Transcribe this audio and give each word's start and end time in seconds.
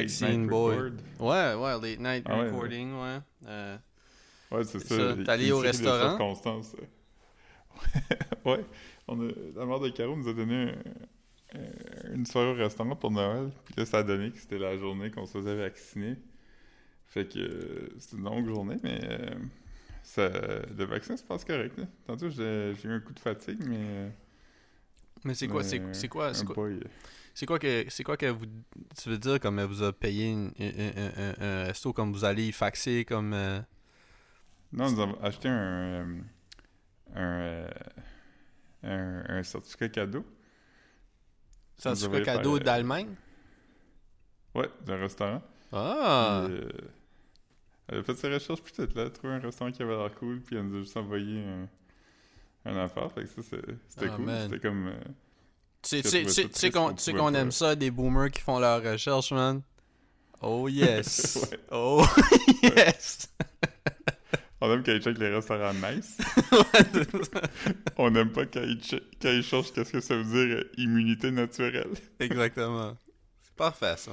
Vaccine 0.00 0.40
night 0.42 0.48
Boy. 0.50 0.76
Ouais, 1.18 1.54
ouais, 1.54 1.80
late 1.80 2.00
night 2.00 2.22
Ah 2.26 2.38
ouais, 2.38 2.44
recording, 2.50 2.92
ouais. 2.94 3.18
Euh, 3.46 3.76
Ouais, 4.52 4.64
c'est 4.64 4.80
ça. 4.80 4.96
ça. 4.96 5.16
T'es 5.24 5.30
allé 5.30 5.52
au 5.52 5.58
restaurant? 5.58 6.08
circonstances. 6.10 6.74
ouais. 8.44 8.64
On 9.08 9.20
a, 9.28 9.32
la 9.56 9.66
mère 9.66 9.80
de 9.80 9.88
Caro 9.90 10.16
nous 10.16 10.28
a 10.28 10.32
donné 10.32 10.72
un- 11.54 11.58
un- 11.58 12.14
une 12.14 12.26
soirée 12.26 12.50
au 12.50 12.54
restaurant 12.54 12.96
pour 12.96 13.10
Noël. 13.10 13.50
Puis 13.64 13.74
là, 13.76 13.86
ça 13.86 13.98
a 13.98 14.02
donné 14.02 14.30
que 14.30 14.38
c'était 14.38 14.58
la 14.58 14.76
journée 14.76 15.10
qu'on 15.10 15.26
se 15.26 15.38
faisait 15.38 15.56
vacciner. 15.56 16.16
Fait 17.06 17.26
que 17.32 17.38
euh, 17.38 17.88
c'était 17.98 18.16
une 18.16 18.24
longue 18.24 18.46
journée, 18.46 18.76
mais 18.82 19.00
euh, 19.04 19.30
ça, 20.02 20.28
le 20.28 20.84
vaccin 20.84 21.16
se 21.16 21.24
passe 21.24 21.44
correct. 21.44 21.76
Là. 21.78 21.84
Tantôt, 22.06 22.28
j'ai 22.30 22.72
eu 22.84 22.90
un 22.92 23.00
coup 23.00 23.12
de 23.12 23.18
fatigue, 23.20 23.60
mais. 23.66 23.78
euh, 23.80 24.08
mais 25.24 25.34
c'est 25.34 25.48
quoi, 25.48 25.62
c'est 25.64 25.78
quoi, 26.08 26.32
c'est 26.34 26.44
quoi, 26.46 26.68
c'est 27.34 27.46
quoi 27.46 27.58
que, 27.58 27.84
c'est 27.88 28.04
quoi 28.04 28.16
que 28.16 28.26
vous, 28.26 28.46
tu 29.00 29.08
veux 29.08 29.18
dire 29.18 29.40
comme 29.40 29.58
elle 29.58 29.66
vous 29.66 29.82
a 29.82 29.92
payé 29.92 30.30
une- 30.30 30.52
un, 30.58 30.64
un- 30.96 31.12
un- 31.16 31.34
un 31.40 31.64
resto 31.64 31.92
comme 31.92 32.12
vous 32.12 32.24
allez 32.24 32.48
y 32.48 32.52
faxer 32.52 33.04
comme. 33.04 33.32
euh, 33.32 33.60
Non, 34.72 34.90
nous 34.90 35.00
avons 35.00 35.20
acheté 35.22 35.48
un, 35.48 35.52
euh, 35.56 36.20
un, 37.14 37.68
euh, 38.84 39.22
un, 39.28 39.42
certificat 39.42 39.88
cadeau. 39.88 40.24
quoi 42.08 42.20
cadeau 42.20 42.58
d'Allemagne? 42.58 43.14
Ouais, 44.54 44.68
d'un 44.84 44.96
restaurant. 44.96 45.42
Ah! 45.72 46.46
Euh, 46.50 46.68
elle 47.88 47.98
a 47.98 48.02
fait 48.02 48.14
ses 48.14 48.32
recherches 48.32 48.62
tout, 48.72 48.88
là. 48.94 49.08
Trouvé 49.10 49.34
un 49.34 49.38
restaurant 49.40 49.70
qui 49.72 49.82
avait 49.82 49.96
l'air 49.96 50.14
cool, 50.16 50.40
puis 50.40 50.56
elle 50.56 50.66
nous 50.68 50.76
a 50.76 50.80
juste 50.80 50.96
envoyé 50.96 51.44
un, 51.44 51.68
un 52.66 52.76
affaire. 52.76 53.10
Fait 53.12 53.22
que 53.22 53.28
ça, 53.28 53.42
c'est- 53.42 53.76
c'était 53.88 54.06
Ah, 54.10 54.16
cool. 54.16 54.30
C'était 54.42 54.60
comme. 54.60 54.88
euh, 54.88 55.00
Tu 55.82 56.02
sais- 56.02 56.70
qu'on 56.70 57.34
aime 57.34 57.50
ça, 57.52 57.74
des 57.74 57.90
boomers 57.90 58.30
qui 58.30 58.40
font 58.42 58.58
leurs 58.58 58.82
recherches, 58.82 59.32
man. 59.32 59.62
Oh 60.42 60.68
yes! 60.70 61.38
Ouais. 61.50 61.58
Oh 61.70 62.04
yes! 62.62 63.28
On 64.62 64.70
aime 64.72 64.82
quand 64.82 64.92
ils 64.92 65.00
checkent 65.02 65.18
les 65.18 65.28
restaurants 65.34 65.72
nice. 65.72 66.18
On 67.96 68.10
n'aime 68.10 68.30
pas 68.30 68.44
quand 68.46 68.62
ils, 68.62 68.78
che- 68.80 69.02
quand 69.20 69.30
ils 69.30 69.42
cherchent 69.42 69.72
qu'est-ce 69.72 69.92
que 69.92 70.00
ça 70.00 70.16
veut 70.16 70.24
dire 70.24 70.56
euh, 70.58 70.70
immunité 70.76 71.30
naturelle. 71.30 71.88
Exactement. 72.18 72.96
C'est 73.42 73.54
parfait, 73.54 73.94
ça. 73.96 74.12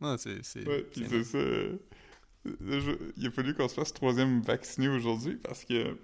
Non, 0.00 0.16
c'est... 0.18 0.40
Ouais, 0.66 0.82
puis 0.90 1.06
c'est- 1.08 1.24
ça. 1.24 1.38
Il 3.16 3.26
a 3.26 3.30
fallu 3.30 3.54
qu'on 3.54 3.68
se 3.68 3.74
fasse 3.74 3.92
troisième 3.92 4.40
vacciné 4.42 4.88
aujourd'hui 4.88 5.36
parce 5.36 5.64
que 5.64 5.96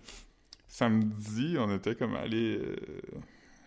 samedi, 0.69 1.57
on 1.59 1.75
était 1.75 1.95
comme 1.95 2.15
allé 2.17 2.59
euh, 2.59 2.77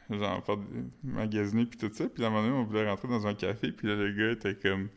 genre 0.09 0.43
faire 0.43 0.57
magasiner 1.03 1.65
puis 1.65 1.77
tout 1.77 1.89
ça. 1.93 2.07
Puis 2.07 2.23
à 2.23 2.27
un 2.27 2.29
moment 2.29 2.43
donné, 2.43 2.55
on 2.55 2.63
voulait 2.63 2.87
rentrer 2.87 3.07
dans 3.07 3.25
un 3.27 3.33
café. 3.33 3.71
Puis 3.71 3.87
là, 3.87 3.95
le 3.95 4.11
gars 4.11 4.31
était 4.31 4.55
comme 4.55 4.89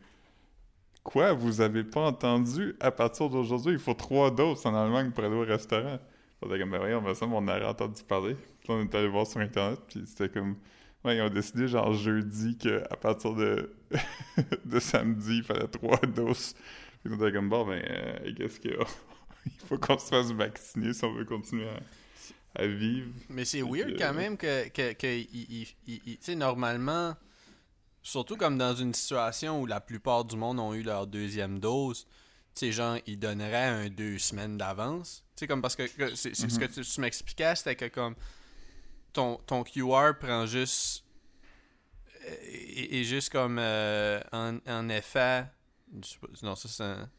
Quoi, 1.03 1.33
vous 1.33 1.61
avez 1.61 1.83
pas 1.83 2.01
entendu? 2.01 2.75
À 2.79 2.91
partir 2.91 3.29
d'aujourd'hui, 3.29 3.73
il 3.73 3.79
faut 3.79 3.93
trois 3.93 4.29
doses 4.31 4.65
en 4.65 4.75
Allemagne 4.75 5.11
pour 5.11 5.23
aller 5.23 5.35
au 5.35 5.45
restaurant. 5.45 5.97
On 6.41 6.47
était 6.47 6.59
comme 6.59 6.71
Ben 6.71 6.77
voyons, 6.77 7.13
semble 7.15 7.33
on 7.33 7.47
aurait 7.47 7.65
entendu 7.65 8.03
parler. 8.03 8.35
Puis 8.61 8.69
on 8.69 8.81
est 8.81 8.95
allé 8.95 9.07
voir 9.07 9.25
sur 9.25 9.39
Internet. 9.39 9.79
Puis 9.87 10.03
c'était 10.05 10.29
comme 10.29 10.57
Ouais, 11.05 11.15
ils 11.15 11.21
ont 11.21 11.29
décidé 11.29 11.67
genre 11.67 11.93
jeudi 11.93 12.57
qu'à 12.57 12.95
partir 12.97 13.33
de, 13.33 13.73
de 14.65 14.79
samedi, 14.79 15.37
il 15.37 15.43
fallait 15.43 15.67
trois 15.67 15.97
doses. 15.99 16.53
Puis 17.03 17.13
on 17.13 17.15
était 17.15 17.31
comme 17.31 17.49
bon, 17.49 17.65
ben, 17.65 17.81
qu'est-ce 18.35 18.59
que. 18.59 18.69
il 19.45 19.65
faut 19.65 19.77
qu'on 19.77 19.97
se 19.97 20.09
fasse 20.09 20.31
vacciner 20.31 20.93
si 20.93 21.03
on 21.05 21.13
veut 21.13 21.25
continuer 21.25 21.69
à, 21.69 21.79
à 22.55 22.65
vivre. 22.67 23.11
Mais 23.29 23.45
c'est 23.45 23.61
weird 23.61 23.97
quand 23.97 24.13
même 24.13 24.37
que, 24.37 24.67
que, 24.69 24.93
que 24.93 25.07
il- 25.07 25.67
il- 25.87 26.17
il- 26.27 26.37
normalement, 26.37 27.15
surtout 28.01 28.37
comme 28.37 28.57
dans 28.57 28.75
une 28.75 28.93
situation 28.93 29.61
où 29.61 29.65
la 29.65 29.79
plupart 29.81 30.25
du 30.25 30.35
monde 30.35 30.59
ont 30.59 30.73
eu 30.73 30.81
leur 30.83 31.07
deuxième 31.07 31.59
dose, 31.59 32.05
tu 32.55 32.65
sais, 32.65 32.71
genre, 32.71 32.97
ils 33.05 33.19
donneraient 33.19 33.65
un 33.67 33.89
deux 33.89 34.17
semaines 34.17 34.57
d'avance. 34.57 35.23
Tu 35.35 35.41
sais, 35.41 35.47
comme 35.47 35.61
parce 35.61 35.75
que, 35.75 35.83
que 35.87 36.15
c'est, 36.15 36.33
ce 36.35 36.59
que 36.59 36.65
tu, 36.65 36.81
tu 36.81 37.01
m'expliquais, 37.01 37.55
c'était 37.55 37.75
que 37.75 37.85
comme 37.85 38.15
ton, 39.13 39.37
ton 39.45 39.63
QR 39.63 40.13
prend 40.19 40.45
juste. 40.45 41.03
euh, 42.25 42.35
est 42.41 42.99
est 42.99 43.03
juste 43.03 43.29
comme 43.31 43.57
euh, 43.59 44.19
en, 44.31 44.57
en 44.67 44.89
effet. 44.89 45.45
Non, 46.43 46.55
ça 46.55 46.67
c'est 46.67 46.83
un, 46.83 47.09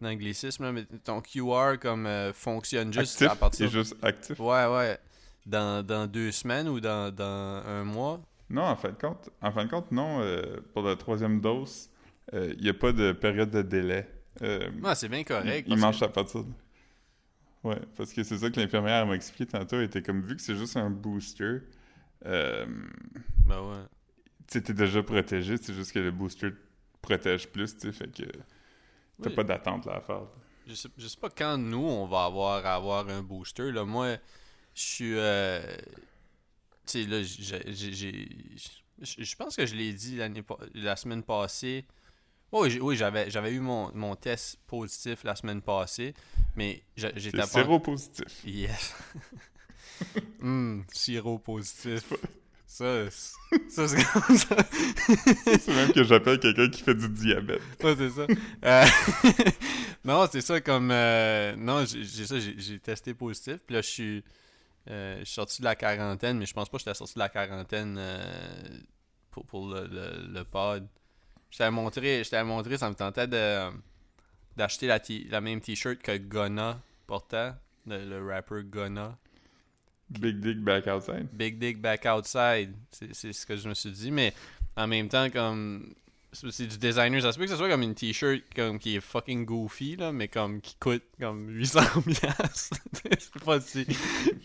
un 0.00 0.06
anglicisme, 0.06 0.64
là, 0.64 0.72
mais 0.72 0.84
ton 1.04 1.20
QR 1.20 1.78
comme 1.80 2.06
euh, 2.06 2.32
fonctionne 2.32 2.92
juste 2.92 3.22
actif, 3.22 3.30
à 3.30 3.36
partir 3.36 3.66
il 3.66 3.68
est 3.68 3.72
juste 3.72 3.96
actif? 4.02 4.38
Ouais, 4.40 4.66
ouais. 4.66 4.98
Dans, 5.46 5.84
dans 5.84 6.06
deux 6.06 6.30
semaines 6.30 6.68
ou 6.68 6.78
dans, 6.80 7.14
dans 7.14 7.62
un 7.66 7.84
mois? 7.84 8.20
Non, 8.50 8.62
en 8.62 8.76
fin 8.76 8.90
de 8.90 8.94
compte, 8.98 9.30
en 9.42 9.50
fin 9.52 9.64
de 9.64 9.70
compte 9.70 9.90
non. 9.92 10.20
euh, 10.20 10.58
pour 10.72 10.82
la 10.82 10.96
troisième 10.96 11.40
dose, 11.40 11.88
euh, 12.34 12.54
il 12.56 12.62
n'y 12.62 12.68
a 12.70 12.74
pas 12.74 12.92
de 12.92 13.12
période 13.12 13.50
de 13.50 13.62
délai. 13.62 14.08
Ouais, 14.40 14.94
c'est 14.94 15.08
bien 15.08 15.24
correct. 15.24 15.66
il 15.68 15.76
mange 15.76 15.98
que- 15.98 16.04
à 16.04 16.08
partir 16.08 16.44
de... 16.44 16.50
Ouais, 17.64 17.80
parce 17.96 18.12
que 18.12 18.22
c'est 18.22 18.38
ça 18.38 18.50
que 18.50 18.60
l'infirmière 18.60 19.04
m'a 19.06 19.14
expliqué 19.16 19.50
tantôt. 19.50 19.76
Elle 19.76 19.84
était 19.84 20.02
comme, 20.02 20.22
vu 20.22 20.36
que 20.36 20.42
c'est 20.42 20.54
juste 20.54 20.76
un 20.76 20.90
booster, 20.90 21.58
Ben 22.24 22.66
ouais. 23.48 23.84
tu 24.46 24.60
déjà 24.60 25.02
protégé, 25.02 25.56
c'est 25.56 25.74
juste 25.74 25.92
que 25.92 25.98
le 25.98 26.10
booster 26.10 26.50
te 26.52 26.56
protège 27.02 27.48
plus, 27.48 27.74
tu 27.76 27.80
sais, 27.80 27.92
fait 27.92 28.08
que 28.12 28.24
t'as 29.22 29.30
Oui. 29.30 29.36
pas 29.36 29.44
d'attente 29.44 29.86
là 29.86 29.96
à 29.96 30.00
faire. 30.00 30.22
Je 30.66 30.74
sais, 30.74 30.88
je 30.98 31.06
sais 31.08 31.16
pas 31.18 31.30
quand 31.30 31.56
nous, 31.58 31.78
on 31.86 32.06
va 32.06 32.24
avoir, 32.24 32.64
avoir 32.66 33.08
un 33.08 33.22
booster. 33.22 33.72
Là. 33.72 33.84
Moi, 33.84 34.16
je 34.74 34.82
suis... 34.82 35.14
euh, 35.16 35.76
Tu 36.86 37.04
sais, 37.04 37.06
là, 37.06 37.22
Je 39.00 39.36
pense 39.36 39.56
que 39.56 39.66
je 39.66 39.74
l'ai 39.74 39.92
dit 39.92 40.18
pa- 40.46 40.58
la 40.74 40.96
semaine 40.96 41.22
passée. 41.22 41.86
Oui, 42.50 42.96
j'avais 42.96 43.30
j'avais 43.30 43.52
eu 43.52 43.60
mon, 43.60 43.92
mon 43.94 44.16
test 44.16 44.58
positif 44.66 45.22
la 45.24 45.36
semaine 45.36 45.60
passée, 45.60 46.14
mais 46.56 46.82
j'étais 46.96 47.20
C'est 47.20 47.32
pas... 47.32 47.46
séropositif. 47.46 48.42
Yes. 48.44 48.94
Hum, 50.40 50.84
sirop 50.92 51.38
positif. 51.40 52.12
Ça, 52.70 53.10
c'est- 53.10 53.34
ça 53.70 53.88
c'est 53.88 54.04
comme 54.04 54.36
ça. 54.36 54.56
c'est 55.58 55.68
même 55.68 55.90
que 55.92 56.04
j'appelle 56.04 56.38
quelqu'un 56.38 56.68
qui 56.68 56.82
fait 56.82 56.94
du 56.94 57.08
diabète. 57.08 57.62
Ouais, 57.82 57.94
c'est 57.96 58.10
ça. 58.10 58.26
Euh, 58.64 58.84
non, 60.04 60.26
c'est 60.30 60.42
ça 60.42 60.60
comme. 60.60 60.90
euh, 60.90 61.56
non, 61.56 61.84
j'ai 61.86 62.26
ça, 62.26 62.36
j'ai 62.38 62.78
testé 62.78 63.14
positif. 63.14 63.56
Puis 63.66 63.74
là, 63.74 63.80
je 63.80 63.86
suis. 63.88 64.24
euh, 64.90 65.18
je 65.20 65.24
suis 65.24 65.34
sorti 65.34 65.62
de 65.62 65.64
la 65.64 65.76
quarantaine, 65.76 66.38
mais 66.38 66.44
je 66.46 66.52
pense 66.52 66.68
pas 66.68 66.76
que 66.76 66.84
j'étais 66.84 66.94
sorti 66.94 67.14
de 67.14 67.20
la 67.20 67.30
quarantaine 67.30 67.96
euh, 67.98 68.78
pour, 69.30 69.46
pour 69.46 69.68
le, 69.68 69.86
le, 69.86 70.26
le 70.30 70.44
pod. 70.44 70.86
Je 71.50 71.56
t'avais 71.56 71.70
montré, 71.70 72.22
je 72.22 72.28
t'avais 72.28 72.44
montré, 72.46 72.76
ça 72.76 72.90
me 72.90 72.94
tentait 72.94 73.26
de 73.26 73.70
d'acheter 74.56 74.86
la, 74.88 75.00
la 75.30 75.40
même 75.40 75.60
t-shirt 75.62 75.98
que 76.02 76.16
Gunna 76.18 76.80
portait, 77.06 77.52
le, 77.86 78.04
le 78.04 78.26
rapper. 78.26 78.62
Big 80.10 80.40
Dick 80.40 80.60
Back 80.60 80.86
Outside. 80.86 81.28
Big 81.32 81.58
Dick 81.58 81.80
Back 81.80 82.06
Outside. 82.06 82.72
C'est 82.90 83.32
ce 83.32 83.46
que 83.46 83.56
je 83.56 83.68
me 83.68 83.74
suis 83.74 83.90
dit, 83.90 84.10
mais 84.10 84.32
en 84.76 84.86
même 84.86 85.08
temps, 85.08 85.28
comme. 85.30 85.94
C'est 86.32 86.66
du 86.66 86.76
designer, 86.76 87.22
ça 87.22 87.32
se 87.32 87.38
peut 87.38 87.44
que 87.44 87.50
ce 87.50 87.56
soit 87.56 87.70
comme 87.70 87.82
une 87.82 87.94
t-shirt 87.94 88.42
comme 88.54 88.78
qui 88.78 88.96
est 88.96 89.00
fucking 89.00 89.46
goofy, 89.46 89.96
là, 89.96 90.12
mais 90.12 90.28
comme 90.28 90.60
qui 90.60 90.76
coûte 90.78 91.02
comme 91.18 91.48
800 91.48 91.80
piastres. 92.06 92.76
C'est 93.18 93.44
pas 93.44 93.60
si. 93.60 93.86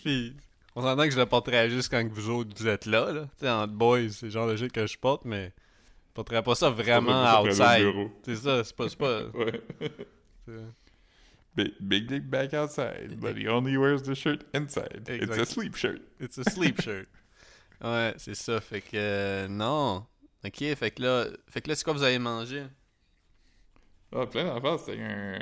Puis, 0.01 0.33
on 0.75 0.81
s'entend 0.81 1.03
que 1.03 1.11
je 1.11 1.19
le 1.19 1.25
porterais 1.25 1.69
juste 1.69 1.91
quand 1.91 2.07
vous 2.09 2.29
autres 2.29 2.51
vous 2.55 2.67
êtes 2.67 2.85
là, 2.85 3.11
là. 3.11 3.23
Tu 3.37 3.41
sais, 3.41 3.49
entre 3.49 3.73
boys, 3.73 4.09
c'est 4.09 4.27
le 4.27 4.31
genre 4.31 4.47
de 4.47 4.55
shit 4.55 4.71
que 4.71 4.87
je 4.87 4.97
porte, 4.97 5.25
mais 5.25 5.51
je 6.07 6.13
porterais 6.13 6.41
pas 6.41 6.55
ça 6.55 6.69
vraiment 6.69 7.41
outside. 7.41 8.09
C'est 8.23 8.37
ça, 8.37 8.63
c'est 8.63 8.75
pas. 8.75 8.87
C'est 8.89 8.97
pas 8.97 9.21
Ouais. 10.47 10.55
Big, 11.55 11.73
big 11.81 12.07
Dick 12.07 12.29
Back 12.29 12.53
Outside, 12.53 13.19
but 13.19 13.37
he 13.37 13.47
only 13.47 13.77
wears 13.77 14.01
the 14.03 14.15
shirt 14.15 14.43
inside. 14.53 15.07
It's 15.07 15.09
a 15.09 15.23
Exact. 15.33 15.47
sleep 15.49 15.75
shirt. 15.75 16.01
It's 16.19 16.37
a 16.37 16.43
sleep 16.49 16.81
shirt. 16.81 17.07
Ouais, 17.83 18.13
c'est 18.17 18.35
ça. 18.35 18.61
Fait 18.61 18.79
que 18.79 18.91
euh, 18.95 19.47
non. 19.49 20.05
Ok, 20.45 20.57
fait 20.75 20.91
que 20.91 21.01
là, 21.03 21.25
fait 21.49 21.59
que 21.61 21.67
là, 21.69 21.75
c'est 21.75 21.83
quoi 21.83 21.91
vous 21.93 22.03
avez 22.03 22.17
mangé? 22.17 22.63
Ah, 24.15 24.25
plein 24.25 24.45
d'affaires, 24.45 24.79
c'était 24.79 25.01
un... 25.01 25.37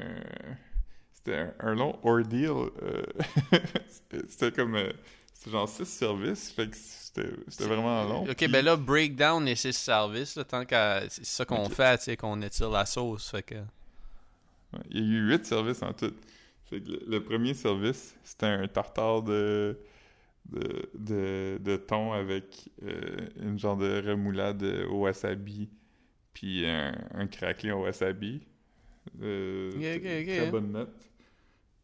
C'était 1.13 1.36
un, 1.38 1.54
un 1.60 1.75
long 1.75 2.00
ordeal. 2.04 2.69
euh, 2.81 3.04
c'était- 4.28 4.52
comme... 4.52 4.75
euh, 4.75 4.92
C'était 5.34 5.52
genre 5.52 5.69
six 5.69 5.86
services, 5.86 6.52
fait 6.52 6.68
que 6.69 6.75
c'était 6.75 7.66
vraiment 7.66 8.04
long. 8.06 8.24
Ok, 8.24 8.36
puis- 8.38 8.48
ben 8.48 8.66
là, 8.66 8.75
breakdown 8.75 9.46
les 9.46 9.56
six 9.56 9.74
services, 9.74 10.36
là, 10.36 10.44
tant 10.44 10.66
qu'à. 10.66 11.04
C'est 11.10 11.25
ça 11.25 11.46
qu'on 11.46 11.69
fait, 11.69 11.98
tu 12.00 12.04
sais, 12.06 12.18
qu'on 12.18 12.42
étire 12.42 12.69
la 12.72 12.86
sauce. 12.88 13.30
Fait 13.30 13.44
que. 13.44 13.56
Il 14.89 15.00
y 15.00 15.01
a 15.01 15.06
eu 15.19 15.27
huit 15.29 15.45
services 15.45 15.81
en 15.83 15.94
tout. 15.94 16.13
Fait 16.65 16.81
que 16.81 16.89
le, 16.89 17.01
le 17.07 17.23
premier 17.23 17.53
service, 17.53 18.15
c'était 18.23 18.45
un 18.45 18.68
tartare 18.68 19.23
de, 19.23 19.77
de, 20.50 20.89
de, 20.97 21.57
de 21.62 21.75
thon 21.77 22.13
avec 22.13 22.69
euh, 22.83 23.27
une 23.39 23.59
genre 23.59 23.77
de 23.77 24.01
remoulade 24.06 24.63
au 24.89 25.01
wasabi, 25.01 25.69
puis 26.33 26.65
un, 26.65 26.94
un 27.13 27.27
craquelin 27.27 27.75
au 27.75 27.83
wasabi. 27.83 28.41
Euh. 29.21 29.71
Très 30.38 30.51
bonne 30.51 30.71
note. 30.71 30.95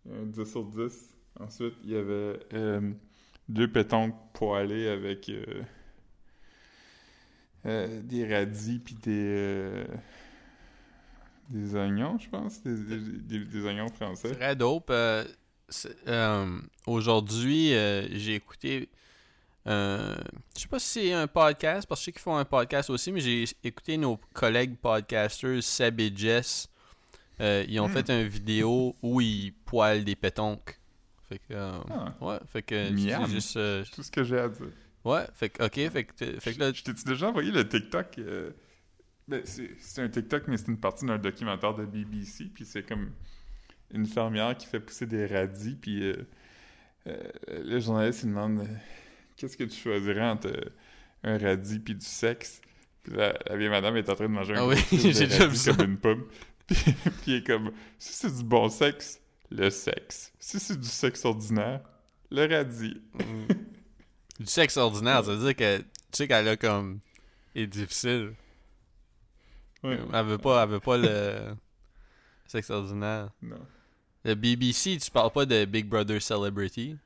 Un 0.10 0.26
10 0.26 0.46
sur 0.50 0.64
10. 0.66 1.14
Ensuite, 1.40 1.76
il 1.84 1.92
y 1.92 1.96
avait 1.96 2.40
euh, 2.54 2.92
deux 3.50 3.72
pétons 3.72 4.14
poêlés 4.34 4.88
avec 4.88 5.30
des 7.66 8.34
radis 8.34 8.80
puis 8.80 8.96
des... 8.96 9.84
Des 11.50 11.76
oignons, 11.76 12.18
je 12.20 12.30
pense. 12.30 12.62
Des, 12.62 12.76
des, 13.46 13.66
oignons 13.66 13.90
français. 13.90 14.32
Très 14.32 14.56
dope. 14.56 14.90
Euh, 14.90 15.24
euh, 16.08 16.60
Aujourd'hui, 16.86 17.74
euh, 17.74 18.08
j'ai 18.12 18.36
écouté. 18.36 18.90
je 19.66 20.16
sais 20.56 20.68
pas 20.68 20.80
si 20.80 20.88
c'est 20.88 21.14
un 21.14 21.28
podcast, 21.28 21.88
parce 21.88 22.00
que 22.00 22.04
je 22.04 22.06
sais 22.06 22.12
qu'ils 22.12 22.22
font 22.22 22.36
un 22.38 22.46
podcast 22.46 22.90
aussi, 22.90 23.12
mais 23.12 23.22
j'ai 23.22 23.46
écouté 23.64 23.98
nos 23.98 24.18
collègues 24.34 24.76
podcasters, 24.78 25.64
Seb 25.64 26.00
et 26.02 26.12
Jess. 26.16 26.70
Ils 27.40 27.80
ont 27.80 27.88
Hmm. 27.88 27.92
fait 27.94 28.10
une 28.10 28.28
vidéo 28.28 28.96
où 29.02 29.22
ils 29.22 29.54
poilent 29.66 30.04
des 30.04 30.16
pétonques. 30.16 30.80
Fait 31.30 31.40
que. 31.40 31.54
Ah, 31.54 32.14
ouais, 32.22 32.40
fait 32.48 32.62
que. 32.62 32.90
Miam. 32.90 33.26
Juste. 33.30 33.58
tout 33.94 34.04
ce 34.04 34.12
que 34.12 34.24
j'ai 34.24 34.40
à 34.40 34.50
dire. 34.50 34.68
ouais, 35.06 35.26
fait 35.34 35.50
que. 35.50 35.64
Ok, 35.64 35.92
fait 35.92 36.04
que. 36.06 36.40
Fait 36.40 36.54
que 36.54 36.60
là. 36.60 36.72
Je 36.74 36.84
t'ai 36.84 36.94
déjà 37.06 37.30
envoyé 37.30 37.52
le 37.52 37.68
TikTok. 37.68 38.20
Ben, 39.28 39.42
c'est 39.46 40.02
un 40.02 40.10
TikTok, 40.10 40.48
mais 40.48 40.58
c'est 40.58 40.68
une 40.68 40.80
partie 40.80 41.06
d'un 41.06 41.18
documentaire 41.18 41.74
de 41.74 41.86
BBC. 41.86 42.46
Puis 42.54 42.66
c'est 42.66 42.84
comme 42.84 43.12
une 43.94 44.06
fermière 44.06 44.56
qui 44.58 44.68
fait 44.68 44.80
pousser 44.80 45.06
des 45.06 45.26
radis. 45.26 45.76
Puis 45.76 46.04
euh, 46.04 46.16
euh, 47.08 47.24
le 47.50 47.80
journaliste 47.80 48.24
il 48.24 48.30
demande 48.30 48.60
euh, 48.60 48.66
Qu'est-ce 49.36 49.58
que 49.58 49.64
tu 49.66 49.76
choisirais 49.78 50.24
entre 50.30 50.52
un 51.24 51.38
radis 51.38 51.80
puis 51.80 51.96
du 51.96 52.06
sexe? 52.06 52.62
Puis 53.04 53.14
la, 53.14 53.38
la 53.48 53.56
vieille 53.58 53.70
madame 53.70 53.96
est 53.98 54.10
en 54.10 54.16
train 54.16 54.26
de 54.26 54.34
manger 54.34 54.56
un 54.56 54.62
Ah 54.62 54.68
oui, 54.68 54.78
j'ai 54.92 55.28
déjà 55.28 55.46
vu 55.48 55.56
ça. 55.56 55.74
comme 55.74 55.92
une 55.92 55.98
pomme. 55.98 56.26
Puis, 56.68 56.76
puis 56.76 57.16
il 57.28 57.36
est 57.36 57.48
comme 57.48 57.72
Si 57.98 58.12
c'est 58.12 58.36
du 58.36 58.44
bon 58.44 58.68
sexe, 58.68 59.22
le 59.50 59.70
sexe. 59.70 60.34
Si 60.38 60.60
c'est 60.60 60.78
du 60.78 60.88
sexe 60.88 61.24
ordinaire, 61.24 61.80
le 62.30 62.46
radis. 62.46 63.02
mm, 63.14 63.54
du 64.42 64.46
sexe 64.48 64.76
ordinaire, 64.76 65.24
ça 65.24 65.34
veut 65.34 65.46
dire 65.46 65.56
que. 65.56 65.78
Tu 65.80 65.86
sais 66.12 66.28
qu'elle 66.28 66.46
a 66.46 66.58
comme. 66.58 67.00
est 67.56 67.68
difficile. 67.68 68.34
Elle 69.92 70.26
veut 70.26 70.38
pas, 70.38 70.64
elle 70.64 70.70
veut 70.70 70.80
pas 70.80 70.98
le 70.98 71.56
sexe 72.48 72.70
ordinaire. 72.70 73.30
Non. 73.42 73.58
Le 74.24 74.36
BBC, 74.36 74.98
tu 74.98 75.10
parles 75.12 75.32
pas 75.32 75.46
de 75.46 75.66
Big 75.66 75.86
Brother 75.88 76.22
Celebrity? 76.22 76.98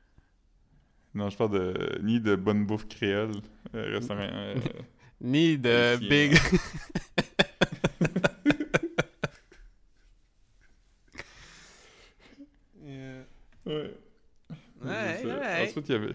Non, 1.14 1.28
je 1.30 1.36
parle 1.36 1.50
de 1.52 1.98
ni 2.02 2.20
de 2.20 2.34
bonne 2.36 2.64
bouffe 2.66 2.88
créole 2.88 3.32
euh, 3.74 3.98
récemment. 3.98 4.22
euh, 4.22 4.54
Ni 5.20 5.56
de 5.58 5.96
Ici, 5.96 6.08
Big. 6.08 6.36
ouais. 13.66 13.94
Ouais, 14.84 15.24
ouais. 15.24 15.68
Ensuite, 15.68 15.88
il 15.88 15.92
y 15.92 15.94
avait. 15.94 16.14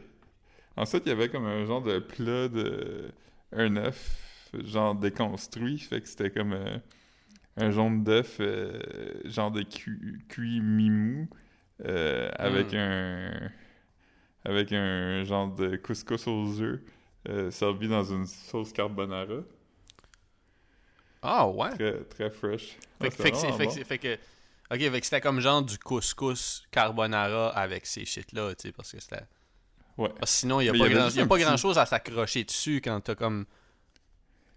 Ensuite, 0.75 1.03
il 1.05 1.09
y 1.09 1.11
avait 1.13 1.29
comme 1.29 1.45
un 1.45 1.65
genre 1.65 1.81
de 1.81 1.99
plat 1.99 2.47
de 2.49 3.09
un 3.53 3.75
œuf, 3.77 4.26
genre 4.65 4.95
déconstruit. 4.95 5.79
Fait 5.79 6.01
que 6.01 6.07
c'était 6.07 6.31
comme 6.31 6.53
euh, 6.53 6.77
un 7.57 7.71
jaune 7.71 8.03
d'œuf, 8.03 8.37
euh, 8.39 8.79
genre 9.25 9.51
de 9.51 9.61
cu- 9.63 10.23
cuit 10.29 10.61
mi-mou, 10.61 11.27
euh, 11.85 12.29
avec 12.35 12.73
Mm. 12.73 12.77
un. 12.77 13.51
Avec 14.45 14.71
un 14.71 15.23
genre 15.25 15.49
de 15.53 15.75
couscous 15.75 16.25
aux 16.27 16.61
œufs, 16.61 16.79
servi 17.51 17.89
dans 17.89 18.03
une 18.05 18.25
sauce 18.25 18.71
carbonara. 18.71 19.41
Ah 21.21 21.47
ouais. 21.47 21.71
Très, 21.71 22.03
très 22.05 22.29
fresh. 22.29 22.77
Fait, 23.01 23.09
c'était 23.11 23.23
fait 23.23 23.31
que 23.31 23.37
fait 23.37 23.65
bon. 23.65 23.71
fait. 23.83 24.19
Ok, 24.69 24.79
fait 24.79 24.99
que 24.99 25.05
c'était 25.05 25.21
comme 25.21 25.39
genre 25.39 25.61
du 25.63 25.77
couscous 25.77 26.65
carbonara 26.71 27.49
avec 27.57 27.85
ces 27.85 28.05
shit-là, 28.05 28.53
tu 28.55 28.67
sais, 28.67 28.71
parce 28.71 28.91
que 28.91 28.99
c'était. 29.01 29.23
Ouais. 29.97 30.09
Parce 30.19 30.31
que 30.31 30.37
sinon, 30.39 30.61
il 30.61 30.65
y 30.65 30.69
a 30.69 30.73
pas 30.73 30.89
grand, 30.89 31.09
y 31.09 31.19
a 31.19 31.25
pas 31.25 31.37
grand 31.39 31.57
chose 31.57 31.77
à 31.77 31.85
s'accrocher 31.85 32.43
dessus 32.43 32.81
quand 32.83 33.01
t'as 33.01 33.15
comme 33.15 33.45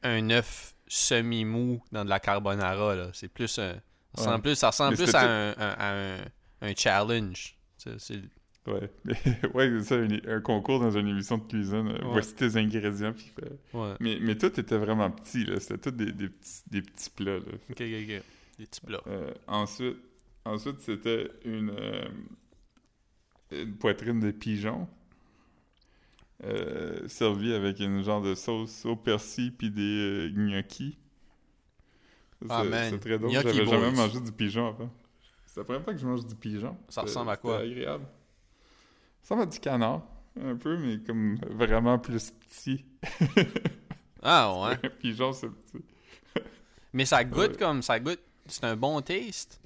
un 0.03 0.31
œuf 0.31 0.75
semi-mou 0.87 1.83
dans 1.93 2.05
de 2.05 2.11
la 2.11 2.21
carbonara, 2.21 2.95
là. 2.97 3.11
C'est 3.13 3.29
plus 3.29 3.59
un. 3.59 3.75
Ça 4.15 4.23
ressemble 4.23 4.35
Ouais. 4.37 4.43
plus, 4.43 4.55
ça 4.57 4.67
ressemble 4.71 4.97
plus 4.97 5.15
à 5.15 5.21
un, 5.23 5.51
un, 5.51 5.55
à 5.59 5.95
un, 5.95 6.19
un 6.63 6.75
challenge. 6.77 7.57
C'est- 7.77 8.21
Ouais, 8.67 8.91
mais, 9.05 9.15
ouais 9.55 9.71
c'est 9.81 9.85
ça, 9.85 9.95
un, 9.97 10.37
un 10.37 10.41
concours 10.43 10.81
dans 10.81 10.91
une 10.91 11.09
émission 11.09 11.39
de 11.39 11.45
cuisine. 11.45 11.89
euh, 11.89 12.05
Ouais. 12.05 12.13
Voici 12.13 12.35
tes 12.35 12.57
ingrédients. 12.57 13.15
Puis, 13.15 13.33
Ouais. 13.73 13.95
mais, 14.01 14.19
mais 14.21 14.37
tout 14.37 14.61
était 14.61 14.77
vraiment 14.77 15.11
petit, 15.11 15.45
là. 15.47 15.59
C'était 15.59 15.79
tout 15.79 15.91
des, 15.97 16.13
des 16.13 16.29
petits, 16.29 16.61
des 16.67 16.83
petits 16.83 17.09
plats, 17.11 17.39
là. 17.39 17.53
Ok, 17.71 17.81
ok, 17.81 17.81
ok. 17.81 18.23
Des 18.59 18.67
petits 18.67 18.81
plats. 18.83 19.01
Euh, 19.07 19.33
ensuite, 19.47 19.97
ensuite 20.45 20.81
c'était 20.81 21.31
une, 21.47 21.71
euh, 21.71 22.05
une 23.53 23.75
poitrine 23.77 24.21
de 24.21 24.31
pigeon. 24.31 24.87
Euh, 26.45 27.07
servie 27.09 27.53
avec 27.53 27.81
une 27.81 28.03
genre 28.03 28.23
de 28.23 28.35
sauce 28.35 28.85
au 28.87 28.97
persil 28.97 29.53
puis 29.57 29.71
des 29.71 29.83
euh, 29.83 30.31
gnocchis. 30.31 30.97
Ah, 32.49 32.61
c'est- 32.63 32.69
man. 32.71 32.91
C'est 32.91 32.99
très 33.01 33.19
drôle. 33.19 33.33
J'avais 33.33 33.67
jamais 33.67 33.91
mangé 33.93 34.21
du 34.21 34.33
pigeon 34.33 34.69
avant. 34.69 34.91
C'est 35.47 35.61
la 35.61 35.65
première 35.65 35.83
fois 35.83 35.93
que 35.93 35.99
je 35.99 36.07
mange 36.07 36.25
du 36.25 36.35
pigeon. 36.35 36.77
Ça 36.89 37.03
ressemble 37.03 37.31
à 37.31 37.37
quoi? 37.37 37.59
Agréable. 37.59 38.05
Ça 39.23 39.35
ressemble 39.35 39.43
à 39.43 39.47
du 39.47 39.59
canard, 39.61 40.03
un 40.41 40.57
peu, 40.57 40.79
mais 40.79 40.99
comme 41.01 41.37
vraiment 41.51 41.99
plus 41.99 42.31
petit. 42.31 42.85
Ah 44.23 44.53
ouais. 44.61 44.79
Un 44.85 44.91
pigeon, 44.91 45.33
c'est 45.33 45.49
petit. 45.49 45.83
Mais 46.93 47.07
ça 47.07 47.25
goûte 47.25 47.53
Ouais. 47.53 47.57
comme. 47.57 47.81
Ça 47.83 47.99
goûte. 47.99 48.21
C'est 48.47 48.65
un 48.65 48.77
bon 48.77 49.01
taste. 49.01 49.61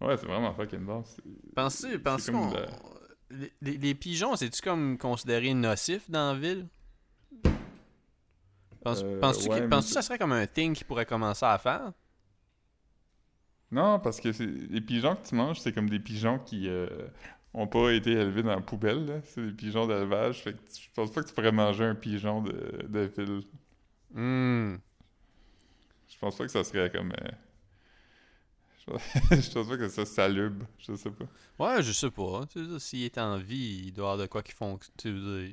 Ouais, 0.00 0.16
c'est 0.16 0.24
vraiment 0.26 0.54
fucking 0.54 0.80
bon. 0.80 1.04
c'est 1.04 2.02
comme 2.02 2.48
qu'on. 2.48 2.50
la- 2.52 2.68
Les, 3.30 3.52
les- 3.62 3.78
les 3.78 3.94
pigeons, 3.94 4.34
c'est-tu 4.36 4.60
comme 4.60 4.98
considéré 4.98 5.54
nocif 5.54 6.10
dans 6.10 6.32
la 6.32 6.38
ville? 6.38 6.66
Penses- 8.82 9.02
Euh, 9.04 9.20
Penses-tu 9.20 9.48
que, 9.48 9.54
ouais, 9.54 9.68
penses-tu 9.68 9.92
ça 9.92 10.02
serait 10.02 10.18
comme 10.18 10.32
un 10.32 10.46
thing 10.46 10.74
qu'ils 10.74 10.86
pourrait 10.86 11.06
commencer 11.06 11.44
à 11.46 11.58
faire? 11.58 11.92
Non, 13.70 14.00
parce 14.00 14.20
que 14.20 14.28
les 14.30 14.80
pigeons 14.80 15.14
que 15.14 15.28
tu 15.28 15.34
manges, 15.34 15.60
c'est 15.60 15.72
comme 15.72 15.88
des 15.88 16.00
pigeons 16.00 16.38
qui 16.40 16.68
euh, 16.68 16.88
ont 17.54 17.66
pas 17.68 17.92
été 17.92 18.10
élevés 18.12 18.42
dans 18.42 18.54
la 18.56 18.60
poubelle. 18.60 19.06
là. 19.06 19.20
C'est 19.22 19.44
des 19.46 19.52
pigeons 19.52 19.86
d'élevage. 19.86 20.42
Fait 20.42 20.54
que 20.54 20.58
tu- 20.72 20.82
je 20.82 20.88
pense 20.94 21.12
pas 21.12 21.22
que 21.22 21.28
tu 21.28 21.34
pourrais 21.34 21.52
manger 21.52 21.84
un 21.84 21.94
pigeon 21.94 22.42
de, 22.42 22.86
de 22.88 23.00
ville. 23.16 23.42
Hmm. 24.12 24.76
Je 26.08 26.18
pense 26.18 26.36
pas 26.36 26.44
que 26.46 26.50
ça 26.50 26.64
serait 26.64 26.90
comme. 26.90 27.12
euh, 27.12 27.28
Je 29.30 29.50
pense, 29.52 29.68
pas 29.68 29.76
que 29.76 29.88
ça 29.88 30.04
salubre. 30.04 30.66
Je 30.78 30.94
sais 30.94 31.10
pas. 31.10 31.24
Ouais, 31.58 31.82
je 31.82 31.92
sais 31.92 32.10
pas. 32.10 32.42
Tu 32.52 32.64
sais, 32.64 32.78
S'il 32.78 33.04
est 33.04 33.18
en 33.18 33.38
vie, 33.38 33.84
il 33.86 33.92
doit 33.92 34.12
avoir 34.12 34.18
de 34.26 34.30
quoi 34.30 34.42
qui 34.42 34.52
sais, 35.08 35.52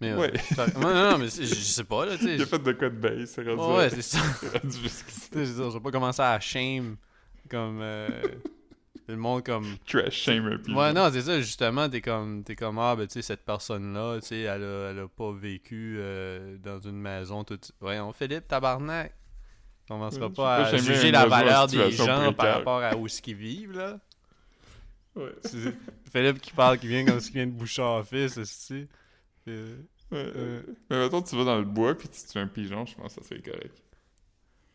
mais, 0.00 0.12
euh, 0.12 0.18
Ouais. 0.18 0.32
non, 0.76 0.80
non, 0.80 1.10
non, 1.12 1.18
mais 1.18 1.28
je, 1.28 1.42
je 1.42 1.54
sais 1.54 1.84
pas, 1.84 2.06
là, 2.06 2.16
tu 2.16 2.24
sais. 2.24 2.34
Il 2.36 2.42
a 2.42 2.46
fait 2.46 2.58
de 2.58 2.72
quoi 2.72 2.88
de 2.88 2.96
base, 2.96 3.30
c'est 3.30 3.42
rendu. 3.46 3.76
Ouais, 3.76 3.90
c'est 3.90 4.02
ça. 4.02 4.18
je 4.64 5.72
vais 5.74 5.80
pas 5.80 5.90
commencer 5.90 6.22
à 6.22 6.40
shame 6.40 6.96
comme. 7.50 7.80
euh, 7.82 8.08
le 9.06 9.16
monde 9.16 9.44
comme. 9.44 9.76
Trash 9.86 10.14
shame 10.14 10.46
un 10.46 10.56
pigeon. 10.58 10.78
Ouais, 10.78 10.92
non, 10.92 11.10
c'est 11.12 11.22
ça, 11.22 11.38
justement, 11.40 11.88
t'es 11.88 12.00
comme, 12.00 12.42
t'es 12.44 12.56
comme, 12.56 12.78
ah, 12.78 12.96
ben, 12.96 13.06
tu 13.06 13.14
sais, 13.14 13.22
cette 13.22 13.44
personne-là, 13.44 14.20
tu 14.20 14.28
sais, 14.28 14.40
elle 14.40 14.62
a, 14.62 14.90
elle 14.90 14.98
a 15.00 15.08
pas 15.08 15.32
vécu 15.32 15.96
euh, 15.98 16.56
dans 16.58 16.78
une 16.80 16.98
maison 16.98 17.44
toute. 17.44 17.72
Voyons, 17.80 18.12
Philippe, 18.12 18.48
tabarnak. 18.48 19.12
On 19.90 19.94
commencera 19.98 20.26
Ouais, 20.28 20.32
pas 20.32 20.56
à 20.66 20.76
juger 20.76 21.10
la 21.10 21.26
valeur 21.26 21.66
des 21.66 21.90
gens 21.90 22.32
par 22.32 22.54
rapport 22.58 22.82
à 22.82 22.96
où 22.96 23.08
ce 23.08 23.20
qu'ils 23.20 23.34
vivent, 23.34 23.72
là. 23.72 23.98
Ouais. 25.16 25.34
C'est- 25.44 25.74
Philippe 26.12 26.40
qui 26.40 26.52
parle, 26.52 26.78
qui 26.78 26.86
vient 26.86 27.04
comme 27.04 27.18
s'il 27.20 27.34
vient 27.34 27.46
de 27.46 27.50
Bouchard 27.52 28.04
Fils, 28.06 28.40
c'est 28.44 28.86
euh, 29.48 29.76
Ouais, 30.12 30.32
Euh. 30.36 30.62
Mais 30.88 30.98
mettons, 30.98 31.22
tu 31.22 31.36
vas 31.36 31.44
dans 31.44 31.58
le 31.58 31.64
bois 31.64 31.94
puis 31.96 32.08
tu 32.08 32.20
tues 32.26 32.38
un 32.38 32.46
pigeon, 32.48 32.84
je 32.86 32.94
pense 32.96 33.14
que 33.14 33.22
ça 33.22 33.28
serait 33.28 33.40
correct. 33.42 33.76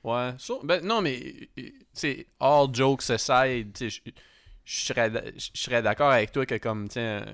Ouais. 0.04 0.34
So- 0.38 0.62
ben, 0.64 0.86
non, 0.86 1.02
mais, 1.02 1.20
euh, 1.58 1.62
tu 1.62 1.74
sais, 1.94 2.28
all 2.40 2.68
jokes 2.74 3.10
aside, 3.10 3.76
je- 3.80 4.00
serais 4.66 5.10
d'a- 5.10 5.26
je 5.36 5.50
serais 5.54 5.82
d'accord 5.82 6.12
avec 6.12 6.32
toi 6.32 6.46
que, 6.46 6.56
comme, 6.58 6.88
euh, 6.98 7.26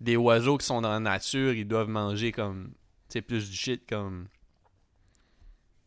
des 0.00 0.16
oiseaux 0.16 0.58
qui 0.58 0.66
sont 0.66 0.80
dans 0.80 0.90
la 0.90 1.00
nature, 1.00 1.52
ils 1.52 1.66
doivent 1.66 1.88
manger, 1.88 2.32
comme, 2.32 2.68
tu 3.08 3.14
sais, 3.14 3.22
plus 3.22 3.50
du 3.50 3.56
shit, 3.56 3.88
comme, 3.88 4.26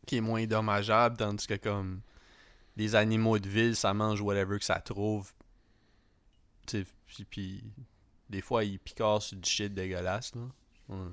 qui 0.06 0.16
est 0.16 0.20
moins 0.20 0.44
dommageable, 0.46 1.16
tandis 1.16 1.46
que, 1.46 1.54
comme, 1.54 2.00
des 2.76 2.94
animaux 2.94 3.38
de 3.38 3.48
ville, 3.48 3.76
ça 3.76 3.94
mange 3.94 4.20
whatever 4.20 4.58
que 4.58 4.64
ça 4.64 4.80
trouve. 4.80 5.32
Puis, 6.66 7.24
puis 7.28 7.64
des 8.28 8.40
fois, 8.40 8.64
ils 8.64 8.78
picorent 8.78 9.22
sur 9.22 9.36
du 9.36 9.48
shit 9.48 9.72
dégueulasse, 9.72 10.34
là. 10.34 10.42
Ouais. 10.88 11.12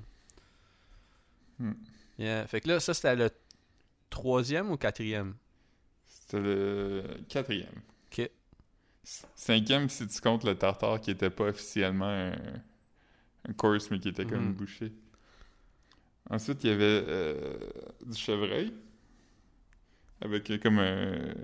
Hmm. 1.58 1.74
Yeah. 2.18 2.46
Fait 2.46 2.60
que 2.60 2.68
là, 2.68 2.80
ça, 2.80 2.94
c'était 2.94 3.16
le 3.16 3.30
troisième 4.08 4.70
ou 4.70 4.76
quatrième? 4.76 5.36
C'était 6.06 6.40
le 6.40 7.04
quatrième. 7.28 7.82
Ok. 8.06 8.30
Cinquième, 9.34 9.88
si 9.88 10.06
tu 10.06 10.20
comptes 10.20 10.44
le 10.44 10.56
tartare 10.56 11.00
qui 11.00 11.10
était 11.10 11.30
pas 11.30 11.44
officiellement 11.44 12.06
un, 12.06 12.34
un 13.48 13.52
course, 13.52 13.90
mais 13.90 13.98
qui 13.98 14.08
était 14.08 14.24
comme 14.24 14.44
une 14.44 14.52
bouchée. 14.52 14.92
Ensuite, 16.30 16.62
il 16.64 16.70
y 16.70 16.72
avait 16.72 17.04
euh, 17.08 17.58
du 18.06 18.16
chevreuil. 18.16 18.72
Avec 20.20 20.50
euh, 20.50 20.58
comme 20.58 20.78
un. 20.78 21.34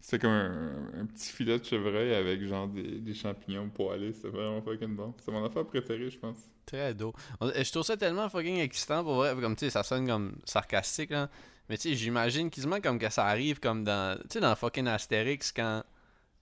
C'était 0.00 0.18
comme 0.20 0.30
un, 0.32 1.00
un 1.00 1.06
petit 1.06 1.30
filet 1.30 1.58
de 1.60 1.64
chevreuil 1.64 2.12
avec 2.14 2.42
genre 2.44 2.66
des, 2.66 2.82
des 2.98 3.14
champignons 3.14 3.68
poêlés. 3.68 4.12
C'était 4.12 4.30
vraiment 4.30 4.60
fucking 4.62 4.96
bon. 4.96 5.14
C'est 5.18 5.30
mon 5.30 5.44
affaire 5.44 5.64
préférée, 5.64 6.10
je 6.10 6.18
pense. 6.18 6.38
Très 6.66 6.92
doux. 6.94 7.12
On- 7.40 7.50
Je 7.52 7.70
trouve 7.70 7.84
ça 7.84 7.96
tellement 7.96 8.28
fucking 8.28 8.58
excitant 8.58 9.04
pour 9.04 9.14
vrai. 9.16 9.34
Comme 9.40 9.54
tu 9.54 9.66
sais, 9.66 9.70
ça 9.70 9.82
sonne 9.84 10.06
comme 10.08 10.36
sarcastique 10.44 11.10
là. 11.10 11.28
Mais 11.68 11.76
tu 11.78 11.90
sais, 11.90 11.94
j'imagine 11.94 12.50
quasiment 12.50 12.80
comme 12.80 12.98
que 12.98 13.10
ça 13.10 13.26
arrive 13.26 13.60
comme 13.60 13.84
dans. 13.84 14.18
Tu 14.22 14.26
sais, 14.30 14.40
dans 14.40 14.56
fucking 14.56 14.88
Astérix 14.88 15.52
quand. 15.52 15.84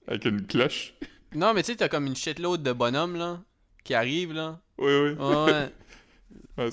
Avec 0.07 0.25
une 0.25 0.47
cloche. 0.47 0.95
Non, 1.35 1.53
mais 1.53 1.63
tu 1.63 1.73
sais, 1.73 1.77
t'as 1.77 1.89
comme 1.89 2.07
une 2.07 2.17
shitload 2.17 2.63
de 2.63 2.73
bonhommes 2.73 3.17
là. 3.17 3.41
Qui 3.85 3.95
arrivent 3.95 4.33
là. 4.33 4.59
Oui, 4.79 4.91
oui. 4.93 5.11
Ouais, 5.19 5.69
ouais. 6.59 6.71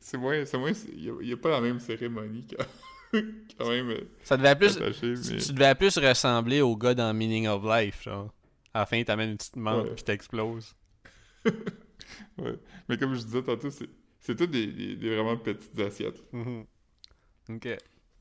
C'est 0.00 0.16
moins. 0.18 0.44
C'est 0.44 0.58
moins. 0.58 0.72
Il 0.96 1.12
n'y 1.22 1.32
a, 1.32 1.36
pas 1.36 1.50
la 1.50 1.60
même 1.60 1.80
cérémonie 1.80 2.46
quand, 2.50 2.64
quand 3.58 3.68
même 3.68 3.90
euh, 3.90 4.00
Ça 4.22 4.36
devait 4.36 4.56
plus. 4.56 4.76
attaché, 4.76 5.14
Tu, 5.14 5.32
mais. 5.34 5.38
tu 5.40 5.52
devais 5.52 5.74
plus 5.74 5.96
ressembler 5.98 6.60
au 6.60 6.76
gars 6.76 6.94
dans 6.94 7.12
Meaning 7.14 7.46
of 7.48 7.62
Life, 7.64 8.02
genre. 8.02 8.32
À 8.74 8.80
la 8.80 8.86
fin, 8.86 8.96
il 8.98 9.04
t'amène 9.04 9.30
une 9.30 9.36
petite 9.36 9.56
menthe 9.56 9.86
Ouais. 9.88 9.94
pis 9.94 10.04
t'exploses. 10.04 10.74
Ouais. 12.38 12.54
Mais 12.88 12.96
comme 12.96 13.14
je 13.14 13.20
disais 13.22 13.42
tantôt, 13.42 13.70
c'est 13.70 13.88
c'est 14.20 14.34
tout 14.34 14.46
des, 14.46 14.66
des, 14.66 14.96
des 14.96 15.14
vraiment 15.14 15.36
petites 15.36 15.78
assiettes. 15.78 16.22
Mhm. 16.32 16.64
Ok. 17.50 17.68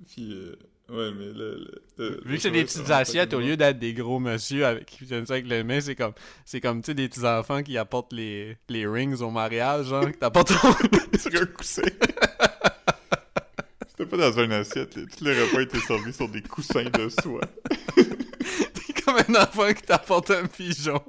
Puis, 0.08 0.34
euh, 0.34 0.56
ouais, 0.90 1.12
mais 1.18 1.26
le. 1.34 1.82
Vu 2.26 2.36
que 2.36 2.42
c'est 2.42 2.52
des 2.52 2.64
petites 2.64 2.90
assiettes, 2.90 3.34
au 3.34 3.40
lieu 3.40 3.58
d'être 3.58 3.80
des 3.80 3.94
gros 3.94 4.20
monsieur 4.20 4.66
avec 4.66 4.86
qui 4.86 5.06
viennent 5.06 5.26
ça 5.26 5.34
avec 5.34 5.48
le 5.48 5.64
main, 5.64 5.82
c'est 5.82 5.96
comme, 5.96 6.14
c'est 6.46 6.62
comme, 6.62 6.82
tu 6.82 6.88
sais, 6.88 6.94
des 6.94 7.08
petits 7.10 7.26
enfants 7.26 7.64
qui 7.64 7.78
apportent 7.78 8.14
les, 8.14 8.58
les 8.70 8.88
rings 8.88 9.22
au 9.22 9.30
mariage, 9.32 9.88
genre, 9.88 10.10
qui 10.12 10.18
t'apportent 10.18 10.54
bon. 10.62 10.74
sur 11.20 11.42
un 11.42 11.46
coussin. 11.48 11.82
C'était 13.88 14.06
pas 14.06 14.18
dans 14.18 14.40
une 14.44 14.52
assiette. 14.52 14.96
les- 14.96 15.08
Tous 15.08 15.24
les 15.24 15.42
repas 15.42 15.62
étaient 15.62 15.80
servis 15.80 16.14
sur 16.14 16.30
des 16.30 16.42
coussins 16.44 16.84
de 16.84 17.10
soie. 17.10 17.42
T'es 17.96 19.02
comme 19.04 19.16
un 19.28 19.42
enfant 19.42 19.74
qui 19.74 19.82
t'apporte 19.82 20.30
un 20.32 20.46
pigeon. 20.46 21.02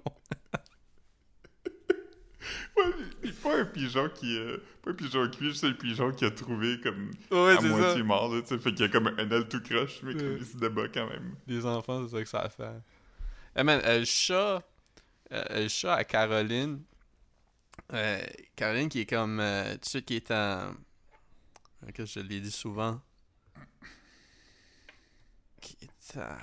Ouais, 2.79 3.33
pas 3.43 3.61
un 3.61 3.65
pigeon 3.65 4.09
qui. 4.09 4.37
euh, 4.37 4.59
pas 4.83 4.91
un 4.91 4.95
pigeon 4.95 5.29
cuit, 5.31 5.51
juste 5.51 5.65
un 5.65 5.73
pigeon 5.73 6.13
qui 6.13 6.25
a 6.25 6.31
trouvé 6.31 6.81
comme. 6.81 7.11
Ouais, 7.31 7.57
à 7.57 7.61
moitié 7.61 8.03
mort, 8.03 8.35
là, 8.35 8.43
tu 8.43 8.49
sais. 8.49 8.59
Fait 8.59 8.71
qu'il 8.73 8.81
y 8.81 8.85
a 8.85 8.89
comme 8.89 9.09
un 9.09 9.31
aile 9.31 9.49
tout 9.49 9.61
croche, 9.63 10.01
mais 10.03 10.15
comme 10.15 10.37
il 10.39 10.47
se 10.47 10.57
débat 10.57 10.89
quand 10.89 11.09
même. 11.09 11.35
Les 11.47 11.65
enfants, 11.67 12.07
c'est 12.07 12.17
ça 12.17 12.23
que 12.23 12.29
ça 12.29 12.49
fait. 12.49 12.83
Eh 13.57 13.65
man, 13.65 13.81
euh, 13.85 13.99
le 13.99 14.05
chat, 14.05 14.63
euh, 15.33 15.63
le 15.63 15.69
chat 15.69 15.95
à 15.95 16.05
Caroline, 16.05 16.83
Caroline 18.55 18.89
qui 18.89 19.01
est 19.01 19.07
comme, 19.07 19.41
euh, 19.41 19.75
tu 19.83 19.91
sais, 19.91 20.03
qui 20.03 20.17
est 20.17 20.31
en, 20.31 20.75
que 21.93 22.05
je 22.05 22.21
l'ai 22.21 22.41
dit 22.41 22.51
souvent, 22.53 23.01
qui 25.61 25.77
est 25.83 26.19
à, 26.19 26.39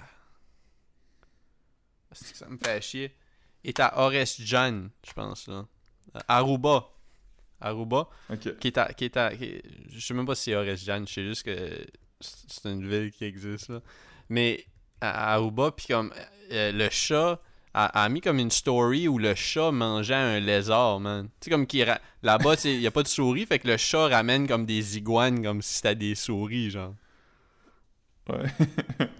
que 2.10 2.15
ça 2.38 2.50
me 2.50 2.58
fait 2.58 2.82
chier, 2.82 3.15
est 3.63 3.80
à 3.80 3.98
Ores 4.00 4.25
Jan, 4.39 4.89
je 5.06 5.13
pense 5.13 5.48
là, 5.48 5.65
Aruba, 6.28 6.88
Aruba, 7.62 8.08
Ok. 8.30 8.58
qui 8.60 8.68
est 8.68 8.78
à, 8.78 8.94
qui 8.94 9.06
est 9.06 9.18
à, 9.18 9.36
qui- 9.36 9.62
je 9.90 10.00
sais 10.00 10.14
même 10.14 10.26
pas 10.26 10.36
si 10.36 10.44
c'est 10.44 10.56
Ores 10.56 10.76
Jan, 10.78 11.04
je 11.08 11.14
sais 11.14 11.24
juste 11.24 11.44
que 11.44 11.86
c'est 12.20 12.70
une 12.70 12.88
ville 12.88 13.12
qui 13.12 13.26
existe 13.26 13.70
là. 13.70 13.82
Mais 14.30 14.66
à 15.02 15.34
Aruba, 15.34 15.72
puis 15.72 15.88
comme 15.88 16.14
euh, 16.52 16.72
le 16.72 16.90
chat 16.90 17.40
a, 17.74 18.04
a 18.04 18.10
mis 18.10 18.22
comme 18.22 18.40
une 18.40 18.52
story 18.52 19.08
où 19.08 19.18
le 19.18 19.36
chat 19.36 19.72
mangeait 19.72 20.14
un 20.16 20.40
lézard, 20.40 21.00
man. 21.02 21.28
Tu 21.42 21.46
sais, 21.46 21.50
comme 21.52 21.68
qu'il 21.68 21.84
ra- 21.84 22.00
là-bas, 22.24 22.56
il 22.64 22.80
y 22.80 22.88
a 22.88 22.92
pas 22.92 23.04
de 23.04 23.08
souris, 23.08 23.46
fait 23.46 23.60
que 23.60 23.68
le 23.68 23.76
chat 23.78 24.08
ramène 24.08 24.48
comme 24.48 24.66
des 24.66 24.98
iguanes, 24.98 25.44
comme 25.44 25.62
si 25.62 25.76
c'était 25.76 25.96
des 25.96 26.16
souris, 26.16 26.70
genre. 26.72 26.94
Ouais. 28.30 28.46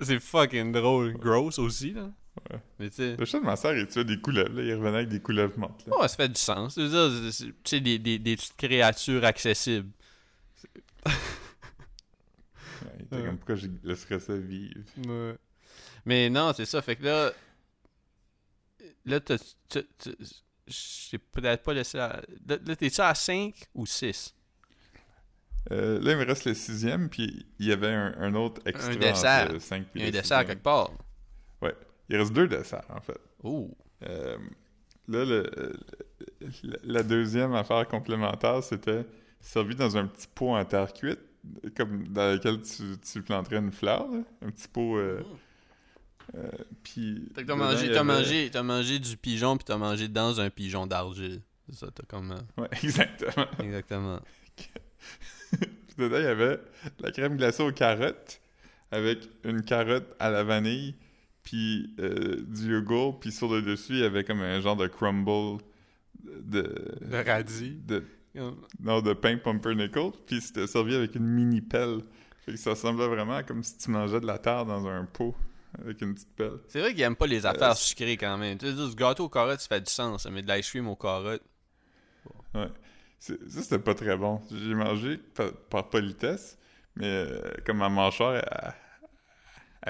C'est 0.02 0.20
fucking 0.20 0.72
drôle. 0.72 1.14
Gross 1.14 1.60
aussi, 1.60 1.92
là. 1.92 2.10
Ouais. 2.52 2.60
Mais. 2.80 2.90
Le 3.18 3.26
chat 3.26 3.40
de 3.40 3.46
ma 3.46 3.56
soeur, 3.56 3.76
il 3.76 3.88
tuait 3.88 4.04
des 4.06 4.20
couleuvres, 4.20 4.54
là. 4.56 4.62
Il 4.64 4.74
revenait 4.76 4.98
avec 4.98 5.10
des 5.10 5.22
couleuvres 5.22 5.58
mortes. 5.58 5.86
Ouais, 5.88 6.08
ça 6.08 6.16
fait 6.18 6.30
du 6.30 6.40
sens. 6.40 6.76
C'est- 7.64 7.80
des, 7.80 7.98
des, 8.00 8.20
des 8.20 8.36
petites 8.36 8.58
créatures 8.58 9.24
accessibles. 9.24 9.90
Ouais, 11.06 11.12
il 13.00 13.06
était 13.06 13.16
Ouais. 13.16 13.26
comme 13.26 13.38
pourquoi 13.38 13.56
je 13.56 13.68
laisserais 13.84 14.20
ça 14.20 14.36
vivre? 14.36 14.82
Ouais. 15.08 15.36
Mais 16.06 16.30
non, 16.30 16.52
c'est 16.56 16.66
ça. 16.66 16.82
Fait 16.82 16.96
que 16.96 17.04
là. 17.06 17.32
Là, 19.06 19.20
J'ai 20.68 21.18
peut-être 21.20 21.64
pas 21.64 21.74
laissé. 21.74 21.98
la- 21.98 22.22
Là, 22.48 22.76
t'es-tu 22.76 23.02
à 23.02 23.14
5 23.14 23.54
ou 23.76 23.86
6 23.86 24.34
Euh, 25.72 26.00
là, 26.02 26.12
il 26.12 26.18
me 26.18 26.26
reste 26.26 26.46
le 26.46 26.54
sixième, 26.54 27.10
puis 27.10 27.46
il 27.60 27.68
y 27.68 27.72
avait 27.72 27.92
un, 27.94 28.14
un 28.20 28.34
autre 28.36 28.62
extra. 28.66 28.92
Un 28.92 28.96
dessert. 28.96 29.44
entre 29.46 29.54
le 29.54 29.60
cinq 29.60 29.84
puis 29.92 29.92
Il 29.96 30.02
y 30.02 30.06
a 30.06 30.08
un 30.08 30.12
dessert 30.12 30.46
quelque 30.46 30.62
part. 30.64 30.92
Il 32.10 32.18
reste 32.18 32.34
deux 32.34 32.48
desserts, 32.48 32.86
en 32.90 33.02
fait. 33.02 33.20
Euh, 34.04 34.38
là, 35.08 35.26
le- 35.26 35.50
le- 36.64 36.80
la 36.84 37.04
deuxième 37.04 37.54
affaire 37.54 37.88
complémentaire, 37.88 38.64
c'était 38.64 39.06
servi 39.42 39.76
dans 39.76 39.98
un 39.98 40.06
petit 40.08 40.28
pot 40.34 40.56
en 40.56 40.64
terre 40.66 40.94
cuite, 40.94 41.20
comme 41.76 42.08
dans 42.08 42.34
lequel 42.34 42.62
tu, 42.62 42.84
tu 43.00 43.22
planterais 43.22 43.58
une 43.58 43.72
fleur, 43.72 44.08
là. 44.12 44.20
un 44.42 44.50
petit 44.52 44.68
pot. 44.68 44.98
euh, 44.98 45.22
euh, 46.36 46.50
puis. 46.84 47.28
Fait 47.36 47.44
que 47.44 47.48
t'as 47.48 47.56
mangé, 47.56 47.90
avait- 47.90 48.04
mangé, 48.04 48.52
mangé 48.64 49.00
du 49.00 49.16
pigeon, 49.18 49.58
puis 49.58 49.66
t'as 49.66 49.78
mangé 49.78 50.08
dans 50.08 50.40
un 50.42 50.50
pigeon 50.50 50.88
d'argile. 50.88 51.42
C'est 51.70 51.76
ça, 51.80 51.88
t'as 51.94 52.04
comme. 52.04 52.36
Ouais, 52.58 52.68
exactement. 52.84 53.46
Exactement. 53.60 54.20
Puis 55.60 55.96
dedans, 55.98 56.18
il 56.18 56.24
y 56.24 56.28
avait 56.28 56.60
la 57.00 57.12
crème 57.12 57.38
glacée 57.38 57.64
aux 57.64 57.72
carottes, 57.72 58.42
avec 58.92 59.20
une 59.44 59.62
carotte 59.64 60.14
à 60.20 60.30
la 60.30 60.44
vanille, 60.44 60.94
puis 61.46 61.94
euh, 62.00 62.42
du 62.48 62.74
yogourt, 62.74 63.18
puis 63.22 63.32
sur 63.32 63.48
le 63.54 63.62
dessus, 63.62 63.94
il 63.94 64.00
y 64.00 64.04
avait 64.04 64.26
comme 64.26 64.42
un 64.42 64.60
genre 64.60 64.76
de 64.76 64.88
crumble 64.88 65.62
de. 66.24 66.98
Le 67.02 67.22
radis. 67.24 67.78
de 67.86 68.04
Non, 68.82 69.02
de 69.02 69.14
pain 69.14 69.38
pumpernickel, 69.38 70.12
puis 70.28 70.42
c'était 70.42 70.68
servi 70.68 70.96
avec 70.96 71.16
une 71.16 71.26
mini 71.28 71.62
pelle. 71.62 72.00
Fait 72.46 72.52
que 72.52 72.58
ça 72.58 72.72
ressemblait 72.72 73.08
vraiment 73.08 73.36
à 73.38 73.44
comme 73.44 73.64
si 73.64 73.78
tu 73.78 73.90
mangeais 73.90 74.20
de 74.20 74.28
la 74.28 74.38
terre 74.38 74.66
dans 74.66 74.86
un 74.88 75.06
pot 75.06 75.34
avec 75.82 76.02
une 76.02 76.14
petite 76.14 76.36
pelle. 76.36 76.60
C'est 76.68 76.80
vrai 76.80 76.94
qu'ils 76.94 77.02
aiment 77.04 77.16
pas 77.16 77.28
les 77.28 77.46
affaires 77.46 77.72
Euh, 77.72 77.76
sucrées 77.76 78.18
quand 78.18 78.38
même. 78.38 78.58
Tu 78.58 78.68
sais, 78.68 78.74
du 78.74 78.96
gâteau 78.96 79.26
aux 79.26 79.30
carottes, 79.30 79.62
ça 79.62 79.68
fait 79.68 79.82
du 79.82 79.92
sens, 79.92 80.28
mais 80.32 80.42
de 80.42 80.52
l'ice 80.52 80.70
cream 80.70 80.88
aux 80.88 80.96
carottes. 80.96 81.44
Ouais. 82.54 82.70
Ça, 83.20 83.34
c'était 83.48 83.80
pas 83.80 83.96
très 83.96 84.16
bon. 84.18 84.42
J'ai 84.52 84.74
mangé 84.76 85.18
par, 85.18 85.52
par 85.70 85.90
politesse, 85.90 86.58
mais 86.96 87.08
euh, 87.08 87.42
comme 87.66 87.78
ma 87.78 87.90
mâchoire, 87.90 88.36
elle, 88.36 88.74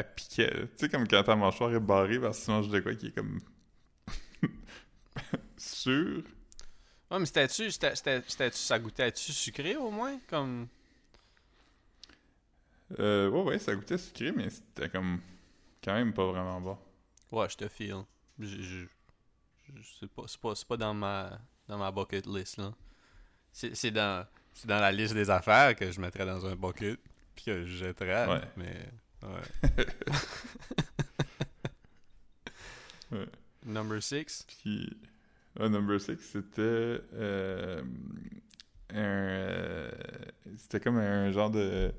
piquait. 0.03 0.51
là. 0.53 0.61
Tu 0.67 0.69
sais, 0.77 0.89
comme 0.89 1.07
quand 1.07 1.23
ta 1.23 1.35
mâchoire 1.35 1.73
est 1.73 1.79
barrée 1.79 2.19
parce 2.19 2.39
que 2.39 2.45
tu 2.45 2.51
manges 2.51 2.69
de 2.69 2.79
quoi 2.79 2.95
qui 2.95 3.07
est 3.07 3.11
comme... 3.15 3.39
sûr. 5.57 6.23
Ouais, 7.11 7.19
mais 7.19 7.25
c'était-tu, 7.25 7.71
c'était, 7.71 7.95
c'était, 7.95 8.21
c'était-tu- 8.27 8.57
ça 8.57 8.79
goûtait-tu 8.79 9.31
sucré 9.31 9.75
au 9.75 9.91
moins? 9.91 10.19
Comme? 10.27 10.67
Euh, 12.99 13.29
ouais, 13.29 13.41
ouais, 13.43 13.59
ça 13.59 13.75
goûtait 13.75 13.97
sucré, 13.97 14.31
mais 14.31 14.49
c'était 14.49 14.89
comme 14.89 15.19
quand 15.83 15.93
même 15.93 16.13
pas 16.13 16.25
vraiment 16.25 16.61
bon. 16.61 16.77
Ouais, 17.31 17.47
je 17.49 17.57
te 17.57 17.67
feel. 17.67 18.03
Je, 18.39 18.45
je, 18.47 18.85
je- 19.73 19.81
c'est 19.99 20.09
pas, 20.09 20.23
c'est 20.27 20.39
pas, 20.39 20.55
c'est 20.55 20.67
pas 20.67 20.77
dans 20.77 20.93
ma, 20.93 21.39
dans 21.67 21.77
ma 21.77 21.91
bucket 21.91 22.25
list, 22.27 22.57
là. 22.57 22.73
C'est, 23.51 23.75
c'est 23.75 23.91
dans, 23.91 24.25
c'est 24.53 24.67
dans 24.67 24.79
la 24.79 24.91
liste 24.91 25.13
des 25.13 25.29
affaires 25.29 25.75
que 25.75 25.89
je 25.91 25.99
mettrais 26.01 26.25
dans 26.25 26.45
un 26.45 26.55
bucket, 26.55 26.99
puis 27.35 27.45
que 27.45 27.65
je 27.65 27.75
jetterais, 27.85 28.27
Ouais. 28.27 28.41
mais... 28.57 28.75
Ouais. 29.25 29.85
Ouais. 33.11 33.25
Number 33.65 34.01
6. 34.01 34.45
Puis, 34.47 34.95
un 35.59 35.69
number 35.69 35.99
6, 35.99 36.17
c'était 36.19 36.61
euh, 37.13 37.81
un. 38.91 38.95
euh, 38.97 39.91
c'était 40.57 40.79
comme 40.79 40.97
un 40.97 41.31
genre 41.31 41.49
de. 41.49 41.91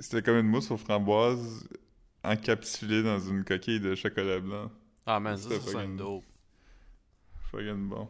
C'était 0.00 0.22
comme 0.22 0.36
une 0.36 0.46
mousse 0.48 0.70
aux 0.70 0.76
framboises 0.76 1.68
encapsulée 2.24 3.02
dans 3.02 3.18
une 3.20 3.44
coquille 3.44 3.80
de 3.80 3.94
chocolat 3.94 4.40
blanc. 4.40 4.70
Ah 5.06 5.20
man, 5.20 5.36
ça, 5.36 5.48
sonne 5.60 5.60
fucking- 5.60 5.96
dope. 5.96 6.24
Fucking 7.50 7.88
bon. 7.88 8.08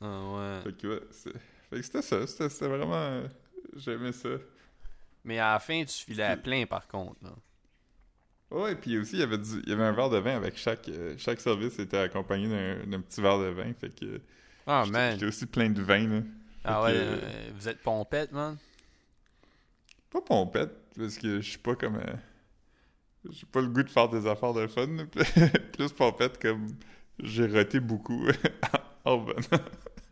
Ah 0.00 0.22
ouais. 0.34 0.60
Fait 0.64 0.76
que, 0.76 0.86
ouais, 0.86 1.00
c'est- 1.10 1.32
fait 1.70 1.76
que 1.76 1.82
c'était 1.82 2.02
ça. 2.02 2.26
C'était 2.26 2.48
c'était 2.50 2.68
vraiment. 2.68 2.94
euh, 2.94 3.26
J'aimais 3.76 4.12
ça. 4.12 4.28
Mais 5.24 5.38
à 5.38 5.52
la 5.54 5.58
fin, 5.60 5.84
tu 5.84 6.04
filais 6.04 6.24
à 6.24 6.36
plein 6.36 6.66
par 6.66 6.86
contre, 6.88 7.16
là. 7.22 7.30
Ouais, 8.50 8.74
puis 8.76 8.98
aussi, 8.98 9.14
il 9.14 9.20
y 9.20 9.22
avait, 9.22 9.38
du, 9.38 9.62
il 9.64 9.68
y 9.70 9.72
avait 9.72 9.84
un 9.84 9.92
verre 9.92 10.10
de 10.10 10.18
vin 10.18 10.36
avec 10.36 10.56
chaque. 10.58 10.86
euh, 10.88 11.14
chaque 11.16 11.40
service 11.40 11.78
était 11.78 11.96
accompagné 11.98 12.48
d'un 12.86 13.00
petit 13.00 13.22
verre 13.22 13.38
de 13.38 13.46
vin. 13.46 13.72
Fait 13.80 13.88
que. 13.94 14.20
Ah 14.66 14.84
man. 14.86 15.12
J'étais 15.14 15.26
aussi 15.26 15.46
plein 15.46 15.70
de 15.70 15.80
vin, 15.82 16.06
là. 16.08 16.20
Ah 16.64 16.80
Fait 16.80 16.86
ouais, 16.86 16.92
que- 16.92 17.24
euh, 17.24 17.50
vous 17.54 17.68
êtes 17.68 17.82
pompette, 17.82 18.30
man? 18.32 18.58
Pas 20.10 20.20
pompette, 20.20 20.72
parce 20.96 21.16
que 21.16 21.40
je 21.40 21.48
suis 21.50 21.58
pas 21.58 21.74
comme. 21.74 21.96
euh, 21.96 22.14
J'ai 23.30 23.46
pas 23.46 23.60
le 23.60 23.68
goût 23.68 23.82
de 23.82 23.88
faire 23.90 24.08
des 24.08 24.26
affaires 24.26 24.52
de 24.52 24.66
fun. 24.66 24.86
Plus 25.72 25.92
pompette, 25.92 26.40
comme. 26.40 26.68
J'ai 27.18 27.46
roté 27.46 27.80
beaucoup 27.80 28.26
en 29.04 29.18
revenant. 29.18 29.64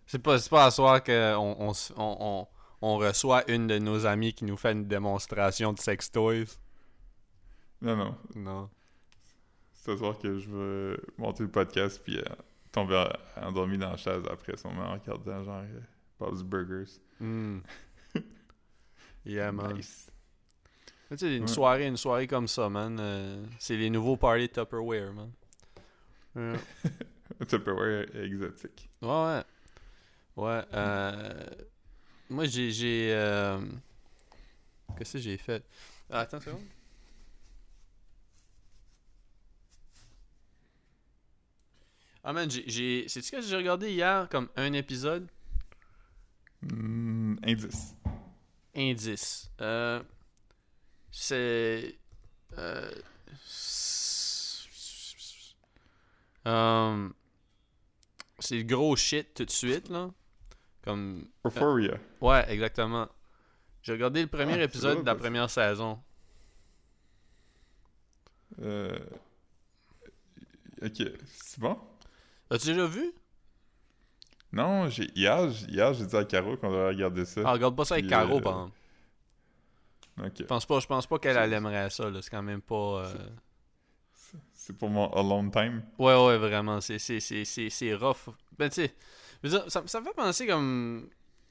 C'est 0.06 0.18
pas, 0.18 0.38
c'est 0.38 0.50
pas 0.50 0.66
à 0.66 0.70
soir 0.70 1.02
qu'on 1.02 1.56
on, 1.58 1.70
s- 1.72 1.92
on, 1.96 2.16
on, 2.20 2.46
on 2.82 2.96
reçoit 2.98 3.48
une 3.50 3.66
de 3.66 3.78
nos 3.78 4.06
amies 4.06 4.32
qui 4.32 4.44
nous 4.44 4.56
fait 4.56 4.72
une 4.72 4.86
démonstration 4.86 5.72
de 5.72 5.78
sex 5.78 6.10
toys. 6.10 6.44
Non, 7.82 7.96
non. 7.96 8.16
Non. 8.34 8.70
ce 9.74 9.96
soir 9.96 10.18
que 10.18 10.38
je 10.38 10.50
vais 10.50 11.00
monter 11.18 11.42
le 11.44 11.50
podcast 11.50 12.00
puis 12.04 12.18
euh, 12.18 12.22
tomber 12.72 13.04
endormi 13.36 13.78
dans 13.78 13.90
la 13.90 13.96
chaise 13.96 14.22
après 14.30 14.56
son 14.56 14.70
moment 14.70 14.90
en 14.90 14.92
regardant 14.94 15.42
genre 15.44 15.62
euh, 15.62 15.80
Bob's 16.18 16.42
Burgers. 16.42 16.90
Hmm. 17.18 17.60
yeah, 19.24 19.50
man. 19.52 19.74
Nice. 19.76 20.10
Tu 21.10 21.18
sais, 21.18 21.36
une 21.36 21.42
Ouais. 21.42 21.48
soirée, 21.48 21.86
une 21.86 21.96
soirée 21.96 22.26
comme 22.26 22.46
ça, 22.46 22.68
man. 22.68 22.96
euh, 23.00 23.44
c'est 23.58 23.76
les 23.76 23.90
nouveaux 23.90 24.16
parties 24.16 24.48
Tupperware, 24.48 25.12
man. 25.12 25.30
Ouais. 26.36 26.58
Tupperware 27.48 28.14
exotique. 28.14 28.88
Ouais, 29.02 29.08
ouais. 29.08 29.42
Ouais. 30.36 30.62
Euh... 30.74 31.44
Moi, 32.30 32.44
j'ai. 32.44 32.70
j'ai 32.70 33.12
euh... 33.12 33.60
Qu'est-ce 34.96 35.14
que 35.14 35.18
j'ai 35.18 35.36
fait? 35.36 35.64
Ah, 36.08 36.20
attends 36.20 36.36
une 36.36 36.42
seconde. 36.44 36.60
Ah, 42.22 42.32
man, 42.32 42.48
j'ai-. 42.48 43.08
C'est-tu 43.08 43.26
ce 43.26 43.32
que 43.32 43.42
j'ai 43.42 43.56
regardé 43.56 43.90
hier 43.90 44.28
comme 44.30 44.48
un 44.54 44.72
épisode? 44.74 45.28
Hmm, 46.62 47.34
indice. 47.44 47.96
Indice. 48.76 49.50
Euh, 49.60 50.00
c'est. 51.10 51.98
Euh, 52.58 52.92
um, 56.44 57.12
c'est 58.38 58.56
le 58.56 58.62
gros 58.62 58.94
shit 58.94 59.34
tout 59.34 59.44
de 59.44 59.50
suite, 59.50 59.88
là. 59.88 60.10
Comme. 60.90 61.28
Euphoria. 61.44 61.98
Ouais, 62.20 62.44
exactement. 62.52 63.08
J'ai 63.82 63.92
regardé 63.92 64.22
le 64.22 64.26
premier 64.28 64.54
Ah, 64.54 64.64
épisode 64.64 64.94
vrai, 64.94 65.02
de 65.02 65.06
la 65.06 65.14
première 65.14 65.48
saison. 65.48 65.98
Euh... 68.60 68.98
Ok, 70.82 71.02
c'est 71.26 71.60
bon? 71.60 71.78
As-tu 72.50 72.68
déjà 72.68 72.86
vu? 72.86 73.12
Non, 74.52 74.88
j'ai 74.88 75.08
hier, 75.14 75.48
hier 75.68 75.94
j'ai 75.94 76.06
dit 76.06 76.16
à 76.16 76.24
Caro 76.24 76.56
qu'on 76.56 76.70
devrait 76.70 76.88
regarder 76.88 77.24
ça. 77.24 77.42
Ah, 77.44 77.52
regarde 77.52 77.76
pas 77.76 77.84
ça 77.84 77.94
avec 77.94 78.06
Puis, 78.06 78.10
Caro, 78.10 78.38
euh, 78.38 78.40
par 78.40 78.52
exemple. 78.52 78.76
Je 80.38 80.42
pense 80.44 80.66
pas, 80.66 80.80
je 80.80 80.86
pense 80.86 81.06
pas 81.06 81.18
qu'elle 81.18 81.36
elle 81.36 81.52
aimerait 81.52 81.88
ça. 81.90 82.10
C'est 82.20 82.30
quand 82.30 82.42
même 82.42 82.60
pas. 82.60 83.04
euh, 83.04 83.28
C'est 84.52 84.76
pour 84.76 84.90
mon 84.90 85.08
alone 85.12 85.50
time? 85.50 85.82
Ouais, 85.98 86.16
ouais, 86.26 86.36
vraiment. 86.36 86.80
C'est, 86.80 86.98
c'est, 86.98 87.20
c'est, 87.20 87.44
c'est, 87.44 87.70
c'est 87.70 87.94
rough. 87.94 88.28
Ben, 88.58 88.68
tu 88.68 88.82
sais, 88.82 88.94
je 89.42 89.48
veux 89.48 89.58
dire, 89.58 89.70
ça, 89.70 89.82
ça 89.86 90.00
me 90.00 90.06
fait 90.06 90.14
penser 90.14 90.46
comme. 90.46 91.08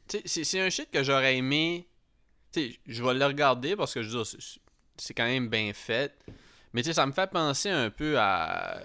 Tu 0.08 0.18
sais, 0.18 0.24
c'est, 0.26 0.44
c'est 0.44 0.60
un 0.62 0.70
shit 0.70 0.90
que 0.92 1.04
j'aurais 1.04 1.38
aimé. 1.38 1.88
Tu 2.52 2.72
sais, 2.72 2.80
je 2.88 3.04
vais 3.04 3.14
le 3.14 3.26
regarder 3.26 3.76
parce 3.76 3.94
que 3.94 4.02
je 4.02 4.10
veux 4.10 4.24
dire, 4.24 4.40
c'est, 4.98 5.14
quand 5.14 5.26
même 5.26 5.50
bien 5.50 5.72
fait. 5.74 6.18
Mais 6.74 6.82
tu 6.82 6.88
sais, 6.88 6.94
ça 6.94 7.06
me 7.06 7.12
fait 7.12 7.30
penser 7.30 7.70
un 7.70 7.90
peu 7.90 8.20
à. 8.20 8.82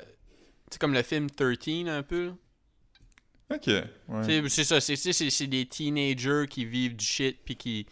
Tu 0.71 0.75
sais, 0.75 0.79
comme 0.79 0.95
le 0.95 1.03
film 1.03 1.31
13 1.31 1.89
un 1.89 2.03
peu. 2.03 2.33
Ok, 3.53 3.67
ouais. 3.67 4.49
C'est 4.49 4.65
ça, 4.65 4.81
c'est 4.81 5.47
des 5.47 5.67
teenagers 5.67 6.47
qui 6.49 6.65
vivent 6.65 6.97
du 6.97 7.05
shit 7.05 7.39
puis 7.45 7.57
qui 7.57 7.87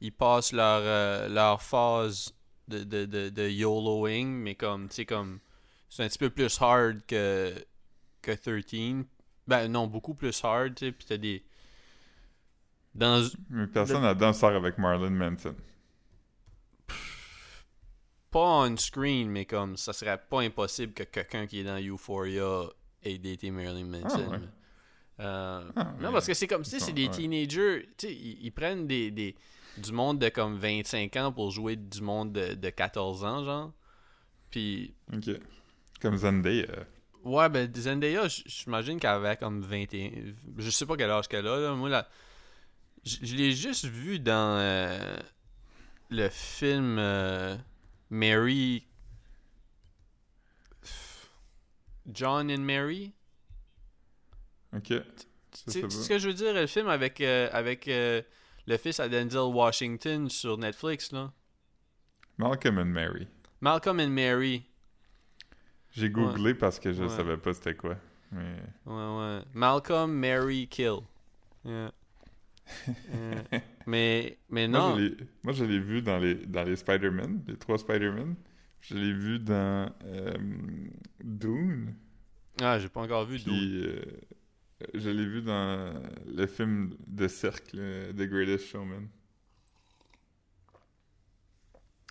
ils 0.00 0.12
passent 0.12 0.52
leur, 0.52 0.80
euh, 0.82 1.28
leur 1.28 1.62
phase 1.62 2.34
de, 2.68 2.84
de, 2.84 3.04
de, 3.04 3.28
de 3.28 3.48
YOLOing, 3.48 4.26
mais 4.26 4.54
comme, 4.54 4.88
tu 4.88 4.96
sais, 4.96 5.06
comme, 5.06 5.40
c'est 5.88 6.04
un 6.04 6.08
petit 6.08 6.18
peu 6.18 6.30
plus 6.30 6.60
hard 6.60 7.00
que, 7.06 7.54
que 8.22 8.32
13. 8.32 9.04
Ben 9.46 9.68
non, 9.68 9.86
beaucoup 9.86 10.14
plus 10.14 10.38
hard, 10.44 10.74
tu 10.74 10.86
sais, 10.86 10.92
puis 10.92 11.06
t'as 11.06 11.16
des... 11.16 11.44
Dans... 12.94 13.28
Mais 13.50 13.66
personne 13.66 14.02
là-dedans 14.02 14.32
sort 14.32 14.54
avec 14.54 14.78
Marlon 14.78 15.10
Manson. 15.10 15.54
Pas 18.30 18.40
on 18.68 18.76
screen, 18.76 19.30
mais 19.30 19.44
comme, 19.44 19.76
ça 19.76 19.92
serait 19.92 20.18
pas 20.28 20.40
impossible 20.42 20.92
que 20.92 21.04
quelqu'un 21.04 21.46
qui 21.46 21.60
est 21.60 21.64
dans 21.64 21.78
Euphoria 21.80 22.64
ait 23.02 23.18
daté 23.18 23.50
Marilyn 23.50 23.84
Manson. 23.86 24.24
Ah, 24.26 24.30
ouais. 24.30 24.38
mais- 24.38 24.46
Euh, 25.18 25.70
Ah, 25.76 25.94
non, 26.00 26.12
parce 26.12 26.26
que 26.26 26.34
c'est 26.34 26.46
comme, 26.46 26.62
ils 26.62 26.80
c'est 26.80 26.92
des 26.92 27.04
ouais. 27.06 27.10
teenagers, 27.10 27.88
tu 27.96 28.06
sais, 28.08 28.14
ils, 28.14 28.44
ils 28.44 28.50
prennent 28.50 28.86
des, 28.86 29.10
des, 29.10 29.34
du 29.78 29.92
monde 29.92 30.18
de 30.18 30.28
comme 30.28 30.58
25 30.58 31.16
ans 31.16 31.32
pour 31.32 31.50
jouer 31.50 31.76
du 31.76 32.02
monde 32.02 32.32
de, 32.34 32.52
de 32.54 32.68
14 32.70 33.24
ans, 33.24 33.42
genre. 33.44 33.72
Puis, 34.50 34.94
Ok. 35.14 35.30
Comme 36.02 36.16
Zendaya. 36.18 36.66
Ouais, 37.26 37.48
ben, 37.48 37.70
Zendaya, 37.74 38.28
j'imagine 38.28 38.98
qu'elle 39.00 39.10
avait 39.10 39.36
comme 39.36 39.60
21, 39.60 40.10
je 40.58 40.70
sais 40.70 40.86
pas 40.86 40.96
quel 40.96 41.10
âge 41.10 41.28
qu'elle 41.28 41.46
a, 41.46 41.58
là. 41.58 41.74
Moi, 41.74 41.88
là, 41.88 42.08
je 43.04 43.34
l'ai 43.34 43.52
juste 43.52 43.84
vu 43.84 44.18
dans 44.18 44.58
euh, 44.58 45.16
le 46.10 46.28
film 46.28 46.98
euh, 46.98 47.56
Mary... 48.10 48.86
John 52.08 52.52
and 52.52 52.60
Mary. 52.60 53.12
Ok. 54.72 54.84
Tu 54.84 54.94
Ça, 55.50 55.72
sais 55.72 55.80
ça 55.82 55.90
ce 55.90 56.08
que 56.08 56.18
je 56.20 56.28
veux 56.28 56.34
dire, 56.34 56.54
le 56.54 56.68
film 56.68 56.86
avec, 56.86 57.20
euh, 57.20 57.48
avec 57.52 57.86
le 57.86 58.76
fils 58.76 59.00
à 59.00 59.08
Denzel 59.08 59.40
Washington 59.52 60.30
sur 60.30 60.56
Netflix, 60.56 61.10
là? 61.10 61.32
Malcolm 62.38 62.78
and 62.78 62.84
Mary. 62.84 63.26
Malcolm 63.60 63.98
and 63.98 64.10
Mary. 64.10 64.68
J'ai 65.96 66.10
googlé 66.10 66.54
parce 66.54 66.78
que 66.78 66.92
je 66.92 67.02
Ouais. 67.04 67.08
savais 67.08 67.36
pas 67.36 67.52
c'était 67.54 67.74
quoi. 67.74 67.96
Mais... 68.32 68.56
Ouais, 68.84 69.18
ouais. 69.18 69.40
Malcolm, 69.54 70.12
Mary, 70.12 70.68
Kill. 70.68 70.98
Yeah. 71.64 71.92
Yeah. 72.86 73.60
mais, 73.86 74.38
mais 74.50 74.66
Moi, 74.66 74.78
non. 74.80 74.96
je 74.96 75.00
l'ai- 75.02 75.16
Moi, 75.44 75.52
je 75.52 75.64
l'ai 75.64 75.78
vu 75.78 76.02
dans 76.02 76.18
les, 76.18 76.34
dans 76.34 76.64
les 76.64 76.74
Spider-Man, 76.76 77.44
les 77.46 77.56
trois 77.56 77.78
Spider-Man. 77.78 78.34
Je 78.80 78.94
l'ai 78.96 79.12
vu 79.12 79.38
dans 79.38 79.88
euh, 80.04 80.34
Dune. 81.22 81.94
Ah, 82.60 82.78
j'ai 82.78 82.88
pas 82.88 83.00
encore 83.02 83.24
vu 83.24 83.38
Dune. 83.38 83.54
Euh, 83.54 84.02
je 84.94 85.10
l'ai 85.10 85.26
vu 85.26 85.42
dans 85.42 85.94
le 86.26 86.46
film 86.46 86.94
de 87.06 87.28
cercle, 87.28 87.76
euh, 87.78 88.12
The 88.12 88.28
Greatest 88.28 88.66
Showman. 88.66 89.06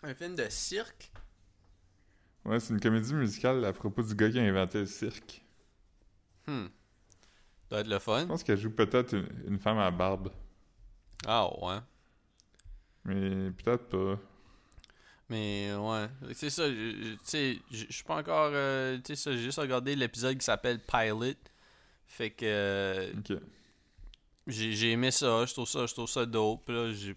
Un 0.03 0.13
film 0.13 0.35
de 0.35 0.45
cirque? 0.49 1.11
Ouais, 2.45 2.59
c'est 2.61 2.73
une 2.73 2.79
comédie 2.79 3.13
musicale 3.13 3.65
à 3.65 3.73
propos 3.73 4.01
du 4.03 4.15
gars 4.15 4.29
qui 4.29 4.39
a 4.39 4.43
inventé 4.43 4.79
le 4.79 4.85
cirque. 4.85 5.43
Hmm. 6.47 6.67
Doit 7.69 7.81
être 7.81 7.87
le 7.87 7.99
Je 7.99 7.99
fun. 7.99 8.27
pense 8.27 8.43
qu'elle 8.43 8.57
joue 8.57 8.71
peut-être 8.71 9.13
une, 9.13 9.27
une 9.47 9.59
femme 9.59 9.77
à 9.77 9.91
barbe. 9.91 10.31
Ah, 11.27 11.47
ouais. 11.61 11.79
Mais 13.05 13.51
peut-être 13.51 13.87
pas. 13.89 14.19
Mais 15.29 15.73
ouais, 15.75 16.07
c'est 16.33 16.51
ça, 16.51 16.69
je- 16.69 16.75
je- 16.75 17.13
tu 17.13 17.19
sais, 17.23 17.59
je 17.71 17.85
je 17.89 17.93
suis 17.93 18.03
pas 18.03 18.17
encore, 18.17 18.51
euh, 18.53 18.97
tu 18.97 19.15
sais, 19.15 19.15
ça, 19.15 19.31
j'ai 19.31 19.41
juste 19.41 19.57
regardé 19.57 19.95
l'épisode 19.95 20.37
qui 20.37 20.45
s'appelle 20.45 20.79
Pilot, 20.79 21.33
fait 22.07 22.29
que 22.31 22.45
euh, 22.45 23.13
Ok. 23.17 23.31
j'ai 24.47 24.91
aimé 24.91 25.09
ça, 25.11 25.45
je 25.45 25.53
trouve 25.53 25.67
ça, 25.67 25.85
je 25.87 25.93
trouve 25.93 26.07
ça 26.09 26.25
dope, 26.25 26.67
là, 26.69 26.91
j'ai 26.93 27.15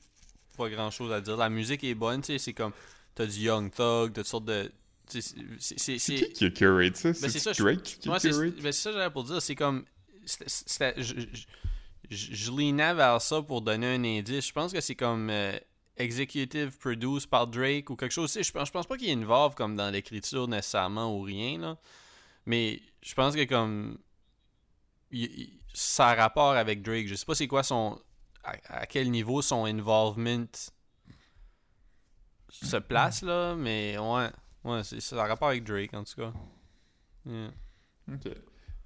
pas 0.57 0.71
grand 0.71 0.91
chose 0.91 1.13
à 1.13 1.21
dire, 1.21 1.37
la 1.37 1.51
musique 1.51 1.85
est 1.85 1.95
bonne, 1.95 2.23
tu 2.23 2.29
sais, 2.29 2.39
c'est 2.39 2.55
comme, 2.55 2.73
t'as 3.15 3.27
du 3.27 3.41
Young 3.41 3.71
Thug, 3.71 4.13
t'as 4.13 4.23
toutes 4.23 4.27
sortes 4.27 4.45
de, 4.47 4.73
c'est- 5.09 5.97
qui 5.99 6.33
qui 6.33 6.45
a 6.47 6.51
curate 6.51 6.97
ça? 6.97 7.09
Ben, 7.13 7.29
c'est 7.31 7.39
ça, 7.39 7.53
je- 7.53 7.63
Drake 7.63 7.83
qui 7.83 7.99
curate? 7.99 8.23
ben, 8.23 8.73
c'est 8.73 8.73
ça 8.73 8.91
que 8.91 8.97
j'avais 8.97 9.11
pour 9.13 9.25
dire. 9.25 9.41
C'est 9.43 9.55
comme. 9.55 9.85
je, 10.27 11.03
je, 11.03 11.15
je, 12.11 12.35
je 12.35 12.51
leanais 12.53 12.95
vers 12.95 13.21
ça 13.23 13.43
pour 13.43 13.63
donner 13.63 13.95
un 13.95 14.05
indice. 14.05 14.47
Je 14.49 14.53
pense 14.53 14.73
que 14.73 14.81
c'est 14.81 14.95
comme 14.95 15.31
euh, 15.31 15.59
executive 15.97 16.77
produced 16.79 17.29
par 17.29 17.47
Drake 17.47 17.91
ou 17.91 17.97
quelque 17.97 18.13
chose. 18.13 18.33
Je 18.41 18.51
pense, 18.53 18.69
je 18.69 18.73
pense 18.73 18.87
pas 18.87 18.97
qu'il 18.97 19.09
y 19.09 19.11
ait 19.11 19.15
une 19.15 19.25
valve 19.25 19.55
comme 19.55 19.77
dans 19.77 19.91
l'écriture 19.91 20.49
nécessairement 20.49 21.15
ou 21.17 21.23
rien. 21.23 21.59
Là. 21.59 21.79
Mais 22.47 22.81
je 23.03 23.15
pense 23.15 23.35
que 23.35 23.45
comme. 23.45 23.99
il- 25.11 25.25
il- 25.41 25.59
ça 25.75 26.09
a 26.09 26.15
rapport 26.15 26.53
avec 26.53 26.83
Drake. 26.83 27.07
Je 27.07 27.15
sais 27.15 27.25
pas 27.27 27.35
c'est 27.35 27.47
quoi 27.47 27.63
son. 27.63 28.01
À, 28.45 28.55
à 28.81 28.87
quel 28.87 29.11
niveau 29.11 29.43
son 29.43 29.65
involvement 29.67 30.47
se 32.51 32.77
place 32.77 33.23
là. 33.23 33.55
Mais 33.55 33.99
ouais. 33.99 34.29
Ouais, 34.65 34.83
c'est 34.85 35.01
ça 35.01 35.23
a 35.23 35.27
rapport 35.27 35.49
avec 35.49 35.65
Drake 35.65 35.95
en 35.95 36.05
tout 36.05 36.17
cas. 36.17 36.33
Yeah. 37.27 37.51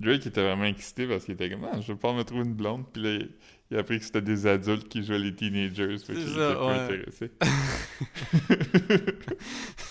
Drake 0.00 0.26
était 0.26 0.42
vraiment 0.42 0.64
excité 0.64 1.06
parce 1.06 1.24
qu'il 1.24 1.34
était 1.34 1.48
comme 1.50 1.64
Ah, 1.64 1.80
je 1.80 1.92
vais 1.92 1.98
pas 1.98 2.12
me 2.12 2.22
trouver 2.24 2.42
une 2.44 2.54
blonde. 2.54 2.84
Puis 2.92 3.02
là, 3.02 3.10
il, 3.10 3.30
il 3.70 3.76
a 3.76 3.80
appris 3.80 3.98
que 3.98 4.04
c'était 4.04 4.20
des 4.22 4.46
adultes 4.46 4.88
qui 4.88 5.04
jouaient 5.04 5.18
les 5.18 5.34
teenagers. 5.34 5.96
Fait 5.98 6.14
qu'il 6.14 6.22
était 6.28 6.54
pas 6.54 6.66
ouais. 6.66 6.78
intéressé. 6.80 7.30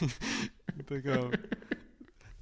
C'était 0.78 1.02
comme. 1.02 1.32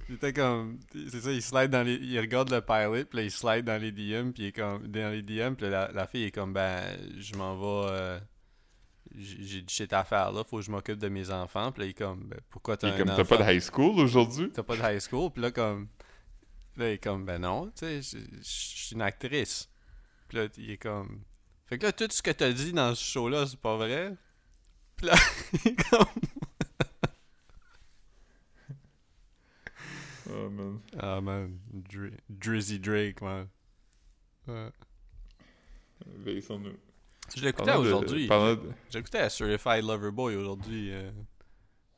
C'était 0.08 0.32
comme. 0.32 0.78
C'est 1.08 1.20
ça, 1.20 1.32
il 1.32 1.42
slide 1.42 1.70
dans 1.70 1.82
les. 1.84 1.94
Il 1.94 2.18
regarde 2.18 2.50
le 2.50 2.60
pilot, 2.60 3.04
puis 3.04 3.18
là, 3.18 3.22
il 3.22 3.30
slide 3.30 3.64
dans 3.64 3.80
les 3.80 3.92
DM, 3.92 4.32
puis 4.32 4.44
il 4.44 4.46
est 4.46 4.52
comme. 4.52 4.86
Dans 4.88 5.12
les 5.12 5.22
DM, 5.22 5.54
puis 5.54 5.68
la, 5.70 5.90
la 5.92 6.06
fille 6.06 6.24
est 6.24 6.30
comme, 6.32 6.52
ben, 6.52 6.82
je 7.18 7.34
m'en 7.36 7.56
vais. 7.56 7.92
euh, 7.92 8.18
j'ai 9.16 9.42
j'ai 9.42 9.60
du 9.62 9.72
shit 9.74 9.92
à 9.92 10.04
faire 10.04 10.32
là, 10.32 10.44
faut 10.44 10.58
que 10.58 10.62
je 10.62 10.70
m'occupe 10.70 10.98
de 10.98 11.08
mes 11.08 11.30
enfants. 11.30 11.72
Puis 11.72 11.80
là, 11.82 11.86
il 11.86 11.90
est 11.90 11.94
comme, 11.94 12.24
ben, 12.28 12.38
pourquoi 12.48 12.76
t'as 12.76 12.96
comme 12.96 13.06
t'as 13.16 13.24
pas 13.24 13.36
de 13.38 13.52
high 13.52 13.60
school 13.62 13.98
aujourd'hui? 14.00 14.50
T'as 14.52 14.62
pas 14.62 14.76
de 14.76 14.82
high 14.96 15.00
school, 15.00 15.30
puis 15.30 15.42
là, 15.42 15.50
comme. 15.50 15.88
Là, 16.76 16.88
il 16.90 16.92
est 16.94 16.98
comme, 17.02 17.24
ben 17.24 17.40
non, 17.40 17.66
tu 17.66 17.72
sais, 17.76 18.00
je 18.02 18.18
je 18.38 18.42
suis 18.42 18.94
une 18.94 19.02
actrice. 19.02 19.68
Puis 20.28 20.38
là, 20.38 20.46
il 20.56 20.70
est 20.70 20.78
comme. 20.78 21.22
Fait 21.66 21.78
que 21.78 21.86
là, 21.86 21.92
tout 21.92 22.08
ce 22.10 22.22
que 22.22 22.30
t'as 22.30 22.52
dit 22.52 22.72
dans 22.72 22.94
ce 22.94 23.04
show-là, 23.04 23.46
c'est 23.46 23.58
pas 23.60 23.76
vrai? 23.76 24.14
Puis 24.96 25.06
là, 25.06 25.14
il 25.64 25.72
est 25.72 25.90
comme. 25.90 26.06
Oh 30.32 30.48
man. 30.48 30.80
Ah 30.98 31.20
man, 31.20 31.58
Dri- 31.72 32.16
Drizzy 32.28 32.78
Drake, 32.78 33.20
man. 33.20 33.48
Ouais. 34.46 34.70
Veille 36.18 36.42
sur 36.42 36.58
nous. 36.58 36.76
Je 37.36 37.44
l'écoutais 37.44 37.70
aujourd'hui. 37.76 38.26
de- 38.56 38.72
J'écoutais 38.90 39.28
Certified 39.30 39.84
Lover 39.84 40.10
Boy 40.10 40.36
aujourd'hui. 40.36 40.90
euh. 40.92 41.10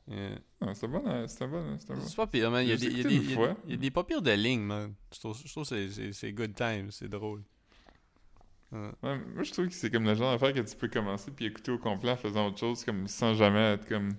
Yeah. 0.05 0.37
Ah, 0.59 0.73
bon, 0.87 1.01
hein, 1.05 1.27
c'était 1.27 1.47
bon, 1.47 1.57
hein, 1.65 1.77
c'était 1.79 1.93
bon. 1.93 2.01
C'est 2.01 2.15
pas 2.17 2.27
pire, 2.27 2.51
man. 2.51 2.63
Il 2.65 2.69
y 2.69 2.73
a 2.73 2.75
des, 2.77 2.87
il 2.87 2.97
y 2.97 2.99
a 2.99 3.03
des, 3.03 3.15
y 3.15 3.43
a- 3.43 3.55
y 3.73 3.77
des 3.77 3.91
pas 3.91 4.03
pires 4.03 4.21
de 4.21 4.31
lignes, 4.31 4.61
man. 4.63 4.93
Je 5.13 5.19
trouve, 5.19 5.37
je 5.45 5.49
trouve 5.49 5.63
que 5.63 5.69
c'est- 5.69 5.89
c'est 5.91 6.11
c'est 6.13 6.33
good 6.33 6.53
time, 6.55 6.91
c'est 6.91 7.07
drôle. 7.07 7.41
Ouais, 8.73 8.89
moi, 9.01 9.43
je 9.43 9.51
trouve 9.51 9.67
que 9.67 9.73
c'est 9.73 9.89
comme 9.91 10.03
le 10.05 10.15
genre 10.15 10.31
d'affaire 10.33 10.53
que 10.53 10.67
tu 10.67 10.75
peux 10.75 10.87
commencer 10.89 11.31
puis 11.31 11.45
écouter 11.45 11.71
au 11.71 11.77
complet 11.77 12.11
en 12.11 12.17
faisant 12.17 12.47
autre 12.47 12.57
chose, 12.57 12.83
comme 12.83 13.07
sans 13.07 13.33
jamais 13.35 13.73
être 13.73 13.87
comme. 13.87 14.09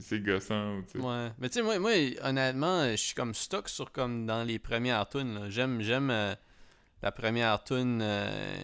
C'est 0.00 0.20
gossant, 0.20 0.82
tu 0.82 0.98
sais. 0.98 1.04
Ouais. 1.06 1.30
Mais 1.38 1.48
tu 1.48 1.54
sais, 1.54 1.62
moi, 1.62 1.78
moi, 1.78 1.92
honnêtement, 2.22 2.90
je 2.90 2.96
suis 2.96 3.14
comme 3.14 3.32
stock 3.32 3.68
sur 3.70 3.90
comme 3.92 4.26
dans 4.26 4.44
les 4.44 4.58
premières 4.58 5.08
tunes. 5.08 5.46
J'aime, 5.48 5.80
j'aime 5.80 6.10
euh, 6.10 6.34
la 7.02 7.10
première 7.12 7.64
tune 7.64 8.00
euh, 8.02 8.54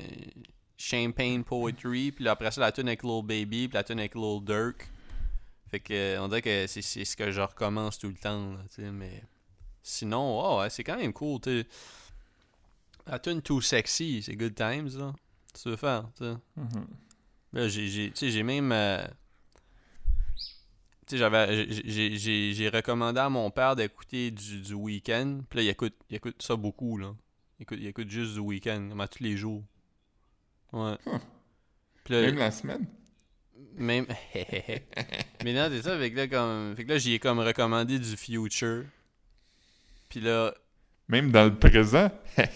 Champagne 0.77 1.43
Poetry, 1.43 2.13
puis 2.13 2.25
là, 2.25 2.33
après 2.33 2.51
ça, 2.51 2.61
la 2.61 2.73
tune 2.73 2.89
avec 2.89 3.03
Lil 3.03 3.23
Baby, 3.25 3.69
puis 3.69 3.75
la 3.75 3.85
tune 3.85 3.99
avec 3.99 4.15
Lil 4.15 4.45
Durk. 4.45 4.89
Fait 5.71 5.81
que, 5.81 5.93
euh, 5.93 6.23
on 6.23 6.29
dirait 6.29 6.43
que 6.43 6.67
c'est, 6.67 6.83
ce 6.83 7.17
que 7.17 7.31
je 7.31 7.41
recommence 7.41 7.99
tout 7.99 8.09
le 8.09 8.15
temps, 8.15 8.53
là, 8.53 8.59
tu 8.69 8.83
sais, 8.83 8.91
mais 8.91 9.23
sinon, 9.83 10.41
oh, 10.41 10.61
ouais, 10.61 10.71
c'est 10.71 10.85
quand 10.85 10.97
même 10.97 11.13
cool, 11.13 11.41
tu. 11.41 11.65
La 13.07 13.19
tune 13.19 13.41
Too 13.41 13.61
Sexy, 13.61 14.23
c'est 14.23 14.37
Good 14.37 14.55
Times, 14.55 14.91
là. 14.99 15.15
Tu 15.61 15.69
veux 15.69 15.77
faire, 15.77 16.09
tu. 16.17 16.25
Mhm. 16.25 16.87
Là, 17.53 17.69
j'ai, 17.69 17.89
j'ai, 17.89 18.11
tu 18.11 18.17
sais, 18.17 18.31
j'ai 18.31 18.43
même. 18.43 18.71
euh, 18.73 19.07
tu 21.07 21.13
sais, 21.13 21.19
j'avais. 21.19 21.67
j'ai 21.71 22.69
recommandé 22.69 23.21
à 23.21 23.29
mon 23.29 23.51
père 23.51 23.77
d'écouter 23.77 24.31
du, 24.31 24.61
du 24.61 24.75
week-end. 24.75 25.41
Puis 25.49 25.59
là, 25.59 25.63
il 25.63 25.69
écoute, 25.69 25.95
il 26.11 26.17
écoute 26.17 26.43
ça 26.43 26.57
beaucoup, 26.57 26.99
là. 26.99 27.15
Il 27.59 27.63
écoute, 27.63 27.79
il 27.81 27.87
écoute 27.87 28.11
juste 28.11 28.35
du 28.35 28.41
week-end, 28.41 28.89
comme 28.91 29.01
à 29.01 29.09
tous 29.09 29.23
les 29.23 29.37
jours. 29.37 29.63
Ouais. 30.73 30.97
Puis 32.05 32.15
là, 32.15 32.23
Même 32.23 32.39
la 32.39 32.51
semaine. 32.51 32.87
même. 33.77 34.07
Mais 35.45 35.53
non, 35.53 35.69
c'est 35.71 35.83
ça. 35.83 35.99
Fait 35.99 36.11
que 36.11 36.17
là, 36.17 36.29
comme. 36.29 36.75
Fait 36.77 36.85
que 36.85 36.91
là, 36.91 36.99
j'y 36.99 37.15
ai 37.15 37.19
comme 37.19 37.39
recommandé 37.41 37.99
du 37.99 38.17
Future. 38.17 38.85
Puis 40.09 40.21
là. 40.21 40.55
Même 41.09 41.31
dans 41.31 41.45
le 41.45 41.55
présent. 41.57 42.11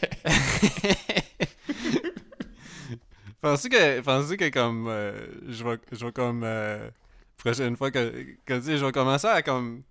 Pensez 3.40 3.70
que, 3.70 4.00
pensez 4.00 4.36
que 4.36 4.50
comme 4.50 4.86
euh, 4.88 5.12
je 5.48 5.64
vais, 5.64 5.78
je 5.92 6.04
vais 6.04 6.12
comme 6.12 6.42
euh, 6.44 6.90
prochaine 7.38 7.74
fois 7.74 7.90
que, 7.90 8.10
que 8.44 8.58
tu 8.58 8.62
sais, 8.64 8.76
je 8.76 8.84
vais 8.84 8.92
commencer 8.92 9.28
à 9.28 9.40
comme, 9.40 9.82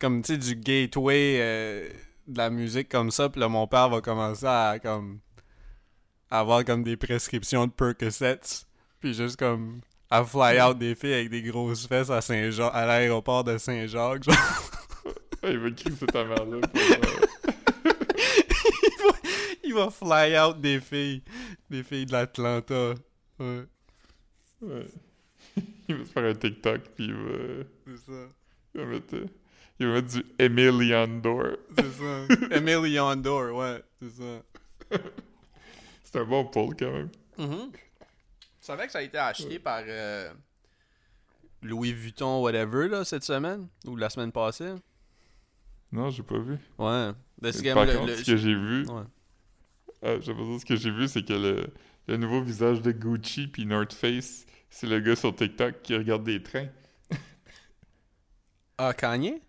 comme 0.00 0.20
tu 0.20 0.32
sais 0.32 0.38
du 0.38 0.56
gateway 0.56 1.36
euh, 1.40 1.88
de 2.26 2.38
la 2.38 2.50
musique 2.50 2.88
comme 2.88 3.12
ça, 3.12 3.28
puis 3.28 3.40
là 3.40 3.48
mon 3.48 3.68
père 3.68 3.88
va 3.88 4.00
commencer 4.00 4.46
à 4.46 4.80
comme 4.82 5.20
avoir 6.30 6.64
comme 6.64 6.82
des 6.82 6.96
prescriptions 6.96 7.66
de 7.66 7.72
Percocets, 7.72 8.64
puis 9.00 9.12
juste 9.14 9.38
comme 9.38 9.80
à 10.10 10.24
fly 10.24 10.60
out 10.60 10.76
des 10.78 10.94
filles 10.94 11.14
avec 11.14 11.30
des 11.30 11.42
grosses 11.42 11.86
fesses 11.86 12.10
à 12.10 12.20
Saint-Jacques, 12.20 12.74
à 12.74 12.84
l'aéroport 12.86 13.44
de 13.44 13.56
Saint-Jacques, 13.58 14.24
genre. 14.24 14.36
Il 15.44 15.58
va 15.58 15.70
crisser 15.70 16.06
ta 16.06 16.24
mère 16.24 16.44
là. 16.46 16.58
il, 16.74 16.80
va, 19.04 19.12
il 19.62 19.72
va 19.74 19.88
fly 19.90 20.36
out 20.38 20.60
des 20.60 20.80
filles, 20.80 21.22
des 21.70 21.84
filles 21.84 22.06
de 22.06 22.12
l'Atlanta. 22.12 22.94
Ouais, 23.38 23.64
ouais. 24.62 24.86
Il 25.88 25.94
va 25.96 26.04
se 26.04 26.10
faire 26.10 26.24
un 26.24 26.34
TikTok 26.34 26.80
puis 26.96 27.04
il 27.06 27.14
va, 27.14 27.38
c'est 27.86 27.98
ça. 28.12 28.28
il 28.74 28.80
va 28.80 28.86
mettre, 28.86 29.14
il 29.78 29.86
va 29.86 29.92
mettre 29.94 30.08
du 30.08 30.24
Emilion 30.38 31.06
Door. 31.06 31.56
C'est 31.78 31.92
ça. 31.92 32.26
Emily 32.56 32.98
Ondor, 32.98 33.54
ouais, 33.54 33.80
c'est 34.02 34.10
ça. 34.10 34.42
C'est 36.10 36.20
un 36.20 36.24
bon 36.24 36.46
pull 36.46 36.74
quand 36.74 36.90
même. 36.90 37.10
Mm-hmm. 37.38 37.70
Tu 37.70 37.78
savais 38.60 38.86
que 38.86 38.92
ça 38.92 38.98
a 39.00 39.02
été 39.02 39.18
acheté 39.18 39.58
par 39.58 39.82
euh, 39.86 40.32
Louis 41.60 41.92
Vuitton, 41.92 42.40
whatever, 42.40 42.88
là, 42.88 43.04
cette 43.04 43.24
semaine? 43.24 43.68
Ou 43.86 43.94
la 43.94 44.08
semaine 44.08 44.32
passée? 44.32 44.72
Non, 45.92 46.08
j'ai 46.08 46.22
pas 46.22 46.38
vu. 46.38 46.54
Ouais. 46.78 47.12
Par 47.74 47.84
le- 47.84 47.92
contre, 47.94 48.06
le- 48.06 48.16
ce 48.16 48.24
que 48.24 48.36
j'ai 48.38 48.54
vu, 48.54 48.86
Ouais. 48.88 49.02
pas 50.00 50.16
dit 50.18 50.60
ce 50.60 50.64
que 50.64 50.76
j'ai 50.76 50.90
vu, 50.90 51.08
c'est 51.08 51.22
que 51.24 51.34
le, 51.34 51.66
le 52.06 52.16
nouveau 52.16 52.40
visage 52.40 52.80
de 52.80 52.90
Gucci 52.90 53.46
puis 53.46 53.66
North 53.66 53.92
Face, 53.92 54.46
c'est 54.70 54.86
le 54.86 55.00
gars 55.00 55.14
sur 55.14 55.34
TikTok 55.36 55.82
qui 55.82 55.94
regarde 55.94 56.24
des 56.24 56.42
trains. 56.42 56.68
Ah, 58.78 58.94
Kanye? 58.94 59.42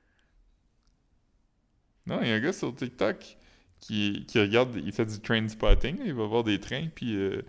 Non, 2.05 2.19
il 2.21 2.27
y 2.27 2.31
a 2.31 2.35
un 2.35 2.39
gars 2.41 2.53
sur 2.53 2.75
TikTok 2.75 3.37
qui, 3.79 4.25
qui 4.27 4.39
regarde, 4.39 4.75
il 4.83 4.91
fait 4.91 5.05
du 5.05 5.19
train 5.19 5.47
spotting, 5.47 5.97
il 6.05 6.13
va 6.13 6.25
voir 6.25 6.43
des 6.43 6.59
trains, 6.59 6.87
puis 6.93 7.15
euh, 7.15 7.41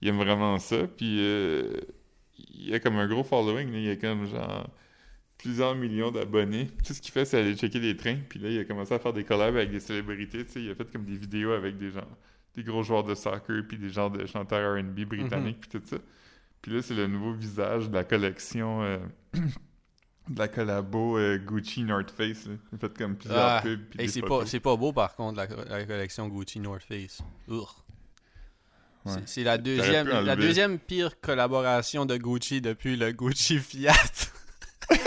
il 0.00 0.08
aime 0.08 0.16
vraiment 0.16 0.58
ça, 0.58 0.86
puis 0.86 1.18
euh, 1.20 1.80
il 2.54 2.72
a 2.74 2.80
comme 2.80 2.96
un 2.96 3.06
gros 3.06 3.24
following, 3.24 3.72
là, 3.72 3.78
il 3.78 3.90
a 3.90 3.96
comme 3.96 4.26
genre 4.26 4.68
plusieurs 5.38 5.74
millions 5.74 6.10
d'abonnés. 6.10 6.68
Tout 6.86 6.92
ce 6.92 7.00
qu'il 7.00 7.12
fait, 7.12 7.24
c'est 7.24 7.38
aller 7.38 7.56
checker 7.56 7.80
des 7.80 7.96
trains, 7.96 8.18
puis 8.28 8.38
là, 8.38 8.50
il 8.50 8.58
a 8.58 8.64
commencé 8.64 8.92
à 8.94 8.98
faire 8.98 9.12
des 9.12 9.24
collabs 9.24 9.56
avec 9.56 9.70
des 9.70 9.80
célébrités, 9.80 10.44
tu 10.44 10.52
sais, 10.52 10.62
il 10.62 10.70
a 10.70 10.74
fait 10.74 10.90
comme 10.90 11.04
des 11.04 11.16
vidéos 11.16 11.52
avec 11.52 11.78
des 11.78 11.90
gens, 11.90 12.06
des 12.54 12.62
gros 12.62 12.82
joueurs 12.82 13.04
de 13.04 13.14
soccer, 13.14 13.62
puis 13.66 13.78
des 13.78 13.90
genres 13.90 14.10
de 14.10 14.26
chanteurs 14.26 14.76
R&B 14.76 15.00
britanniques, 15.06 15.60
puis 15.60 15.80
tout 15.80 15.86
ça. 15.86 15.96
Puis 16.62 16.72
là, 16.72 16.82
c'est 16.82 16.94
le 16.94 17.06
nouveau 17.06 17.32
visage 17.32 17.88
de 17.88 17.94
la 17.94 18.04
collection... 18.04 18.82
euh, 18.82 18.98
de 20.30 20.38
la 20.38 20.48
collabo 20.48 21.18
euh, 21.18 21.36
Gucci 21.38 21.82
North 21.82 22.10
Face. 22.10 22.46
là. 22.46 22.54
Il 22.72 22.78
fait 22.78 22.96
comme 22.96 23.16
plusieurs 23.16 23.38
Ah, 23.38 23.60
pubs. 23.62 23.80
puis 23.90 24.00
Hey, 24.00 24.06
des 24.06 24.12
c'est 24.12 24.22
pas, 24.22 24.46
c'est 24.46 24.60
pas 24.60 24.76
beau, 24.76 24.92
par 24.92 25.14
contre, 25.16 25.36
la, 25.36 25.46
la 25.78 25.84
collection 25.84 26.28
Gucci 26.28 26.60
North 26.60 26.82
Face. 26.84 27.20
Ouais. 27.48 27.60
C'est- 29.04 29.22
C'est 29.26 29.42
la 29.44 29.58
deuxième, 29.58 30.08
la 30.08 30.36
deuxième 30.36 30.78
pire 30.78 31.20
collaboration 31.20 32.06
de 32.06 32.16
Gucci 32.16 32.60
depuis 32.60 32.96
le 32.96 33.10
Gucci 33.12 33.58
Fiat. 33.58 33.92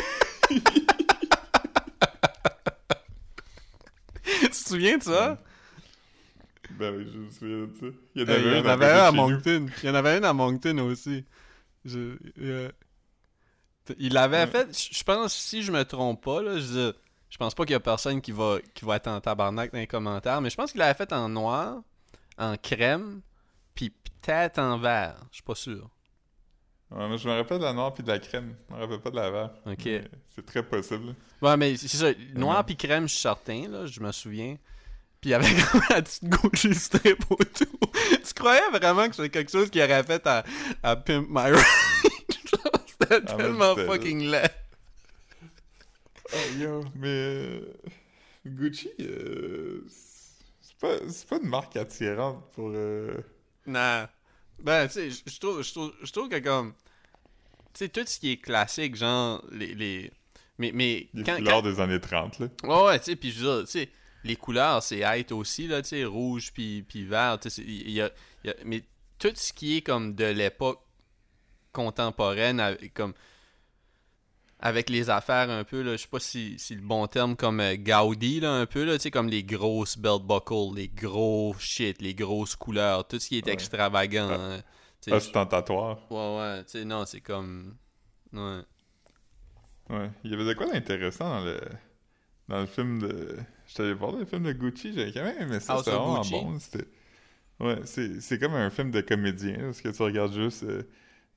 tu 4.23 4.49
te 4.49 4.55
souviens 4.55 4.97
de 4.97 5.03
ça? 5.03 5.41
Ben 6.71 6.95
oui, 6.95 7.07
je 7.13 7.17
me 7.19 7.29
souviens 7.29 7.57
de 7.67 7.73
ça. 7.79 7.85
Il 8.15 8.21
y 8.21 8.25
en 8.25 8.27
Euh, 8.29 8.33
avait 8.33 8.41
Il 8.43 8.53
y 8.53 8.57
un 8.57 8.63
en 8.63 8.69
avait 8.69 8.85
à 8.85 9.07
un. 9.09 9.11
Moncton. 9.11 9.65
Il 9.83 9.87
y 9.87 9.89
en 9.89 9.95
avait 9.95 10.09
un 10.17 10.23
à 10.23 10.33
Moncton 10.33 10.77
aussi. 10.79 11.23
Je- 11.85 12.17
euh, 12.41 12.71
il 13.99 14.13
l'avait 14.13 14.47
fait, 14.47 14.67
je 14.93 15.03
pense, 15.03 15.33
si 15.33 15.63
je 15.63 15.71
me 15.71 15.83
trompe 15.83 16.23
pas, 16.23 16.41
là, 16.41 16.57
je, 16.59 16.93
je 17.29 17.37
pense 17.37 17.53
pas 17.53 17.63
qu'il 17.65 17.73
y 17.73 17.75
a 17.75 17.79
personne 17.79 18.21
qui 18.21 18.31
va, 18.31 18.57
qui 18.73 18.85
va 18.85 18.95
être 18.97 19.07
en 19.07 19.19
tabarnak 19.19 19.71
dans 19.73 19.79
les 19.79 19.87
commentaires, 19.87 20.41
mais 20.41 20.49
je 20.49 20.55
pense 20.55 20.71
qu'il 20.71 20.79
l'avait 20.79 20.93
fait 20.93 21.11
en 21.13 21.29
noir, 21.29 21.81
en 22.37 22.55
crème, 22.57 23.21
puis 23.75 23.89
peut-être 23.89 24.59
en 24.59 24.77
vert. 24.77 25.17
Je 25.31 25.35
suis 25.35 25.43
pas 25.43 25.55
sûr. 25.55 25.89
Ouais, 26.91 27.09
mais 27.09 27.17
je 27.17 27.27
me 27.27 27.33
rappelle 27.33 27.57
de 27.57 27.63
la 27.63 27.73
noire 27.73 27.91
puis 27.91 28.03
de 28.03 28.07
la 28.09 28.19
crème. 28.19 28.55
Je 28.69 28.75
me 28.75 28.79
rappelle 28.79 28.99
pas 29.01 29.09
de 29.09 29.15
la 29.15 29.31
vert. 29.31 29.49
Ok. 29.65 29.89
C'est 30.35 30.45
très 30.45 30.61
possible. 30.61 31.15
Ouais, 31.41 31.57
mais 31.57 31.75
c'est 31.75 31.87
ça. 31.87 32.07
Noir 32.35 32.57
Ouais. 32.59 32.63
puis 32.63 32.75
crème, 32.77 33.07
je 33.07 33.13
suis 33.13 33.21
certain, 33.21 33.67
là, 33.67 33.85
je 33.87 33.99
me 33.99 34.11
souviens. 34.11 34.57
Puis 35.19 35.29
il 35.29 35.31
y 35.31 35.33
avait 35.33 35.47
comme 35.71 35.81
la 35.89 36.03
petite 36.03 36.25
Gucci 36.25 36.75
strip 36.75 37.19
autour. 37.31 37.67
tu 38.27 38.33
croyais 38.35 38.69
vraiment 38.71 39.09
que 39.09 39.15
c'était 39.15 39.29
quelque 39.29 39.51
chose 39.51 39.71
qu'il 39.71 39.81
aurait 39.81 40.03
fait 40.03 40.25
à, 40.27 40.43
à 40.83 40.95
Pimp 40.95 41.25
My 41.29 41.49
Ride? 41.51 42.12
C'était 43.09 43.21
Ah, 43.27 43.35
tellement 43.35 43.75
fucking 43.75 44.29
laid. 44.29 44.51
Oh 46.33 46.37
yo, 46.57 46.83
mais 46.95 47.07
euh, 47.09 47.73
Gucci, 48.45 48.89
euh, 49.01 49.81
c'est 50.61 50.77
pas, 50.79 50.97
c'est 51.09 51.27
pas 51.27 51.37
une 51.37 51.49
marque 51.49 51.75
attirante 51.75 52.51
pour. 52.53 52.71
euh, 52.73 53.17
Non. 53.67 54.07
Ben, 54.59 54.87
tu 54.87 54.93
sais, 54.93 55.09
je- 55.11 55.39
trouve, 55.39 55.63
trouve, 55.71 55.93
trouve 56.11 56.29
que 56.29 56.39
comme. 56.39 56.73
Tu 57.73 57.79
sais, 57.85 57.89
tout 57.89 58.03
ce 58.05 58.19
qui 58.19 58.31
est 58.31 58.37
classique, 58.37 58.95
genre, 58.95 59.43
les. 59.51 59.73
les... 59.75 60.11
Mais, 60.59 60.71
mais 60.73 61.07
les 61.13 61.23
quand, 61.23 61.35
couleurs 61.37 61.61
quand- 61.61 61.69
des 61.69 61.79
années 61.79 61.99
30, 61.99 62.39
là. 62.39 62.47
Ouais, 62.63 62.83
ouais, 62.85 62.99
tu 62.99 63.05
sais, 63.05 63.15
puis 63.15 63.31
je 63.31 63.43
veux 63.43 63.55
dire, 63.57 63.65
tu 63.65 63.71
sais, 63.71 63.89
les 64.23 64.35
couleurs, 64.35 64.81
c'est 64.83 64.99
être 64.99 65.31
aussi, 65.31 65.67
là, 65.67 65.81
tu 65.81 65.89
sais, 65.89 66.05
rouge 66.05 66.51
puis, 66.53 66.83
puis 66.83 67.03
vert, 67.03 67.39
tu 67.41 67.49
sais, 67.49 67.61
a, 68.01 68.09
y 68.43 68.49
a- 68.49 68.55
mais 68.63 68.83
tout 69.19 69.31
ce 69.35 69.51
qui 69.51 69.77
est 69.77 69.81
comme 69.81 70.13
de 70.15 70.25
l'époque 70.25 70.79
contemporaine, 71.73 72.59
avec, 72.61 72.93
comme, 72.93 73.13
avec 74.59 74.89
les 74.89 75.09
affaires 75.09 75.49
un 75.49 75.65
peu, 75.65 75.81
là, 75.81 75.97
je 75.97 76.03
sais 76.03 76.07
pas 76.07 76.19
si, 76.21 76.57
si 76.57 76.75
le 76.75 76.81
bon 76.81 77.05
terme, 77.07 77.35
comme 77.35 77.59
euh, 77.59 77.75
Gaudi, 77.75 78.39
là, 78.39 78.53
un 78.53 78.65
peu, 78.65 78.85
là, 78.85 78.93
tu 78.93 79.03
sais, 79.03 79.11
comme 79.11 79.27
les 79.27 79.43
grosses 79.43 79.97
belt 79.97 80.23
buckles, 80.23 80.75
les 80.75 80.87
gros 80.87 81.53
shit, 81.59 82.01
les 82.01 82.13
grosses 82.15 82.55
couleurs, 82.55 83.05
tout 83.07 83.19
ce 83.19 83.27
qui 83.27 83.37
est 83.39 83.45
Ouais. 83.47 83.51
extravagant, 83.53 84.29
Ah. 84.31 84.55
hein, 84.55 84.61
Ostentatoire. 85.11 85.99
ouais, 86.09 86.37
ouais, 86.37 86.63
tu 86.63 86.71
sais, 86.79 86.85
non, 86.85 87.05
c'est 87.05 87.19
comme, 87.19 87.75
ouais. 88.31 88.61
Ouais. 89.89 90.09
Il 90.23 90.31
y 90.31 90.33
avait 90.33 90.45
de 90.45 90.53
quoi 90.53 90.71
d'intéressant 90.71 91.27
dans 91.29 91.43
le, 91.43 91.59
dans 92.47 92.61
le 92.61 92.65
film 92.67 92.99
de. 92.99 93.37
Je 93.67 93.73
t'avais 93.75 93.95
parlé 93.95 94.19
le 94.19 94.25
film 94.25 94.43
de 94.43 94.53
Gucci, 94.53 94.93
j'avais 94.93 95.11
quand 95.11 95.23
même 95.23 95.41
aimé 95.41 95.59
ça, 95.59 95.77
c'était 95.79 95.91
vraiment 95.91 96.21
bon. 96.21 96.57
C'était... 96.59 96.87
Ouais, 97.59 97.81
c'est, 97.83 98.21
c'est 98.21 98.39
comme 98.39 98.53
un 98.55 98.69
film 98.69 98.91
de 98.91 99.01
comédien, 99.01 99.57
parce 99.59 99.81
que 99.81 99.89
tu 99.89 100.01
regardes 100.01 100.33
juste 100.33 100.63
euh, 100.63 100.83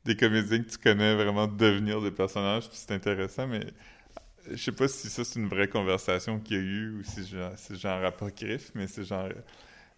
des 0.07 0.16
comédiens 0.16 0.62
que 0.62 0.71
tu 0.71 0.79
connais 0.79 1.14
vraiment 1.14 1.47
devenir 1.49 2.01
des 2.03 2.11
personnages, 2.12 2.69
puis 2.69 2.79
c'est 2.81 2.92
intéressant, 2.92 3.47
mais 3.49 3.66
je 4.51 4.57
sais 4.57 4.73
pas 4.73 4.88
si 4.88 5.09
ça 5.09 5.25
c'est 5.25 5.40
une 5.40 5.49
vraie 5.49 5.69
conversation 5.69 6.40
qu'il 6.40 6.57
y 6.57 6.61
a 6.61 6.62
eu 6.62 6.99
ou 7.01 7.05
si 7.05 7.23
c'est 7.57 7.77
genre 7.77 8.05
apocryphe, 8.05 8.73
mais 8.75 8.87
c'est 8.87 9.05
genre 9.05 9.29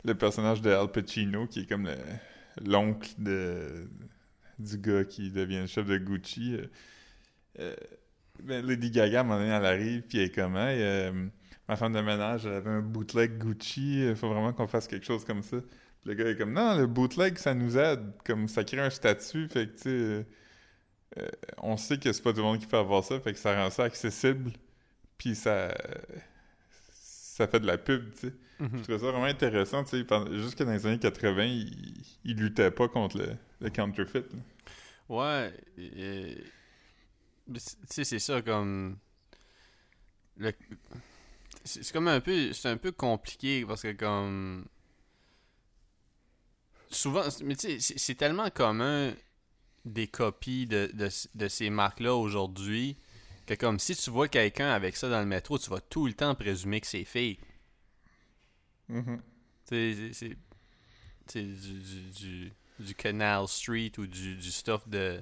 le 0.04 0.14
personnage 0.16 0.62
de 0.62 0.70
Al 0.70 0.90
Pacino 0.92 1.46
qui 1.46 1.60
est 1.60 1.66
comme 1.68 1.86
le- 1.86 1.96
l'oncle 2.70 3.10
de 3.18 3.88
du 4.58 4.78
gars 4.78 5.04
qui 5.04 5.30
devient 5.32 5.60
le 5.62 5.66
chef 5.68 5.86
de 5.86 5.98
Gucci. 5.98 6.54
Euh, 6.56 6.66
euh, 7.60 7.74
ben, 8.42 8.64
Lady 8.66 8.90
Gaga, 8.90 9.18
à 9.20 9.22
un 9.22 9.24
moment 9.24 9.38
donné, 9.40 9.50
elle 9.52 9.66
arrive, 9.66 10.02
puis 10.02 10.18
elle 10.18 10.24
est 10.26 10.34
comme, 10.34 10.54
euh, 10.56 11.28
ma 11.68 11.76
femme 11.76 11.92
de 11.94 12.00
ménage, 12.00 12.46
elle 12.46 12.54
avait 12.54 12.70
un 12.70 12.82
bootleg 12.82 13.38
Gucci, 13.38 14.02
il 14.08 14.16
faut 14.16 14.28
vraiment 14.28 14.52
qu'on 14.52 14.66
fasse 14.68 14.88
quelque 14.88 15.06
chose 15.06 15.24
comme 15.24 15.42
ça. 15.42 15.58
Le 16.08 16.14
gars 16.14 16.28
est 16.30 16.36
comme, 16.36 16.52
non, 16.54 16.76
le 16.78 16.86
bootleg, 16.86 17.36
ça 17.38 17.52
nous 17.54 17.76
aide, 17.76 18.12
comme 18.24 18.48
ça 18.48 18.64
crée 18.64 18.80
un 18.80 18.90
statut, 18.90 19.46
fait 19.48 19.66
que, 19.68 19.74
tu 19.76 19.82
sais, 19.82 19.88
euh, 19.90 20.22
euh, 21.18 21.28
on 21.58 21.76
sait 21.76 21.98
que 21.98 22.12
c'est 22.12 22.22
pas 22.22 22.30
tout 22.32 22.38
le 22.38 22.44
monde 22.44 22.58
qui 22.58 22.66
peut 22.66 22.78
avoir 22.78 23.04
ça, 23.04 23.20
fait 23.20 23.32
que 23.34 23.38
ça 23.38 23.54
rend 23.54 23.68
ça 23.70 23.84
accessible, 23.84 24.52
puis 25.18 25.34
ça, 25.34 25.74
ça 26.92 27.46
fait 27.46 27.60
de 27.60 27.66
la 27.66 27.76
pub, 27.78 28.10
tu 28.14 28.28
sais. 28.28 28.34
Je 28.60 28.82
trouvais 28.82 28.98
ça 28.98 29.04
vraiment 29.10 29.24
intéressant, 29.24 29.84
tu 29.84 29.90
sais, 30.02 30.06
jusque 30.32 30.62
dans 30.62 30.72
les 30.72 30.86
années 30.86 30.98
80, 30.98 31.44
il, 31.44 32.02
il 32.24 32.36
luttait 32.36 32.70
pas 32.72 32.88
contre 32.88 33.18
le, 33.18 33.36
le 33.60 33.70
counterfeit. 33.70 34.24
là. 34.32 34.38
Ouais. 35.08 35.54
Tu 35.76 37.60
sais, 37.88 38.04
c'est 38.04 38.18
ça 38.18 38.42
comme. 38.42 38.98
le- 40.36 40.52
c'est 41.64 41.92
comme 41.92 42.08
un 42.08 42.20
peu. 42.20 42.52
C'est 42.52 42.68
un 42.68 42.76
peu 42.76 42.92
compliqué 42.92 43.64
parce 43.66 43.82
que 43.82 43.92
comme. 43.92 44.66
Souvent. 46.90 47.22
Mais 47.44 47.56
tu 47.56 47.80
sais, 47.80 47.98
c'est- 47.98 48.14
tellement 48.14 48.50
commun 48.50 49.12
des 49.84 50.06
copies 50.08 50.66
de, 50.66 50.90
de, 50.94 51.08
de 51.34 51.48
ces 51.48 51.70
marques-là 51.70 52.14
aujourd'hui 52.14 52.96
que 53.46 53.54
comme 53.54 53.78
si 53.78 53.96
tu 53.96 54.10
vois 54.10 54.28
quelqu'un 54.28 54.70
avec 54.70 54.96
ça 54.96 55.08
dans 55.08 55.20
le 55.20 55.26
métro, 55.26 55.58
tu 55.58 55.70
vas 55.70 55.80
tout 55.80 56.06
le 56.06 56.12
temps 56.14 56.34
présumer 56.34 56.80
que 56.80 56.86
c'est 56.86 57.04
fake. 57.04 57.40
Tu 58.88 58.94
sais, 59.64 59.94
c'est- 59.94 60.12
c'est 60.12 60.36
c'est 61.26 61.42
du, 61.42 61.80
du, 61.80 62.00
du, 62.10 62.52
du 62.80 62.94
Canal 62.94 63.46
Street 63.48 63.92
ou 63.98 64.06
du, 64.06 64.36
du 64.36 64.50
stuff 64.50 64.88
de 64.88 65.20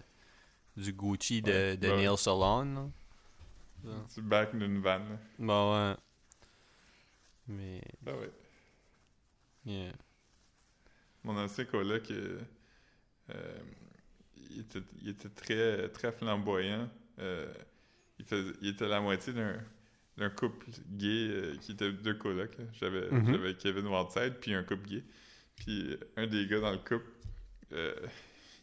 du 0.77 0.93
Gucci 0.93 1.43
de, 1.43 1.51
Ouais, 1.51 1.77
de 1.77 1.89
ouais. 1.89 1.97
Nail 1.97 2.17
Salon. 2.19 2.93
Du 4.15 4.23
back 4.23 4.57
d'une 4.57 4.81
vanne. 4.81 5.09
là. 5.11 5.19
Bah 5.39 5.71
ouais. 5.91 5.97
Mais. 7.49 7.81
Ah 8.07 8.13
ouais. 8.17 8.31
yeah. 9.65 9.93
Mon 11.27 11.37
ancien 11.37 11.65
coloc, 11.65 12.09
euh, 12.13 12.39
euh, 13.35 13.59
il, 14.51 14.61
était, 14.61 14.79
il 15.03 15.09
était 15.09 15.29
très, 15.29 15.89
très 15.89 16.13
flamboyant. 16.13 16.89
Euh, 17.19 17.53
il, 18.21 18.25
faisait, 18.25 18.53
il 18.63 18.69
était 18.69 18.87
la 18.87 19.01
moitié 19.01 19.33
d'un, 19.33 20.31
couple 20.31 20.67
gay 20.91 21.29
euh, 21.29 21.57
qui 21.61 21.73
était 21.73 21.91
deux 21.91 22.15
colocs. 22.15 22.57
là. 22.57 22.65
J'avais, 22.75 23.09
Kevin 23.59 23.89
Whiteside, 23.89 24.35
puis 24.41 24.55
un 24.55 24.63
couple 24.63 24.89
gay. 24.89 25.05
Puis 25.57 25.97
un 26.17 26.29
des 26.29 26.47
gars 26.47 26.61
dans 26.61 26.71
le 26.71 26.79
couple, 26.79 27.11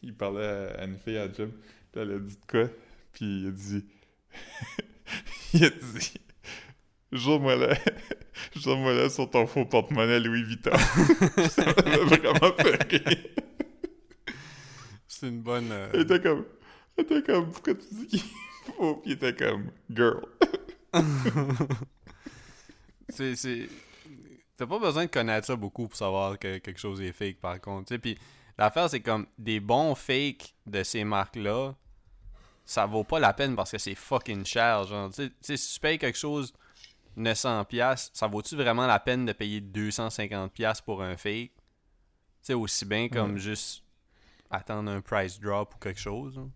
il 0.02 0.16
parlait 0.16 0.72
à, 0.78 0.86
une 0.86 0.96
fille 0.96 1.18
à 1.18 1.30
job, 1.30 1.50
puis 1.92 2.00
elle 2.00 2.12
a 2.12 2.18
dit 2.18 2.36
de 2.36 2.46
quoi? 2.46 2.70
Puis 3.12 3.42
il 3.42 3.48
a 3.48 3.50
dit... 3.50 3.84
il 5.52 5.64
a 5.66 5.70
dit... 5.70 6.14
Jure-moi 7.12 7.56
là, 7.56 7.74
jure-moi 8.56 8.92
là 8.94 9.10
sur 9.10 9.28
ton 9.30 9.46
faux 9.46 9.64
porte-monnaie 9.64 10.20
Louis 10.20 10.42
Vuitton. 10.44 10.70
ça 11.48 11.64
m'a 11.64 11.72
vraiment 11.72 12.52
fait 12.58 12.82
rire. 12.90 13.18
C'est 15.06 15.28
une 15.28 15.42
bonne. 15.42 15.70
euh, 15.70 15.88
Il 15.94 16.00
était 16.00 16.20
comme, 16.20 16.44
il 16.98 17.04
était 17.04 17.22
comme, 17.22 17.50
pourquoi 17.50 17.74
tu 17.74 17.84
dis 17.92 18.06
qu'il 18.08 18.20
est 18.20 18.72
faux? 18.76 18.96
Puis 18.96 19.10
il 19.10 19.12
était 19.12 19.34
comme, 19.34 19.70
girl. 19.90 20.20
c'est. 23.08 23.36
c'est- 23.36 23.68
T'as 24.56 24.66
pas 24.68 24.78
besoin 24.78 25.06
de 25.06 25.10
connaître 25.10 25.48
ça 25.48 25.56
beaucoup 25.56 25.88
pour 25.88 25.96
savoir 25.96 26.38
que 26.38 26.58
quelque 26.58 26.78
chose 26.78 27.00
est 27.00 27.10
fake, 27.12 27.40
par 27.40 27.60
contre. 27.60 27.88
tu 27.88 27.94
sais. 27.94 27.98
Puis 27.98 28.16
l'affaire, 28.56 28.88
c'est 28.88 29.00
comme 29.00 29.26
des 29.36 29.58
bons 29.58 29.96
fakes 29.96 30.54
de 30.64 30.84
ces 30.84 31.02
marques-là, 31.02 31.74
ça 32.64 32.86
vaut 32.86 33.02
pas 33.02 33.18
la 33.18 33.32
peine 33.32 33.56
parce 33.56 33.72
que 33.72 33.78
c'est 33.78 33.96
fucking 33.96 34.44
cher. 34.46 34.84
Genre, 34.84 35.10
tu 35.12 35.28
sais, 35.40 35.56
si 35.56 35.74
tu 35.74 35.80
payes 35.80 35.98
quelque 35.98 36.16
chose 36.16 36.52
900$, 37.16 38.10
ça 38.12 38.26
vaut-tu 38.26 38.56
vraiment 38.56 38.86
la 38.86 38.98
peine 39.00 39.24
de 39.26 39.32
payer 39.32 39.60
250$ 39.60 40.82
pour 40.84 41.02
un 41.02 41.16
fake? 41.16 41.52
Sais, 42.42 42.54
aussi 42.54 42.84
bien 42.84 43.08
comme 43.08 43.34
Ouais. 43.34 43.38
juste 43.40 43.82
attendre 44.50 44.90
un 44.90 45.00
price 45.00 45.40
drop 45.40 45.74
ou 45.74 45.78
quelque 45.78 46.00
chose. 46.00 46.38
hein. 46.38 46.50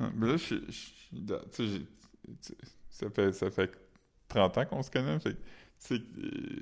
Ah, 0.00 0.10
Mais 0.14 0.26
là, 0.28 0.36
je, 0.36 0.56
je- 0.70 1.80
ça 2.90 3.10
fait, 3.10 3.32
ça 3.32 3.50
fait 3.50 3.70
30 4.28 4.58
ans 4.58 4.64
qu'on 4.66 4.82
se 4.82 4.90
connaît, 4.90 5.18
fait 5.20 5.36
euh, 5.92 5.98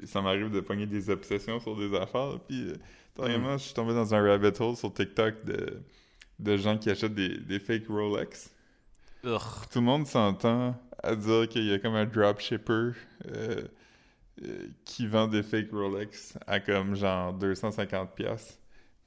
ça 0.06 0.22
m'arrive 0.22 0.50
de 0.50 0.60
pogner 0.60 0.86
des 0.86 1.10
obsessions 1.10 1.60
sur 1.60 1.76
des 1.76 1.94
affaires, 1.96 2.38
puis 2.48 2.68
euh, 2.70 2.74
dernièrement, 3.16 3.58
je 3.58 3.64
suis 3.64 3.74
tombé 3.74 3.92
dans 3.94 4.14
un 4.14 4.22
rabbit 4.22 4.58
hole 4.60 4.76
sur 4.76 4.92
TikTok 4.92 5.44
de, 5.44 5.82
de 6.38 6.56
gens 6.56 6.78
qui 6.78 6.90
achètent 6.90 7.14
des, 7.14 7.38
des 7.38 7.58
fake 7.60 7.86
Rolex. 7.88 8.50
Tout 9.22 9.28
le 9.76 9.80
monde 9.82 10.06
s'entend 10.06 10.74
à 11.02 11.14
dire 11.16 11.48
qu'il 11.48 11.64
y 11.64 11.72
a 11.72 11.78
comme 11.78 11.94
un 11.94 12.06
dropshipper 12.06 12.72
euh, 12.72 13.62
euh, 14.42 14.66
qui 14.84 15.06
vend 15.06 15.28
des 15.28 15.42
fake 15.42 15.70
Rolex 15.72 16.38
à 16.46 16.60
comme 16.60 16.94
genre 16.94 17.32
250 17.34 18.14
pièces 18.14 18.58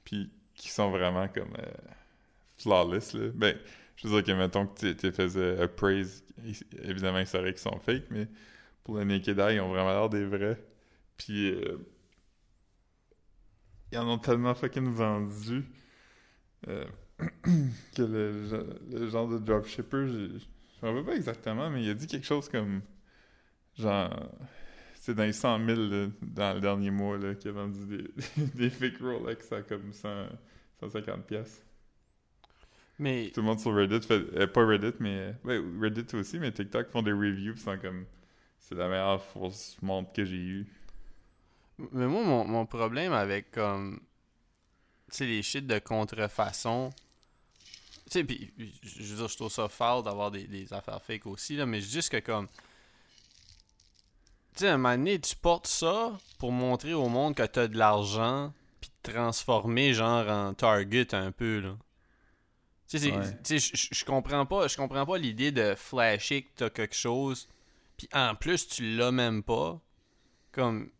puis 0.04 0.30
qui 0.54 0.68
sont 0.68 0.90
vraiment 0.90 1.28
comme 1.28 1.54
euh, 1.58 1.72
flawless 2.58 3.14
là. 3.14 3.30
Ben, 3.34 3.56
je 3.96 4.08
veux 4.08 4.22
dire 4.22 4.34
que 4.34 4.38
mettons 4.38 4.66
que 4.66 4.92
tu 4.92 5.12
faisais 5.12 5.60
appraise, 5.60 6.24
évidemment 6.82 7.18
ils 7.18 7.26
sauraient 7.26 7.52
qu'ils 7.52 7.62
sont 7.62 7.78
fake, 7.78 8.04
mais 8.10 8.28
pour 8.82 8.96
le 8.96 9.04
naked 9.04 9.38
eye, 9.38 9.56
ils 9.56 9.60
ont 9.60 9.68
vraiment 9.68 9.90
l'air 9.90 10.08
des 10.08 10.24
vrais. 10.24 10.60
Puis 11.16 11.54
ils 13.92 13.98
en 13.98 14.08
ont 14.08 14.18
tellement 14.18 14.54
fucking 14.54 14.88
vendu 14.88 15.64
que 16.66 18.02
le, 18.02 18.80
le 18.90 19.08
genre 19.08 19.28
de 19.28 19.38
dropshipper, 19.38 20.08
je 20.08 20.44
je 20.84 20.88
m'en 20.90 20.94
rappelle 20.94 21.06
pas 21.06 21.16
exactement, 21.16 21.70
mais 21.70 21.82
il 21.82 21.90
a 21.90 21.94
dit 21.94 22.06
quelque 22.06 22.26
chose 22.26 22.48
comme 22.48 22.82
genre 23.78 24.30
c'est 24.94 25.14
dans 25.14 25.24
les 25.24 25.32
100 25.32 25.66
000 25.66 25.80
là, 25.80 26.06
dans 26.22 26.54
le 26.54 26.60
dernier 26.60 26.90
mois 26.90 27.18
là, 27.18 27.34
qu'il 27.34 27.50
a 27.50 27.52
vendu 27.52 27.86
des, 27.86 28.44
des 28.54 28.70
fake 28.70 28.98
Rolex 29.00 29.50
à 29.52 29.62
comme 29.62 29.92
100, 29.92 30.26
150 30.80 31.26
pièces. 31.26 31.64
Mais 32.98 33.30
Tout 33.34 33.40
le 33.40 33.46
monde 33.46 33.60
sur 33.60 33.74
Reddit 33.74 34.06
fait 34.06 34.22
euh, 34.34 34.46
pas 34.46 34.64
Reddit 34.64 34.94
mais 35.00 35.34
ouais, 35.44 35.60
Reddit 35.80 36.14
aussi 36.14 36.38
mais 36.38 36.52
TikTok 36.52 36.90
font 36.90 37.02
des 37.02 37.12
reviews 37.12 37.56
sont 37.56 37.78
comme 37.78 38.04
c'est 38.58 38.74
la 38.74 38.88
meilleure 38.88 39.22
fausse 39.22 39.76
montre 39.82 40.12
que 40.12 40.24
j'ai 40.24 40.36
eue. 40.36 40.66
Mais 41.92 42.06
moi, 42.06 42.22
mon, 42.22 42.44
mon 42.44 42.66
problème 42.66 43.12
avec 43.12 43.50
comme. 43.50 44.00
Tu 45.10 45.16
sais, 45.18 45.26
les 45.26 45.42
shit 45.42 45.66
de 45.66 45.78
contrefaçon. 45.78 46.90
Tu 48.06 48.18
sais, 48.18 48.24
puis 48.24 48.52
je 48.82 49.02
veux 49.02 49.16
dire, 49.16 49.28
je 49.28 49.36
trouve 49.36 49.50
ça 49.50 49.68
foul 49.68 50.02
d'avoir 50.02 50.30
des, 50.30 50.46
des 50.46 50.72
affaires 50.72 51.02
fake 51.02 51.26
aussi, 51.26 51.56
là, 51.56 51.66
mais 51.66 51.80
juste 51.80 52.10
que 52.10 52.18
comme. 52.18 52.48
Tu 54.54 54.60
sais, 54.60 54.68
à 54.68 54.74
un 54.74 54.76
moment 54.76 54.96
donné, 54.96 55.18
tu 55.18 55.34
portes 55.36 55.66
ça 55.66 56.16
pour 56.38 56.52
montrer 56.52 56.94
au 56.94 57.08
monde 57.08 57.34
que 57.34 57.42
t'as 57.42 57.66
de 57.66 57.76
l'argent, 57.76 58.52
puis 58.80 58.90
te 59.02 59.10
transformer 59.10 59.94
genre 59.94 60.28
en 60.28 60.54
Target 60.54 61.14
un 61.14 61.32
peu, 61.32 61.60
là. 61.60 61.76
Tu 62.88 62.98
sais, 62.98 63.58
je 63.58 64.04
comprends 64.04 64.46
pas, 64.46 64.68
je 64.68 64.76
comprends 64.76 65.06
pas 65.06 65.18
l'idée 65.18 65.50
de 65.50 65.74
flasher 65.74 66.42
que 66.42 66.50
t'as 66.54 66.70
quelque 66.70 66.94
chose, 66.94 67.48
puis 67.96 68.08
en 68.12 68.34
plus, 68.34 68.68
tu 68.68 68.96
l'as 68.96 69.12
même 69.12 69.42
pas. 69.42 69.80
Comme. 70.52 70.90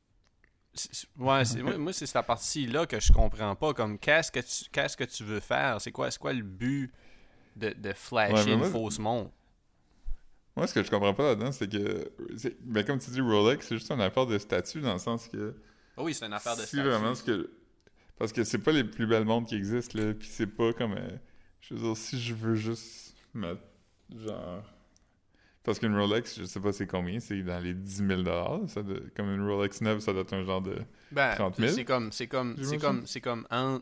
Ouais, 1.19 1.45
c'est, 1.45 1.63
moi, 1.63 1.79
moi, 1.79 1.93
c'est 1.93 2.07
cette 2.07 2.27
partie-là 2.27 2.87
que 2.87 2.99
je 3.01 3.13
comprends 3.13 3.55
pas. 3.55 3.73
Comme, 3.75 3.99
qu'est-ce 3.99 4.33
que 4.33 4.41
tu, 4.41 4.71
qu'est-ce 4.73 4.97
que 4.97 5.05
tu 5.05 5.23
veux 5.25 5.41
faire? 5.41 5.81
C'est 5.81 5.93
quoi, 5.93 6.11
c'est 6.11 6.19
quoi 6.19 6.33
le 6.33 6.43
but 6.43 6.93
de, 7.57 7.71
de 7.71 7.93
flasher 7.93 8.33
Ouais, 8.35 8.45
mais 8.47 8.53
une 8.53 8.59
moi- 8.59 8.71
fausse 8.71 8.99
montre? 8.99 9.31
Moi 10.57 10.67
ce 10.69 10.75
que 10.75 10.85
je 10.85 10.91
comprends 10.91 11.15
pas 11.15 11.25
là-dedans 11.31 11.51
c'est 11.51 11.69
que 11.69 12.13
c'est- 12.37 12.57
ben, 12.63 12.85
comme 12.85 13.01
tu 13.01 13.11
dis 13.11 13.21
Rolex 13.21 13.67
c'est 13.67 13.77
juste 13.77 13.91
une 13.91 14.01
affaire 14.01 14.25
de 14.27 14.39
statut 14.39 14.81
dans 14.81 14.93
le 14.93 15.01
sens 15.01 15.27
que 15.27 15.53
Ah 15.97 16.03
oui, 16.05 16.15
c'est 16.15 16.27
une 16.27 16.33
affaire 16.33 16.57
de 16.57 16.63
statut. 16.63 16.81
vraiment 16.81 17.13
ce 17.17 17.25
que 17.25 17.51
parce 18.19 18.33
que 18.33 18.45
c'est 18.45 18.59
pas 18.59 18.71
les 18.71 18.85
plus 18.85 19.07
belles 19.09 19.25
montres 19.25 19.49
qui 19.49 19.57
existent 19.57 19.99
là 19.99 20.15
puis 20.15 20.29
c'est 20.31 20.47
pas 20.47 20.73
comme 20.73 20.93
euh, 20.93 21.09
je 21.61 21.75
veux 21.75 21.81
dire 21.81 21.97
si 21.97 22.21
je 22.21 22.35
veux 22.35 22.55
juste 22.55 23.17
mettre 23.33 23.63
genre 24.15 24.63
parce 25.65 25.79
qu'une 25.79 25.97
Rolex 25.99 26.39
je 26.39 26.45
sais 26.45 26.61
pas 26.61 26.73
c'est 26.73 26.87
combien 26.87 27.19
c'est 27.21 27.43
dans 27.43 27.59
les 27.59 27.75
10 27.75 28.07
000 28.07 28.23
dollars 28.23 28.61
ça 28.69 28.83
doit- 28.83 29.01
comme 29.17 29.31
une 29.35 29.43
Rolex 29.49 29.81
neuve 29.81 29.99
ça 30.01 30.13
doit 30.13 30.23
être 30.23 30.35
un 30.35 30.45
genre 30.45 30.61
de 30.63 30.77
Ben, 31.11 31.35
30 31.35 31.57
000? 31.57 31.73
c'est 31.73 31.85
comme, 31.85 32.13
c'est 32.13 32.27
comme, 32.29 32.57
c'est 32.63 32.79
comme, 32.79 33.07
c'est 33.07 33.21
comme 33.21 33.47
en... 33.51 33.81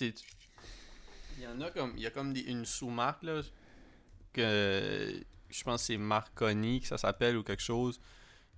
Il 0.00 0.12
y 1.42 1.46
en 1.46 1.60
a 1.60 1.70
comme, 1.70 1.92
il 1.96 2.02
y 2.02 2.06
a 2.06 2.10
comme 2.10 2.32
des- 2.32 2.42
une 2.42 2.64
sous-marque, 2.64 3.22
là, 3.22 3.40
que 4.32 5.22
je 5.50 5.64
pense 5.64 5.80
que 5.82 5.86
c'est 5.86 5.96
Marconi 5.98 6.80
que 6.80 6.86
ça 6.86 6.98
s'appelle 6.98 7.36
ou 7.36 7.42
quelque 7.42 7.62
chose, 7.62 8.00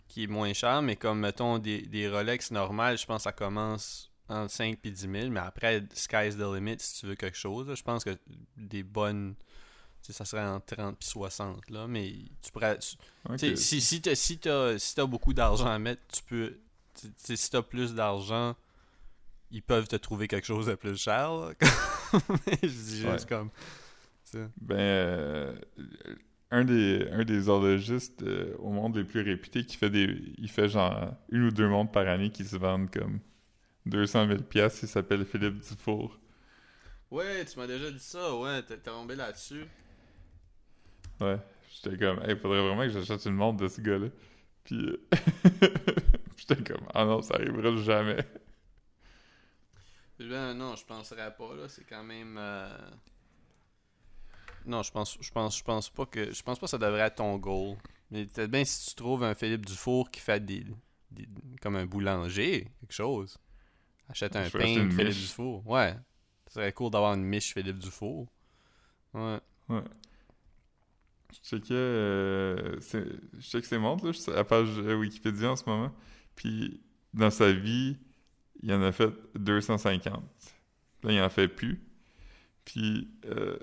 qui 0.08 0.24
est 0.24 0.26
moins 0.28 0.52
cher, 0.52 0.82
mais 0.82 0.96
comme, 0.96 1.20
mettons, 1.20 1.58
des, 1.58 1.82
des 1.82 2.08
Rolex 2.08 2.50
normales, 2.50 2.98
je 2.98 3.06
pense 3.06 3.18
que 3.18 3.22
ça 3.24 3.32
commence 3.32 4.10
entre 4.28 4.52
5 4.52 4.78
et 4.84 4.90
10 4.90 5.00
000, 5.10 5.28
mais 5.30 5.40
après, 5.40 5.82
sky's 5.92 6.36
the 6.36 6.40
limit 6.54 6.76
si 6.78 7.00
tu 7.00 7.06
veux 7.06 7.14
quelque 7.14 7.36
chose. 7.36 7.68
là. 7.68 7.74
Je 7.74 7.82
pense 7.82 8.04
que 8.04 8.16
des 8.56 8.82
bonnes, 8.82 9.34
Tu 10.04 10.12
ça 10.12 10.24
serait 10.24 10.44
en 10.44 10.60
30 10.60 10.98
puis 10.98 11.08
60, 11.08 11.70
là. 11.70 11.86
Mais 11.86 12.12
tu 12.42 12.52
pourrais. 12.52 12.78
tu- 12.78 12.96
tu 13.38 13.56
si, 13.56 13.80
si 13.80 14.02
t'as 14.02 14.14
si 14.14 14.38
t'as- 14.38 14.78
si 14.78 14.94
t'as 14.94 15.06
beaucoup 15.06 15.32
d'argent 15.32 15.66
à 15.66 15.78
mettre, 15.78 16.02
tu 16.12 16.22
peux. 16.24 16.58
tu 17.24 17.36
si 17.36 17.50
t'as 17.50 17.62
plus 17.62 17.94
d'argent, 17.94 18.54
ils 19.50 19.62
peuvent 19.62 19.88
te 19.88 19.96
trouver 19.96 20.28
quelque 20.28 20.46
chose 20.46 20.66
de 20.66 20.74
plus 20.74 20.96
cher. 21.00 21.32
là. 21.34 21.52
Mais 22.46 22.58
je 22.62 22.66
dis 22.68 22.96
juste 22.98 23.06
Ouais. 23.08 23.26
comme. 23.28 23.50
tu. 24.30 24.38
Ben, 24.60 24.76
euh, 24.78 25.54
un 26.50 26.64
des, 26.64 27.08
un 27.10 27.24
des 27.24 27.48
horlogistes 27.48 28.22
euh, 28.22 28.54
au 28.58 28.70
monde 28.70 28.96
les 28.96 29.04
plus 29.04 29.22
réputés 29.22 29.64
qui 29.64 29.76
fait 29.76 29.90
des. 29.90 30.34
Il 30.38 30.50
fait 30.50 30.68
genre 30.68 31.14
une 31.30 31.44
ou 31.46 31.50
deux 31.50 31.66
montres 31.68 31.92
par 31.92 32.06
année 32.08 32.30
qui 32.30 32.44
se 32.44 32.56
vendent 32.56 32.90
comme 32.90 33.20
200 33.86 34.26
000 34.28 34.42
piastres. 34.42 34.80
Il 34.82 34.88
s'appelle 34.88 35.24
Philippe 35.24 35.60
Dufour. 35.66 36.18
Ouais, 37.10 37.44
tu 37.44 37.58
m'as 37.58 37.66
déjà 37.66 37.90
dit 37.90 37.98
ça, 38.00 38.34
ouais, 38.36 38.62
t'es 38.62 38.76
tombé 38.78 39.14
là-dessus. 39.16 39.64
Ouais. 41.20 41.38
J'étais 41.70 41.96
comme, 41.98 42.20
hey, 42.22 42.36
faudrait 42.36 42.60
vraiment 42.66 42.82
que 42.82 42.88
j'achète 42.90 43.24
une 43.26 43.34
montre 43.34 43.58
de 43.62 43.68
ce 43.68 43.80
gars-là. 43.80 44.08
Puis, 44.64 44.76
euh, 44.88 45.06
j'étais 46.36 46.56
comme, 46.62 46.86
ah 46.94 47.04
non, 47.04 47.20
ça 47.22 47.34
arrivera 47.34 47.74
jamais. 47.76 48.24
Ben 50.18 50.54
non, 50.54 50.76
je 50.76 50.84
penserais 50.84 51.34
pas, 51.36 51.54
là. 51.54 51.68
C'est 51.68 51.84
quand 51.84 52.04
même. 52.04 52.36
euh, 52.38 52.68
Non, 54.66 54.82
je 54.82 54.90
pense, 54.92 55.18
je 55.20 55.30
pense, 55.30 55.58
je 55.58 55.64
pense 55.64 55.90
pas 55.90 56.06
que. 56.06 56.32
Je 56.32 56.42
pense 56.42 56.58
pas 56.58 56.66
que 56.66 56.70
ça 56.70 56.78
devrait 56.78 57.00
être 57.00 57.16
ton 57.16 57.36
goal. 57.36 57.76
Mais 58.10 58.24
peut-être 58.26 58.50
bien 58.50 58.64
si 58.64 58.90
tu 58.90 58.94
trouves 58.94 59.24
un 59.24 59.34
Philippe 59.34 59.66
Dufour 59.66 60.10
qui 60.10 60.20
fait 60.20 60.40
des. 60.44 60.64
des- 61.10 61.28
comme 61.60 61.76
un 61.76 61.86
boulanger, 61.86 62.70
quelque 62.80 62.92
chose. 62.92 63.36
Achète 64.08 64.36
un 64.36 64.44
Je 64.44 64.56
pain 64.56 64.66
une 64.66 64.92
Philippe. 64.92 65.14
Dufour. 65.14 65.66
Ouais. 65.66 65.94
Ça 66.46 66.54
serait 66.60 66.72
cool 66.72 66.90
d'avoir 66.90 67.14
une 67.14 67.24
miche 67.24 67.52
Philippe 67.52 67.78
Dufour. 67.78 68.28
Ouais. 69.14 69.40
Ouais. 69.68 69.82
Je 71.42 71.48
checkais, 71.48 71.74
euh, 71.74 72.80
c'est- 72.80 73.06
je 73.38 73.40
check 73.40 73.64
ses 73.64 73.78
montres, 73.78 74.04
là, 74.04 74.12
je 74.12 74.16
suis 74.16 74.24
sur 74.24 74.32
la 74.34 74.44
page 74.44 74.78
euh, 74.78 74.94
Wikipédia 74.96 75.50
en 75.52 75.56
ce 75.56 75.68
moment. 75.68 75.92
Puis, 76.36 76.80
dans 77.12 77.30
sa 77.30 77.52
vie, 77.52 77.96
il 78.62 78.72
en 78.72 78.82
a 78.82 78.92
fait 78.92 79.10
250. 79.34 80.22
Là, 81.02 81.12
il 81.12 81.20
en 81.20 81.28
fait 81.28 81.48
plus. 81.48 81.80
Puis, 82.64 83.08
euh, 83.26 83.56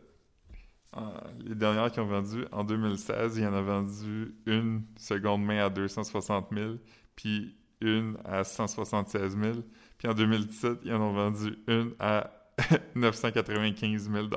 en- 0.93 1.13
les 1.45 1.55
dernières 1.55 1.91
qui 1.91 1.99
ont 1.99 2.05
vendu, 2.07 2.45
en 2.51 2.63
2016, 2.63 3.37
il 3.37 3.45
en 3.47 3.53
a 3.53 3.61
vendu 3.61 4.35
une 4.45 4.83
seconde 4.97 5.43
main 5.43 5.65
à 5.65 5.69
260 5.69 6.49
000, 6.53 6.75
puis 7.15 7.55
une 7.79 8.17
à 8.25 8.43
176 8.43 9.37
000. 9.37 9.59
Puis 9.97 10.07
en 10.07 10.13
2017, 10.13 10.79
ils 10.83 10.93
en 10.93 11.01
ont 11.01 11.13
vendu 11.13 11.57
une 11.67 11.93
à 11.99 12.31
995 12.95 14.09
000 14.11 14.27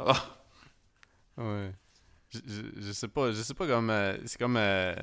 Ouais. 1.36 1.72
Je, 2.34 2.40
je, 2.46 2.62
je 2.86 2.92
sais 2.92 3.08
pas, 3.08 3.30
je 3.32 3.40
sais 3.42 3.54
pas 3.54 3.66
comme. 3.66 3.90
euh, 3.90 4.16
c'est 4.26 4.38
comme. 4.38 4.56
euh, 4.56 4.94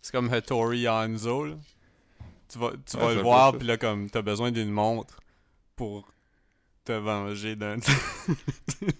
c'est 0.00 0.12
comme 0.12 0.32
Hattori 0.32 0.88
Hanzo, 0.88 1.44
là. 1.44 1.54
Tu 2.48 2.58
vas, 2.58 2.70
tu 2.84 2.96
Ouais, 2.96 3.02
vas 3.02 3.14
le 3.14 3.20
voir, 3.22 3.56
puis 3.58 3.66
là, 3.66 3.76
comme, 3.76 4.10
t'as 4.10 4.22
besoin 4.22 4.50
d'une 4.52 4.70
montre 4.70 5.18
pour 5.76 6.12
te 6.84 6.92
venger 6.92 7.56
d'un 7.56 7.76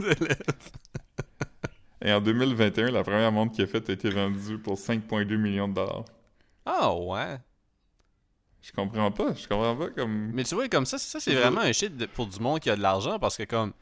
élève. 0.01 0.39
Et 2.05 2.13
en 2.13 2.21
2021, 2.21 2.91
la 2.91 3.05
première 3.05 3.31
montre 3.31 3.55
qu'il 3.55 3.65
a 3.65 3.67
faite 3.67 3.89
a 3.89 3.93
été 3.93 4.11
vendue 4.11 4.59
pour 4.59 4.77
5,2 4.77 5.37
millions 5.37 5.69
de 5.69 5.75
dollars. 5.75 6.05
Ah 6.65 6.93
ouais. 6.95 7.39
Je 8.61 8.73
comprends 8.73 9.11
pas. 9.13 9.35
Je 9.35 9.47
comprends 9.47 9.77
pas 9.77 9.91
comme. 9.91 10.31
Mais 10.33 10.45
tu 10.45 10.55
vois, 10.55 10.69
comme 10.69 10.87
ça, 10.87 10.99
ça 10.99 11.21
c'est 11.21 11.35
vraiment 11.35 11.61
un 11.61 11.73
shit 11.73 12.07
pour 12.09 12.27
du 12.27 12.39
monde 12.41 12.61
qui 12.61 12.71
a 12.71 12.77
de 12.77 12.81
l'argent 12.83 13.19
parce 13.19 13.37
que, 13.37 13.43
comme, 13.45 13.73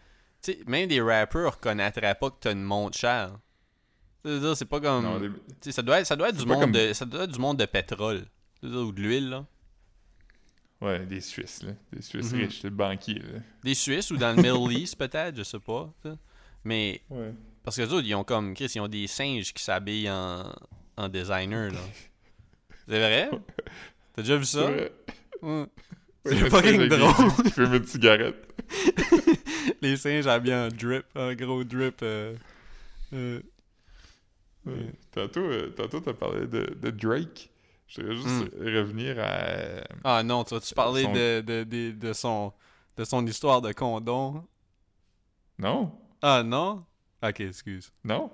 tu 0.42 0.52
sais, 0.52 0.58
même 0.66 0.88
des 0.88 1.00
rappers 1.00 1.52
reconnaîtraient 1.54 2.14
pas 2.14 2.30
que 2.30 2.36
t'as 2.40 2.52
une 2.52 2.62
montre 2.62 2.96
chère. 2.98 3.32
C'est 4.24 4.64
pas 4.66 4.80
comme. 4.80 5.02
Non, 5.04 5.18
les- 5.18 5.72
ça 5.72 5.82
doit 5.82 6.00
être, 6.00 6.06
ça 6.06 6.16
doit 6.16 6.28
être 6.28 6.36
C'est 6.36 6.42
du 6.44 6.48
monde 6.48 6.60
comme- 6.60 6.72
de. 6.72 6.92
Ça 6.92 7.04
doit 7.06 7.24
être 7.24 7.32
du 7.32 7.38
monde 7.38 7.58
de 7.58 7.64
pétrole. 7.66 8.24
Ou 8.62 8.92
de 8.92 9.00
l'huile, 9.00 9.30
là. 9.30 9.46
Ouais, 10.82 11.04
des 11.06 11.20
Suisses, 11.20 11.62
là. 11.62 11.72
Des 11.92 12.02
Suisses 12.02 12.32
Mhm. 12.32 12.40
riches, 12.40 12.62
des 12.62 12.70
banquiers, 12.70 13.14
là. 13.18 13.40
Des 13.62 13.74
Suisses 13.74 14.10
ou 14.10 14.16
dans 14.16 14.34
le 14.34 14.42
Middle 14.42 14.72
East, 14.78 14.96
peut-être, 14.96 15.36
je 15.36 15.42
sais 15.42 15.58
pas. 15.58 15.92
Mais, 16.64 17.00
Ouais. 17.10 17.32
parce 17.62 17.76
que 17.76 17.82
les 17.82 17.92
autres, 17.92 18.06
ils 18.06 18.14
ont 18.14 18.24
comme, 18.24 18.54
Chris, 18.54 18.70
ils 18.74 18.80
ont 18.80 18.88
des 18.88 19.06
singes 19.06 19.52
qui 19.52 19.62
s'habillent 19.62 20.10
en, 20.10 20.50
en 20.96 21.08
designer, 21.08 21.70
là. 21.70 21.80
C'est 22.88 22.98
vrai? 22.98 23.30
T'as 24.14 24.22
déjà 24.22 24.36
vu 24.36 24.44
ça? 24.44 24.66
Ouais. 24.70 24.92
Ouais. 25.42 25.50
Ouais, 25.60 25.66
C'est 26.36 26.50
fucking 26.50 26.88
drôle. 26.88 27.30
fume 27.52 27.74
une 27.74 27.86
cigarette. 27.86 28.49
Les 29.82 29.96
singes 29.96 30.26
habillés 30.26 30.54
en 30.54 30.68
drip, 30.68 31.04
un 31.14 31.34
gros 31.34 31.64
drip. 31.64 32.00
euh, 32.02 32.34
euh, 33.12 33.40
Ouais. 34.66 34.92
Tantôt, 35.10 35.40
euh, 35.40 35.70
tantôt 35.74 36.00
t'as 36.00 36.12
parlé 36.12 36.46
de, 36.46 36.74
de 36.80 36.90
Drake. 36.90 37.48
Je 37.88 38.02
voudrais 38.02 38.14
juste 38.16 38.52
Hmm. 38.54 38.58
revenir 38.62 39.16
à. 39.18 39.82
Ah 40.04 40.22
non, 40.22 40.44
tu 40.44 40.54
vas-tu 40.54 40.74
parler 40.74 41.04
Son- 41.04 41.12
de, 41.12 41.40
de, 41.40 41.64
de, 41.64 41.90
de 41.92 42.12
son, 42.12 42.52
de 42.96 43.04
son 43.04 43.26
histoire 43.26 43.62
de 43.62 43.72
condom? 43.72 44.46
Non? 45.58 45.92
Ah 46.22 46.42
non? 46.44 46.84
Ok, 47.22 47.40
excuse. 47.40 47.90
Non? 48.04 48.30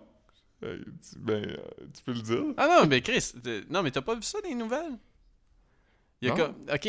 Euh, 0.65 0.79
tu- 0.85 1.19
ben, 1.19 1.57
tu 1.95 2.03
peux 2.03 2.13
le 2.13 2.21
dire? 2.23 2.43
Ah 2.57 2.67
non, 2.83 2.87
mais 2.89 3.01
Chris, 3.03 3.33
non, 3.71 3.83
mais 3.85 3.91
t'as 3.93 4.03
pas 4.03 4.15
vu 4.17 4.23
ça 4.23 4.41
des 4.43 4.55
nouvelles? 4.55 4.99
Il 6.21 6.29
y 6.29 6.31
a 6.31 6.35
comme. 6.35 6.55
Ok. 6.73 6.89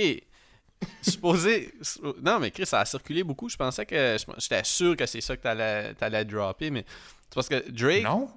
Supposé. 1.02 1.74
Non, 2.22 2.40
mais 2.40 2.52
Chris, 2.52 2.66
ça 2.66 2.82
a 2.82 2.86
circulé 2.86 3.24
beaucoup. 3.24 3.50
Je 3.50 3.58
pensais 3.58 3.86
que. 3.86 4.18
je- 4.18 4.26
J'étais 4.40 4.64
sûr 4.64 4.96
que 4.96 5.06
c'est 5.06 5.22
ça 5.22 5.36
que 5.36 5.42
t'allais 5.42 5.94
t'allais 5.96 6.24
dropper, 6.26 6.70
mais. 6.70 6.86
C'est 7.30 7.34
parce 7.36 7.50
que 7.50 7.70
Drake. 7.72 8.04
Non? 8.04 8.30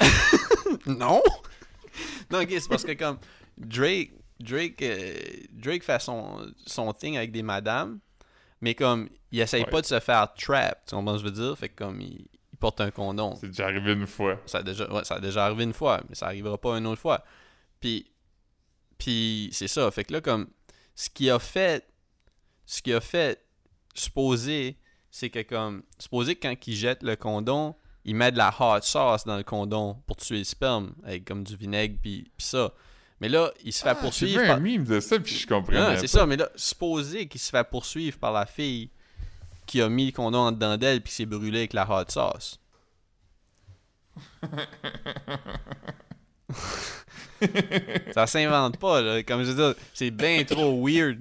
Non? 0.86 1.22
non, 2.30 2.40
ok, 2.42 2.48
c'est 2.50 2.68
parce 2.68 2.84
que 2.84 2.92
comme. 2.92 3.18
Drake. 3.56 4.12
Drake. 4.40 4.82
euh, 4.82 5.14
Drake 5.52 5.82
fait 5.82 6.00
son, 6.00 6.52
son 6.66 6.92
thing 6.92 7.16
avec 7.16 7.32
des 7.32 7.42
madames, 7.42 7.98
mais 8.60 8.74
comme. 8.74 9.08
Il 9.32 9.40
essaye 9.40 9.64
Ouais. 9.64 9.70
pas 9.70 9.80
de 9.80 9.86
se 9.86 9.98
faire 10.00 10.32
trap. 10.34 10.84
Tu 10.86 10.94
comprends 10.94 11.18
ce 11.18 11.22
que 11.24 11.28
je 11.30 11.34
veux 11.34 11.46
dire? 11.48 11.58
Fait 11.58 11.68
que 11.68 11.76
comme. 11.84 12.00
Il, 12.00 12.26
il 12.52 12.58
porte 12.58 12.80
un 12.80 12.90
condom. 12.90 13.34
C'est 13.40 13.48
déjà 13.48 13.64
arrivé 13.66 13.92
une 13.92 14.06
fois. 14.06 14.40
Ça 14.46 14.58
a, 14.58 14.62
déjà, 14.62 14.90
ouais, 14.90 15.04
ça 15.04 15.16
a 15.16 15.20
déjà 15.20 15.44
arrivé 15.46 15.64
une 15.64 15.74
fois, 15.74 16.00
mais 16.08 16.14
ça 16.14 16.26
arrivera 16.26 16.56
pas 16.56 16.78
une 16.78 16.86
autre 16.86 17.00
fois. 17.00 17.22
Puis, 17.80 18.10
puis 18.98 19.50
c'est 19.52 19.68
ça. 19.68 19.90
Fait 19.90 20.04
que 20.04 20.12
là, 20.14 20.20
comme, 20.22 20.46
ce 20.96 21.10
qui 21.10 21.30
a 21.30 21.38
fait, 21.38 21.86
ce 22.64 22.82
qui 22.82 22.92
a 22.92 23.00
fait, 23.00 23.44
supposer, 23.94 24.78
c'est 25.10 25.30
que 25.30 25.42
comme, 25.42 25.82
supposer 25.98 26.34
que 26.34 26.48
quand 26.48 26.66
il 26.66 26.74
jette 26.74 27.02
le 27.02 27.16
condom, 27.16 27.76
il 28.04 28.16
met 28.16 28.32
de 28.32 28.38
la 28.38 28.54
hot 28.58 28.80
sauce 28.82 29.24
dans 29.24 29.36
le 29.36 29.44
condom 29.44 30.02
pour 30.06 30.16
tuer 30.16 30.38
le 30.38 30.44
sperme, 30.44 30.94
avec 31.04 31.24
comme 31.24 31.44
du 31.44 31.54
vinaigre, 31.54 31.98
puis, 32.00 32.30
puis 32.36 32.46
ça. 32.46 32.72
Mais 33.20 33.28
là, 33.28 33.52
il 33.64 33.72
se 33.72 33.82
fait 33.82 33.90
Ah, 33.90 33.94
poursuivre 33.94 34.44
par... 34.44 34.56
un 34.56 34.60
meme 34.60 34.84
de 34.84 35.00
ça, 35.00 35.18
puis 35.20 35.34
je 35.34 35.46
comprends. 35.46 35.96
C'est 35.98 36.06
ça, 36.06 36.26
mais 36.26 36.36
là, 36.36 36.48
supposer 36.56 37.28
qu'il 37.28 37.40
se 37.40 37.50
fait 37.50 37.68
poursuivre 37.68 38.18
par 38.18 38.32
la 38.32 38.46
fille 38.46 38.90
qui 39.66 39.82
a 39.82 39.88
mis 39.88 40.06
le 40.06 40.12
condom 40.12 40.38
en 40.38 40.52
dedans 40.52 40.76
d'elle 40.76 41.02
puis 41.02 41.10
qui 41.10 41.16
s'est 41.16 41.26
brûlé 41.26 41.58
avec 41.58 41.72
la 41.72 41.88
hot 41.88 42.04
sauce. 42.08 42.60
ça 48.12 48.26
s'invente 48.26 48.78
pas, 48.78 49.00
là. 49.00 49.22
Comme 49.22 49.42
je 49.42 49.50
veux 49.50 49.72
dire, 49.72 49.74
c'est 49.94 50.10
bien 50.10 50.42
trop 50.44 50.86
weird 50.86 51.18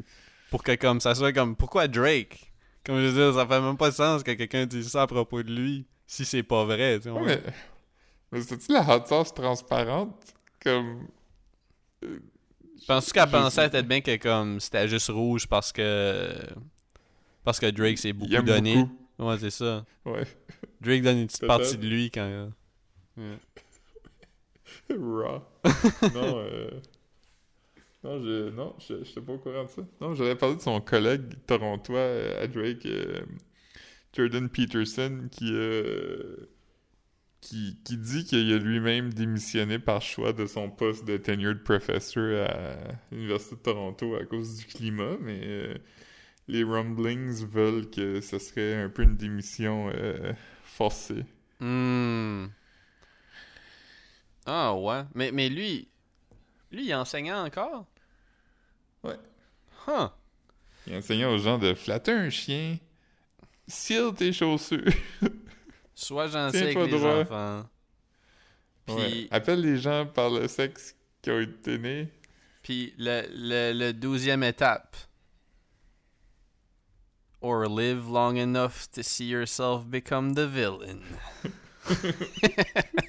pour 0.49 0.63
que 0.63 0.75
comme 0.75 0.99
ça 0.99 1.15
soit 1.15 1.33
comme 1.33 1.55
pourquoi 1.55 1.87
Drake? 1.87 2.51
Comme 2.85 2.99
je 2.99 3.07
veux 3.07 3.13
dire, 3.13 3.39
ça 3.39 3.47
fait 3.47 3.61
même 3.61 3.77
pas 3.77 3.89
de 3.89 3.95
sens 3.95 4.23
que 4.23 4.31
quelqu'un 4.31 4.65
dise 4.65 4.89
ça 4.89 5.03
à 5.03 5.07
propos 5.07 5.41
de 5.43 5.51
lui 5.51 5.85
si 6.07 6.25
c'est 6.25 6.43
pas 6.43 6.63
vrai, 6.65 6.99
tu. 6.99 7.09
Ouais, 7.09 7.21
mais, 7.25 7.41
mais 8.31 8.41
c'était-tu 8.41 8.71
la 8.73 8.81
hot 8.81 9.05
sauce 9.07 9.33
transparente? 9.33 10.15
Comme. 10.61 11.07
Penses-tu 12.87 13.13
qu'elle 13.13 13.29
pensait 13.29 13.69
peut-être 13.69 13.87
bien 13.87 14.01
que 14.01 14.15
comme 14.17 14.59
c'était 14.59 14.87
juste 14.87 15.09
rouge 15.09 15.47
parce 15.47 15.71
que 15.71 16.35
parce 17.43 17.59
que 17.59 17.67
Drake 17.67 17.97
s'est 17.97 18.13
beaucoup 18.13 18.41
donné? 18.41 18.75
beaucoup. 18.75 19.27
Ouais, 19.29 19.37
c'est 19.39 19.49
ça. 19.49 19.85
Ouais. 20.03 20.23
Drake 20.81 21.01
donne 21.01 21.19
une 21.19 21.27
petite 21.27 21.47
partie 21.47 21.77
de 21.77 21.87
lui 21.87 22.11
quand. 22.11 22.51
Ouais. 23.17 23.37
Raw. 24.89 25.41
Non, 26.13 26.39
euh... 26.39 26.69
Non, 28.03 28.21
je... 28.21 28.49
non, 28.51 28.75
je 28.79 29.03
j'étais 29.03 29.21
pas 29.21 29.33
au 29.33 29.37
courant 29.39 29.63
de 29.63 29.69
ça. 29.69 29.81
Non, 29.99 30.13
j'avais 30.13 30.35
parlé 30.35 30.55
de 30.55 30.61
son 30.61 30.79
collègue 30.79 31.33
torontois 31.47 31.97
euh, 31.97 32.43
à 32.43 32.47
Drake, 32.47 32.85
euh, 32.85 33.21
Jordan 34.13 34.47
Peterson, 34.47 35.27
qui, 35.31 35.51
qui, 37.41 37.77
qui 37.83 37.97
dit 37.97 38.25
qu'il 38.25 38.53
a 38.53 38.57
lui-même 38.57 39.13
démissionné 39.13 39.79
par 39.79 40.01
choix 40.01 40.33
de 40.33 40.45
son 40.45 40.69
poste 40.69 41.05
de 41.05 41.17
tenured 41.17 41.63
professor 41.63 42.47
à 42.47 42.77
l'Université 43.11 43.55
de 43.55 43.61
Toronto 43.61 44.15
à 44.15 44.25
cause 44.25 44.57
du 44.57 44.65
climat, 44.65 45.17
mais 45.21 45.81
les 46.47 46.63
rumblings 46.63 47.45
veulent 47.45 47.89
que 47.89 48.21
ce 48.21 48.39
serait 48.39 48.81
un 48.81 48.89
peu 48.89 49.03
une 49.03 49.17
démission 49.17 49.91
forcée. 50.63 51.25
Hmm. 51.59 52.45
Ah 54.45 54.73
ouais. 54.75 55.03
Mais, 55.13 55.31
mais 55.31 55.49
lui. 55.49 55.87
Lui, 56.71 56.85
il 56.85 56.89
est 56.91 56.95
enseignant 56.95 57.45
encore? 57.45 57.85
Ouais. 59.03 59.17
Huh. 59.87 60.07
Il 60.87 60.95
enseignait 60.95 61.25
aux 61.25 61.37
gens 61.37 61.57
de 61.57 61.73
flatter 61.73 62.11
un 62.11 62.29
chien, 62.29 62.77
cire 63.67 64.13
tes 64.13 64.31
chaussures. 64.33 64.83
Sois 65.95 66.27
gentil 66.27 66.57
avec 66.57 66.75
les 66.77 66.87
droit. 66.89 67.21
enfants. 67.21 67.65
Puis, 68.85 68.95
Ouais. 68.95 69.27
Appelle 69.31 69.61
les 69.61 69.77
gens 69.77 70.05
par 70.05 70.29
le 70.29 70.47
sexe 70.47 70.95
qui 71.21 71.31
ont 71.31 71.39
été 71.39 71.77
nés. 71.79 72.07
puis 72.61 72.93
le, 72.99 73.23
le, 73.31 73.73
le 73.73 73.93
douzième 73.93 74.43
étape. 74.43 74.95
Or 77.41 77.65
live 77.67 78.07
long 78.11 78.37
enough 78.37 78.87
to 78.93 79.01
see 79.03 79.25
yourself 79.27 79.85
become 79.85 80.33
the 80.35 80.45
villain. 80.47 81.01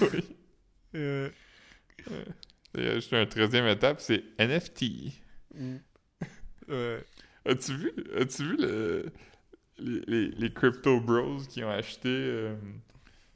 oui. 0.12 0.36
Euh, 0.94 1.30
Il 2.74 2.82
y 2.84 2.88
a 2.88 2.94
juste 2.94 3.12
un 3.12 3.26
treizième 3.26 3.66
étape, 3.66 4.00
c'est 4.00 4.24
NFT. 4.38 4.84
Ouais. 6.68 7.04
As-tu 7.46 7.76
vu, 7.76 7.92
as-tu 8.18 8.42
vu 8.44 8.56
le, 8.58 9.12
les, 9.78 10.00
les, 10.06 10.28
les 10.30 10.52
crypto 10.52 11.00
bros 11.00 11.38
qui 11.48 11.64
ont 11.64 11.70
acheté 11.70 12.08
euh, 12.08 12.56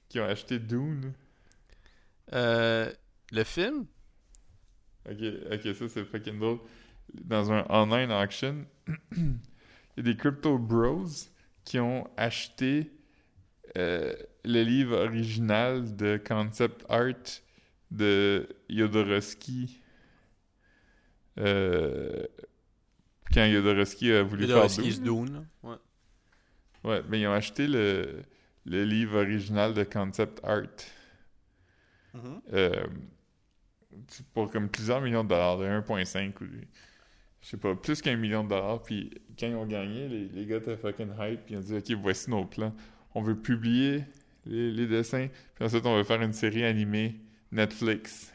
qui 0.09 0.21
ont 0.21 0.27
acheté 0.27 0.59
Dune? 0.59 1.13
Euh, 2.33 2.93
le 3.33 3.45
film? 3.45 3.87
Ok, 5.09 5.19
ok, 5.53 5.75
ça 5.75 5.89
c'est 5.89 6.05
fucking 6.05 6.39
drôle. 6.39 6.59
Dans 7.15 7.53
un 7.53 7.67
online 7.69 8.13
auction, 8.13 8.65
il 9.17 9.37
y 9.97 10.01
a 10.01 10.03
des 10.03 10.17
crypto 10.17 10.59
bros 10.59 11.07
qui 11.65 11.79
ont 11.81 12.09
acheté 12.17 12.93
euh, 13.79 14.15
le 14.45 14.63
livre 14.63 14.97
original 14.97 15.97
de 15.97 16.21
concept 16.27 16.85
art 16.89 17.41
de 17.91 18.49
Jodorowsky. 18.69 19.81
Euh, 21.39 22.27
quand 23.33 23.51
Jodorowsky 23.51 24.13
a 24.13 24.23
voulu 24.23 24.47
faire 24.47 24.69
Dune. 25.01 25.47
Ouais. 25.63 25.77
Ouais, 26.85 27.03
mais 27.09 27.21
ils 27.21 27.27
ont 27.27 27.33
acheté 27.33 27.67
le, 27.67 28.23
le 28.67 28.85
livre 28.85 29.21
original 29.21 29.75
de 29.75 29.85
concept 29.85 30.41
art. 30.43 30.63
Euh, 32.53 32.85
c'est 34.09 34.27
pour 34.29 34.51
comme 34.51 34.69
plusieurs 34.69 35.01
millions 35.01 35.25
de 35.25 35.29
dollars, 35.29 35.59
de 35.59 35.65
1.5 35.65 36.33
ou 36.43 36.47
je 37.41 37.49
sais 37.49 37.57
pas, 37.57 37.75
plus 37.75 38.01
qu'un 38.01 38.17
million 38.17 38.45
de 38.45 38.51
dollars. 38.51 38.83
Puis 38.83 39.11
quand 39.39 39.47
ils 39.47 39.55
ont 39.55 39.67
gagné, 39.67 40.09
les, 40.09 40.29
les 40.29 40.47
gars 40.47 40.57
étaient 40.59 40.77
fucking 40.77 41.11
hype. 41.19 41.45
Puis 41.45 41.55
ils 41.55 41.59
ont 41.59 41.61
dit, 41.61 41.77
OK, 41.77 42.01
voici 42.01 42.31
nos 42.31 42.45
plans. 42.45 42.75
On 43.15 43.23
veut 43.23 43.37
publier 43.37 44.05
les, 44.47 44.71
les 44.73 44.87
dessins. 44.87 45.29
Puis 45.55 45.65
ensuite, 45.65 45.85
on 45.87 45.97
veut 45.97 46.05
faire 46.05 46.21
une 46.23 46.33
série 46.33 46.65
animée 46.65 47.17
Netflix. 47.51 48.33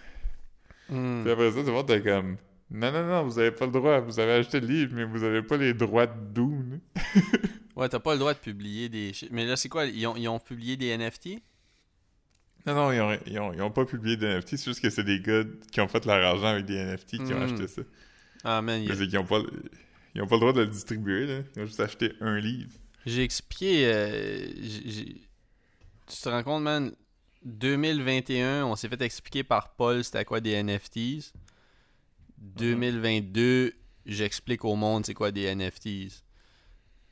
Hmm. 0.89 1.23
Puis 1.23 1.31
après 1.31 1.51
ça, 1.51 1.59
tout 1.61 1.65
le 1.67 1.71
monde 1.73 2.03
comme, 2.03 2.37
non, 2.71 2.91
non, 2.91 3.05
non, 3.07 3.23
vous 3.23 3.39
avez 3.39 3.51
pas 3.51 3.65
le 3.65 3.71
droit. 3.71 3.99
Vous 3.99 4.19
avez 4.19 4.33
acheté 4.33 4.59
le 4.59 4.67
livre, 4.67 4.93
mais 4.95 5.03
vous 5.05 5.23
avez 5.23 5.41
pas 5.41 5.57
les 5.57 5.73
droits 5.73 6.07
de 6.07 6.33
Dune. 6.33 6.79
Ouais, 7.75 7.87
t'as 7.87 7.99
pas 7.99 8.13
le 8.13 8.17
droit 8.19 8.33
de 8.33 8.39
publier 8.39 8.89
des. 8.89 9.11
Mais 9.29 9.45
là, 9.45 9.55
c'est 9.55 9.69
quoi? 9.69 9.85
Ils 9.85 10.07
ont, 10.07 10.15
ils 10.15 10.27
ont 10.27 10.39
publié 10.39 10.77
des 10.77 10.97
NFT 10.97 11.27
Non, 12.65 12.73
non, 12.73 12.91
ils 12.91 12.99
ont, 12.99 13.17
ils 13.27 13.37
ont, 13.39 13.53
ils 13.53 13.61
ont 13.61 13.69
pas 13.69 13.85
publié 13.85 14.17
de 14.17 14.25
NFT. 14.25 14.57
C'est 14.57 14.65
juste 14.65 14.81
que 14.81 14.89
c'est 14.89 15.03
des 15.03 15.19
gars 15.21 15.43
qui 15.71 15.79
ont 15.79 15.87
fait 15.87 16.03
leur 16.07 16.15
argent 16.25 16.47
avec 16.47 16.65
des 16.65 16.73
NFT 16.73 17.23
qui 17.23 17.33
ont 17.35 17.39
Mm. 17.39 17.43
acheté 17.43 17.67
ça. 17.67 17.81
Ah, 18.43 18.63
man. 18.63 18.81
il 18.81 18.85
y 18.87 18.87
a- 18.87 18.93
Mais 18.95 18.99
c'est 18.99 19.07
qu'ils 19.07 19.19
ont 19.19 19.25
pas, 19.25 19.41
ils 20.15 20.21
ont 20.23 20.25
pas 20.25 20.35
le 20.37 20.39
droit 20.39 20.53
de 20.53 20.61
le 20.61 20.65
distribuer, 20.67 21.27
là. 21.27 21.39
Ils 21.55 21.61
ont 21.61 21.65
juste 21.67 21.79
acheté 21.79 22.13
un 22.19 22.39
livre. 22.39 22.71
J'ai 23.05 23.21
expliqué. 23.21 23.83
euh, 23.85 24.47
Tu 26.07 26.21
te 26.21 26.29
rends 26.29 26.43
compte, 26.43 26.63
man 26.63 26.93
2021, 27.43 28.65
on 28.65 28.75
s'est 28.75 28.89
fait 28.89 29.01
expliquer 29.01 29.43
par 29.43 29.69
Paul 29.75 30.03
c'était 30.03 30.25
quoi 30.25 30.41
des 30.41 30.61
NFTs. 30.61 31.33
2022, 32.37 33.73
j'explique 34.05 34.65
au 34.65 34.75
monde 34.75 35.05
c'est 35.05 35.13
quoi 35.13 35.31
des 35.31 35.53
NFTs. 35.53 36.23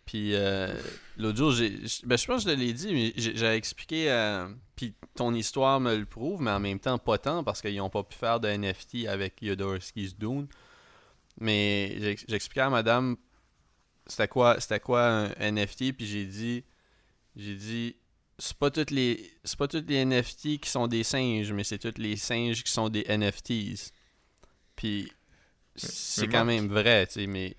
Puis 0.06 0.36
euh, 0.36 0.74
l'autre 1.18 1.38
jour, 1.38 1.54
ben, 2.04 2.18
je 2.18 2.26
pense 2.26 2.43
que 2.43 2.52
je 2.52 2.56
l'ai 2.56 2.74
dit, 2.74 2.93
mais 2.93 3.14
j'ai, 3.16 3.56
expliqué. 3.56 4.12
euh, 4.12 4.48
puis 4.76 4.93
ton 5.16 5.34
histoire 5.34 5.80
me 5.80 5.96
le 5.96 6.06
prouve, 6.06 6.41
mais 6.41 6.52
en 6.52 6.60
même 6.60 6.80
temps 6.80 6.98
pas 6.98 7.18
tant 7.18 7.43
parce 7.43 7.62
qu'ils 7.62 7.78
n'ont 7.78 7.89
pas 7.89 8.04
pu 8.04 8.16
faire 8.16 8.39
de 8.39 8.48
NFT 8.48 9.08
avec 9.08 9.36
Jodorowsky's 9.41 10.16
Dune. 10.18 10.48
Mais 11.39 12.16
expliqué 12.28 12.62
à 12.62 12.70
madame 12.70 13.18
c'était 14.08 14.28
quoi, 14.28 14.60
c'était 14.60 14.80
quoi 14.80 15.08
un 15.08 15.52
NFT, 15.52 15.93
puis 15.93 16.06
j'ai 16.06 16.26
dit, 16.26 16.64
j'ai 17.36 17.56
dit, 17.56 17.96
c'est 18.38 18.58
pas 18.58 18.70
toutes 18.72 18.92
les, 18.92 19.32
c'est 19.44 19.58
pas 19.58 19.68
toutes 19.68 19.90
les 19.90 20.04
NFT 20.06 20.60
qui 20.60 20.70
sont 20.70 20.88
des 20.88 21.04
singes, 21.04 21.52
mais 21.54 21.64
c'est 21.64 21.78
tous 21.80 21.98
les 22.02 22.18
singes 22.18 22.64
qui 22.64 22.72
sont 22.72 22.90
des 22.90 23.04
NFTs. 23.08 23.92
Puis 24.76 25.12
c'est 25.76 26.28
quand 26.28 26.46
même 26.46 26.68
vrai, 26.68 27.08
tu 27.08 27.14
sais, 27.14 27.28
mais 27.28 27.56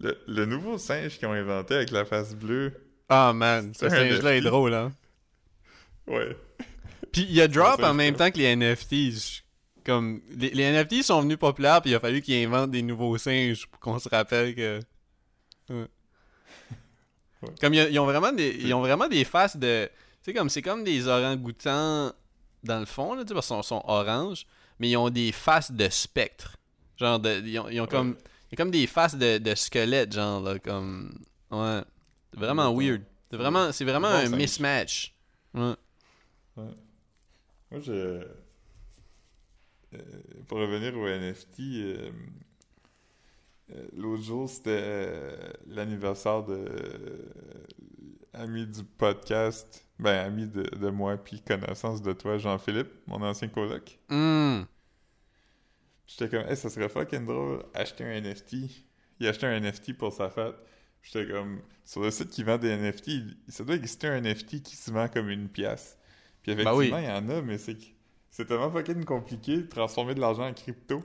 Le, 0.00 0.18
le 0.26 0.46
nouveau 0.46 0.78
singe 0.78 1.18
qu'ils 1.18 1.28
ont 1.28 1.32
inventé 1.32 1.74
avec 1.74 1.90
la 1.90 2.04
face 2.04 2.34
bleue. 2.34 2.72
ah 3.08 3.32
man, 3.32 3.72
ce 3.74 3.88
singe-là 3.88 4.36
est 4.36 4.40
drôle, 4.40 4.74
hein. 4.74 4.92
Ouais. 6.06 6.36
Puis 7.12 7.22
il 7.22 7.32
y 7.32 7.40
a 7.40 7.48
drop 7.48 7.82
en 7.82 7.94
même 7.94 8.14
temps 8.14 8.30
que 8.30 8.38
les 8.38 8.54
NFTs. 8.56 9.44
Comme 9.84 10.20
les, 10.30 10.50
les 10.50 10.70
NFT 10.72 11.02
sont 11.02 11.22
venus 11.22 11.38
populaires, 11.38 11.80
puis 11.80 11.90
il 11.90 11.94
a 11.94 12.00
fallu 12.00 12.20
qu'ils 12.20 12.44
inventent 12.44 12.70
des 12.70 12.82
nouveaux 12.82 13.16
singes 13.16 13.66
pour 13.66 13.80
qu'on 13.80 13.98
se 13.98 14.08
rappelle 14.08 14.54
que. 14.54 14.80
Ouais. 15.70 15.86
Ouais. 17.42 17.48
Comme 17.60 17.74
ils, 17.74 17.98
ont 17.98 18.04
vraiment 18.06 18.32
des, 18.32 18.50
ils 18.60 18.74
ont 18.74 18.80
vraiment 18.80 19.08
des 19.08 19.24
faces 19.24 19.56
de. 19.56 19.88
Tu 20.22 20.24
sais, 20.24 20.34
comme 20.34 20.50
c'est 20.50 20.62
comme 20.62 20.84
des 20.84 21.08
orang-outans 21.08 22.12
dans 22.62 22.78
le 22.80 22.84
fond, 22.86 23.14
là, 23.14 23.24
parce 23.24 23.46
qu'ils 23.46 23.56
sont, 23.56 23.62
sont 23.62 23.82
oranges, 23.86 24.46
mais 24.78 24.90
ils 24.90 24.96
ont 24.96 25.08
des 25.08 25.32
faces 25.32 25.72
de 25.72 25.88
spectres. 25.88 26.56
Genre, 26.98 27.18
de, 27.18 27.40
ils, 27.46 27.58
ont, 27.58 27.68
ils 27.68 27.80
ont 27.80 27.86
comme. 27.86 28.16
Comme 28.56 28.70
des 28.72 28.86
faces 28.88 29.14
de, 29.14 29.38
de 29.38 29.54
squelettes, 29.54 30.12
genre, 30.12 30.42
là, 30.42 30.58
comme. 30.58 31.18
Ouais. 31.50 31.80
C'est 32.32 32.40
vraiment 32.40 32.70
Ouais, 32.72 32.88
weird. 32.90 33.02
C'est 33.30 33.36
vraiment, 33.36 33.72
c'est 33.72 33.84
vraiment 33.84 34.10
Bon 34.10 34.16
un 34.16 34.28
mismatch. 34.36 35.14
Ouais. 35.54 35.74
Moi, 36.56 37.80
je. 37.80 37.92
euh, 37.92 38.24
pour 40.48 40.58
revenir 40.58 40.96
au 40.96 41.06
NFT, 41.08 41.60
euh, 41.60 42.10
l'autre 43.96 44.22
jour, 44.22 44.48
c'était 44.48 44.80
euh, 44.82 45.52
l'anniversaire 45.66 46.42
de 46.44 46.54
euh, 46.54 47.64
ami 48.32 48.66
du 48.66 48.84
podcast, 48.84 49.86
ben 49.98 50.26
ami 50.26 50.46
de, 50.46 50.62
de 50.62 50.90
moi, 50.90 51.16
puis 51.16 51.40
connaissance 51.40 52.02
de 52.02 52.12
toi, 52.12 52.38
Jean-Philippe, 52.38 52.90
mon 53.06 53.22
ancien 53.22 53.48
coloc. 53.48 53.98
Hum. 54.10 54.66
J'étais 56.06 56.28
comme, 56.28 56.48
hey, 56.48 56.56
ça 56.56 56.70
serait 56.70 56.88
fucking 56.88 57.24
drôle, 57.24 57.62
acheter 57.74 58.04
un 58.04 58.20
NFT. 58.20 58.54
Il 59.20 59.26
a 59.26 59.30
acheté 59.30 59.46
un 59.46 59.60
NFT 59.60 59.96
pour 59.96 60.12
sa 60.12 60.28
fête. 60.28 60.56
J'étais 61.02 61.30
comme, 61.32 61.60
sur 61.84 62.02
le 62.02 62.10
site 62.10 62.30
qui 62.30 62.42
vend 62.42 62.58
des 62.58 62.76
NFT, 62.76 63.10
ça 63.48 63.64
doit 63.64 63.76
exister 63.76 64.08
un 64.08 64.20
NFT 64.20 64.62
qui 64.62 64.76
se 64.76 64.90
vend 64.90 65.08
comme 65.08 65.30
une 65.30 65.48
pièce. 65.48 65.96
Puis 66.42 66.54
Ben 66.54 66.74
oui. 66.74 66.86
effectivement, 66.86 66.98
il 66.98 67.04
y 67.04 67.10
en 67.10 67.28
a, 67.30 67.42
mais 67.42 67.58
c'est 67.58 67.74
que 67.74 67.84
c'est 68.30 68.44
tellement 68.44 68.70
fucking 68.70 69.04
compliqué 69.04 69.58
de 69.58 69.62
transformer 69.68 70.14
de 70.14 70.20
l'argent 70.20 70.46
en 70.46 70.52
crypto 70.52 71.02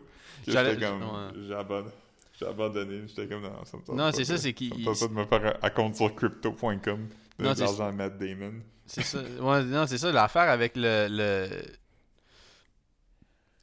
j'étais 0.47 0.78
comme, 0.78 1.01
ouais. 1.01 1.55
abandonné. 1.55 1.91
J'ai 2.39 2.45
abandonné. 2.47 3.07
J'étais 3.07 3.27
comme, 3.27 3.43
non, 3.43 3.63
ça 3.65 3.77
Non, 3.93 4.11
c'est 4.13 4.25
ça, 4.25 4.38
c'est 4.38 4.53
qu'il- 4.53 4.71
Ça 4.71 4.77
me 4.77 4.86
tente 4.86 4.99
pas 4.99 5.07
de 5.07 5.13
me 5.13 5.25
faire 5.25 5.59
un, 5.63 5.69
compte 5.69 5.95
sur 5.95 6.13
crypto.com, 6.15 6.79
de 7.39 7.43
l'argent 7.43 7.88
à 7.88 7.91
Matt 7.91 8.17
Damon. 8.17 8.53
C'est 8.86 9.03
ça. 9.03 9.19
Ouais, 9.41 9.63
non, 9.63 9.88
c'est 9.88 9.97
ça. 9.97 10.11
L'affaire 10.11 10.49
avec 10.49 10.73
le, 10.75 11.07
le. 11.09 11.49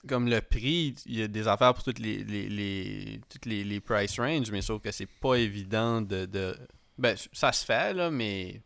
Comme 0.08 0.28
le 0.28 0.40
prix, 0.40 0.96
il 1.06 1.18
y 1.20 1.22
a 1.22 1.28
des 1.28 1.46
affaires 1.46 1.74
pour 1.74 1.84
toutes 1.84 2.00
les, 2.00 2.24
les, 2.24 2.48
les, 2.48 3.20
toutes 3.28 3.46
les, 3.46 3.62
les 3.62 3.78
price 3.78 4.18
range, 4.18 4.50
mais 4.50 4.60
sauf 4.60 4.82
que 4.82 4.90
c'est 4.90 5.06
pas 5.06 5.34
évident 5.36 6.00
de, 6.02 6.24
de. 6.26 6.56
Ben, 6.98 7.14
ça 7.32 7.52
se 7.52 7.64
fait, 7.64 7.94
là, 7.94 8.10
mais. 8.10 8.62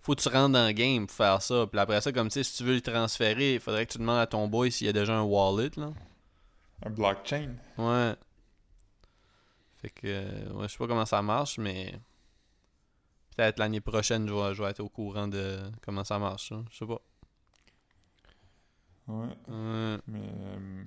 Faut 0.00 0.14
que 0.14 0.22
tu 0.22 0.28
rentres 0.30 0.52
dans 0.54 0.66
le 0.66 0.72
game 0.72 1.06
pour 1.06 1.14
faire 1.16 1.42
ça. 1.42 1.66
Puis 1.70 1.78
après 1.78 2.00
ça, 2.00 2.12
comme 2.12 2.28
tu 2.28 2.34
sais, 2.34 2.42
si 2.42 2.56
tu 2.56 2.64
veux 2.64 2.74
le 2.74 2.80
transférer, 2.80 3.54
il 3.54 3.60
faudrait 3.60 3.84
que 3.86 3.92
tu 3.92 3.98
demandes 3.98 4.18
à 4.20 4.26
ton 4.26 4.48
boy 4.48 4.72
s'il 4.72 4.86
y 4.86 4.90
a 4.90 4.92
déjà 4.92 5.14
un 5.16 5.22
wallet, 5.22 5.70
là. 5.76 5.92
Un 6.84 6.90
blockchain. 6.90 7.54
Ouais. 7.76 8.14
Fait 9.88 9.90
que. 9.90 10.06
euh, 10.06 10.52
Ouais, 10.52 10.68
je 10.68 10.72
sais 10.72 10.78
pas 10.78 10.86
comment 10.86 11.06
ça 11.06 11.22
marche, 11.22 11.58
mais. 11.58 11.94
Peut-être 13.36 13.58
l'année 13.58 13.80
prochaine, 13.80 14.28
je 14.28 14.34
vais, 14.34 14.54
je 14.54 14.62
vais 14.62 14.70
être 14.70 14.80
au 14.80 14.88
courant 14.88 15.28
de 15.28 15.58
comment 15.82 16.02
ça 16.04 16.18
marche, 16.18 16.50
là. 16.50 16.62
Je 16.70 16.78
sais 16.78 16.86
pas. 16.86 17.00
Ouais. 19.06 19.26
Ouais. 19.48 19.98
Mais 20.08 20.20
euh, 20.20 20.84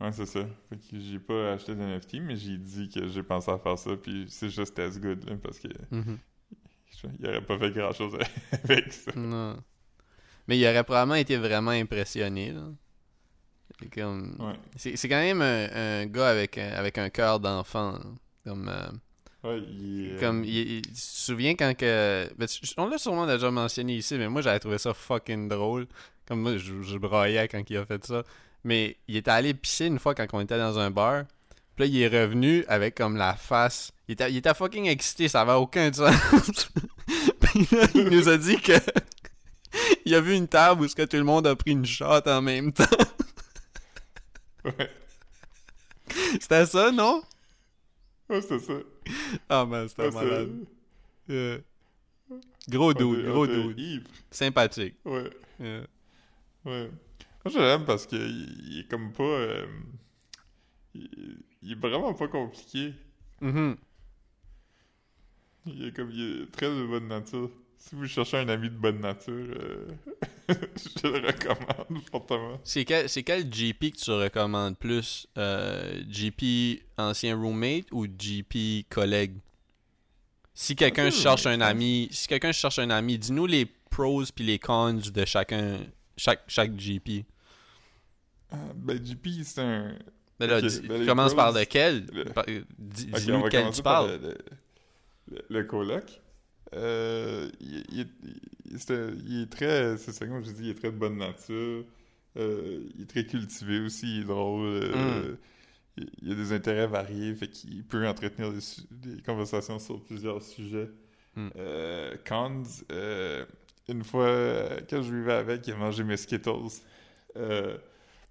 ouais, 0.00 0.12
c'est 0.12 0.26
ça. 0.26 0.46
Fait 0.68 0.76
que 0.78 0.98
j'ai 1.00 1.18
pas 1.18 1.52
acheté 1.52 1.74
d'NFT, 1.74 2.14
mais 2.20 2.36
j'ai 2.36 2.56
dit 2.56 2.88
que 2.88 3.08
j'ai 3.08 3.22
pensé 3.22 3.50
à 3.50 3.58
faire 3.58 3.78
ça, 3.78 3.96
puis 3.96 4.26
c'est 4.28 4.48
juste 4.50 4.78
as 4.78 4.98
good, 4.98 5.28
là, 5.28 5.36
parce 5.36 5.58
que 5.58 5.68
je- 5.90 7.06
il 7.18 7.26
aurait 7.28 7.44
pas 7.44 7.58
fait 7.58 7.72
grand 7.72 7.92
chose 7.92 8.16
avec 8.52 8.92
ça. 8.92 9.12
Non. 9.16 9.60
Mais 10.46 10.58
il 10.58 10.64
aurait 10.66 10.84
probablement 10.84 11.16
été 11.16 11.36
vraiment 11.36 11.72
impressionné. 11.72 12.52
là. 12.52 12.68
C'est 13.92 14.00
Comme... 14.00 14.36
Ouais. 14.40 14.54
C'est, 14.76 14.96
c'est 14.96 15.08
quand 15.08 15.20
même 15.20 15.42
un, 15.42 15.68
un 16.02 16.06
gars 16.06 16.28
avec, 16.28 16.58
un- 16.58 16.72
avec 16.72 16.98
un 16.98 17.10
cœur 17.10 17.40
d'enfant. 17.40 17.98
Comme, 18.46 18.68
euh, 18.68 18.86
Ouais, 19.42 19.58
il, 19.68 20.12
euh, 20.14 20.20
comme 20.20 20.42
il, 20.44 20.56
il- 20.76 20.82
tu 20.82 20.92
te 20.92 20.98
souviens 20.98 21.54
quand 21.54 21.76
que. 21.76 22.28
ben, 22.38 22.46
tu- 22.46 22.60
on 22.78 22.86
l'a 22.88 22.96
sûrement 22.98 23.26
déjà 23.26 23.50
mentionné 23.50 23.96
ici, 23.96 24.16
mais 24.16 24.28
moi 24.28 24.40
j'avais 24.40 24.58
trouvé 24.58 24.78
ça 24.78 24.94
fucking 24.94 25.48
drôle. 25.48 25.86
Comme 26.26 26.40
moi, 26.40 26.56
je, 26.56 26.80
je 26.82 26.96
broyais 26.96 27.46
quand 27.48 27.62
il 27.68 27.76
a 27.76 27.84
fait 27.84 28.02
ça. 28.06 28.22
Mais 28.64 28.96
il 29.08 29.16
était 29.16 29.30
allé 29.30 29.52
pisser 29.52 29.84
une 29.86 29.98
fois 29.98 30.14
quand 30.14 30.26
on 30.32 30.40
était 30.40 30.56
dans 30.56 30.78
un 30.78 30.90
bar. 30.90 31.24
Puis 31.76 31.84
là, 31.84 31.86
il 31.86 32.00
est 32.00 32.22
revenu 32.22 32.64
avec 32.68 32.94
comme 32.94 33.16
la 33.18 33.34
face. 33.34 33.90
Il 34.08 34.12
était, 34.12 34.30
il 34.30 34.36
était 34.38 34.54
fucking 34.54 34.86
excité, 34.86 35.28
ça 35.28 35.42
avait 35.42 35.52
aucun 35.52 35.92
sens. 35.92 36.14
Puis 37.40 37.68
là, 37.72 37.86
il 37.94 38.08
nous 38.08 38.28
a 38.30 38.38
dit 38.38 38.56
que. 38.58 38.72
il 40.06 40.14
a 40.14 40.20
vu 40.22 40.34
une 40.34 40.48
table 40.48 40.82
où 40.82 40.88
ce 40.88 40.94
que 40.94 41.02
tout 41.02 41.16
le 41.18 41.24
monde 41.24 41.46
a 41.46 41.54
pris 41.54 41.72
une 41.72 41.84
shot 41.84 42.22
en 42.26 42.40
même 42.40 42.72
temps. 42.72 42.84
Ouais. 44.64 44.90
C'était 46.40 46.66
ça, 46.66 46.90
non? 46.92 47.22
Ouais, 48.28 48.40
c'est 48.42 48.58
ça. 48.58 48.74
Ah, 49.48 49.64
man, 49.66 49.88
c'était 49.88 50.02
Ouais, 50.08 50.10
malade. 50.10 50.50
Yeah. 51.28 51.58
Gros 52.68 52.94
dude, 52.94 53.26
gros 53.26 53.46
dude. 53.46 53.78
ivre. 53.78 54.08
Sympathique. 54.30 54.94
Ouais. 55.04 55.30
Yeah. 55.60 55.80
Ouais. 56.64 56.90
Moi, 57.44 57.52
je 57.52 57.58
l'aime 57.58 57.84
parce 57.84 58.06
qu'il 58.06 58.18
il 58.66 58.80
est 58.80 58.88
comme 58.90 59.12
pas. 59.12 59.22
euh, 59.22 59.66
il, 60.94 61.38
il 61.62 61.72
est 61.72 61.74
vraiment 61.74 62.14
pas 62.14 62.28
compliqué. 62.28 62.94
Mhm. 63.40 63.76
Il 65.66 65.86
est 65.88 65.92
comme. 65.92 66.10
Il 66.10 66.42
est 66.42 66.50
très 66.52 66.68
de 66.68 66.86
bonne 66.86 67.08
nature. 67.08 67.50
Si 67.86 67.94
vous 67.96 68.06
cherchez 68.06 68.38
un 68.38 68.48
ami 68.48 68.70
de 68.70 68.76
bonne 68.76 69.00
nature, 69.00 69.34
euh, 69.34 69.88
je 70.48 71.06
le 71.06 71.26
recommande 71.26 72.02
fortement. 72.10 72.58
C'est 72.64 72.86
quel, 72.86 73.08
quel 73.10 73.50
GP 73.50 73.90
que 73.92 73.96
tu 73.98 74.10
recommandes 74.10 74.78
plus? 74.78 75.26
Euh, 75.36 76.02
GP 76.08 76.82
ancien 76.96 77.36
roommate 77.36 77.84
ou 77.92 78.06
GP 78.06 78.88
collègue? 78.88 79.36
Si 80.54 80.76
quelqu'un 80.76 81.08
Ancien 81.08 81.20
cherche 81.22 81.46
un 81.46 81.60
ami, 81.60 82.08
si 82.10 82.26
quelqu'un 82.26 82.52
cherche 82.52 82.78
un 82.78 82.88
ami, 82.88 83.18
dis-nous 83.18 83.44
les 83.46 83.66
pros 83.66 84.22
puis 84.34 84.44
les 84.46 84.58
cons 84.58 84.94
de 85.12 85.24
chacun, 85.26 85.78
chaque, 86.16 86.42
chaque 86.48 86.74
GP. 86.76 87.26
Ah, 88.50 88.56
ben, 88.76 89.04
JP, 89.04 89.28
c'est 89.42 89.60
un. 89.60 89.94
Mais 90.40 90.46
là, 90.46 90.60
ben, 90.62 91.06
commence 91.06 91.34
par 91.34 91.52
lequel? 91.52 92.06
le- 92.12 92.64
Dis-nous 92.78 93.44
lequel 93.44 93.60
commencer 93.62 93.76
tu 93.76 93.82
par 93.82 94.06
parles. 94.06 94.20
Le, 94.22 94.28
le, 94.28 94.36
le- 95.32 95.44
le 95.50 95.64
coloc. 95.64 96.20
Euh, 96.74 97.50
il, 97.60 97.84
il 97.92 98.00
est- 98.00 98.08
il- 99.26 99.48
très, 99.48 99.96
c'est 99.98 100.12
ça, 100.12 100.26
comme 100.26 100.44
je 100.44 100.50
dis, 100.50 100.64
il 100.64 100.70
est 100.70 100.74
très 100.74 100.90
de 100.90 100.96
bonne 100.96 101.18
nature. 101.18 101.84
Euh, 102.36 102.80
il 102.96 103.02
est 103.02 103.06
très 103.06 103.24
cultivé 103.26 103.80
aussi, 103.80 104.16
il 104.18 104.22
est 104.22 104.24
drôle. 104.24 104.66
euh, 104.66 105.36
il, 105.96 106.10
il 106.22 106.32
a 106.32 106.34
des 106.34 106.52
intérêts 106.52 106.86
variés, 106.88 107.34
fait 107.34 107.48
qu'il 107.48 107.84
peut 107.84 108.06
entretenir 108.08 108.52
des, 108.52 108.58
des 108.90 109.22
conversations 109.22 109.78
sur 109.78 110.02
plusieurs 110.02 110.42
sujets. 110.42 110.90
Mm. 111.36 111.48
Cons, 112.26 112.62
une 113.88 114.02
fois 114.04 114.68
quand 114.90 115.02
je 115.02 115.14
vivais 115.14 115.34
avec, 115.34 115.66
il 115.68 115.74
a 115.74 115.76
mangé 115.76 116.02
mes 116.04 116.16
Skittles. 116.16 116.80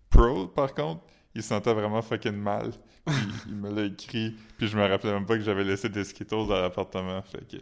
Pro, 0.09 0.47
par 0.47 0.73
contre, 0.73 1.03
il 1.35 1.41
se 1.41 1.49
sentait 1.49 1.73
vraiment 1.73 2.01
fucking 2.01 2.33
mal. 2.35 2.71
Puis 3.05 3.15
il 3.47 3.55
me 3.55 3.71
l'a 3.73 3.85
écrit, 3.85 4.35
puis 4.57 4.67
je 4.67 4.77
me 4.77 4.85
rappelais 4.85 5.13
même 5.13 5.25
pas 5.25 5.37
que 5.37 5.43
j'avais 5.43 5.63
laissé 5.63 5.89
des 5.89 6.03
Skittles 6.03 6.47
dans 6.47 6.61
l'appartement. 6.61 7.21
Fait 7.23 7.45
que. 7.47 7.57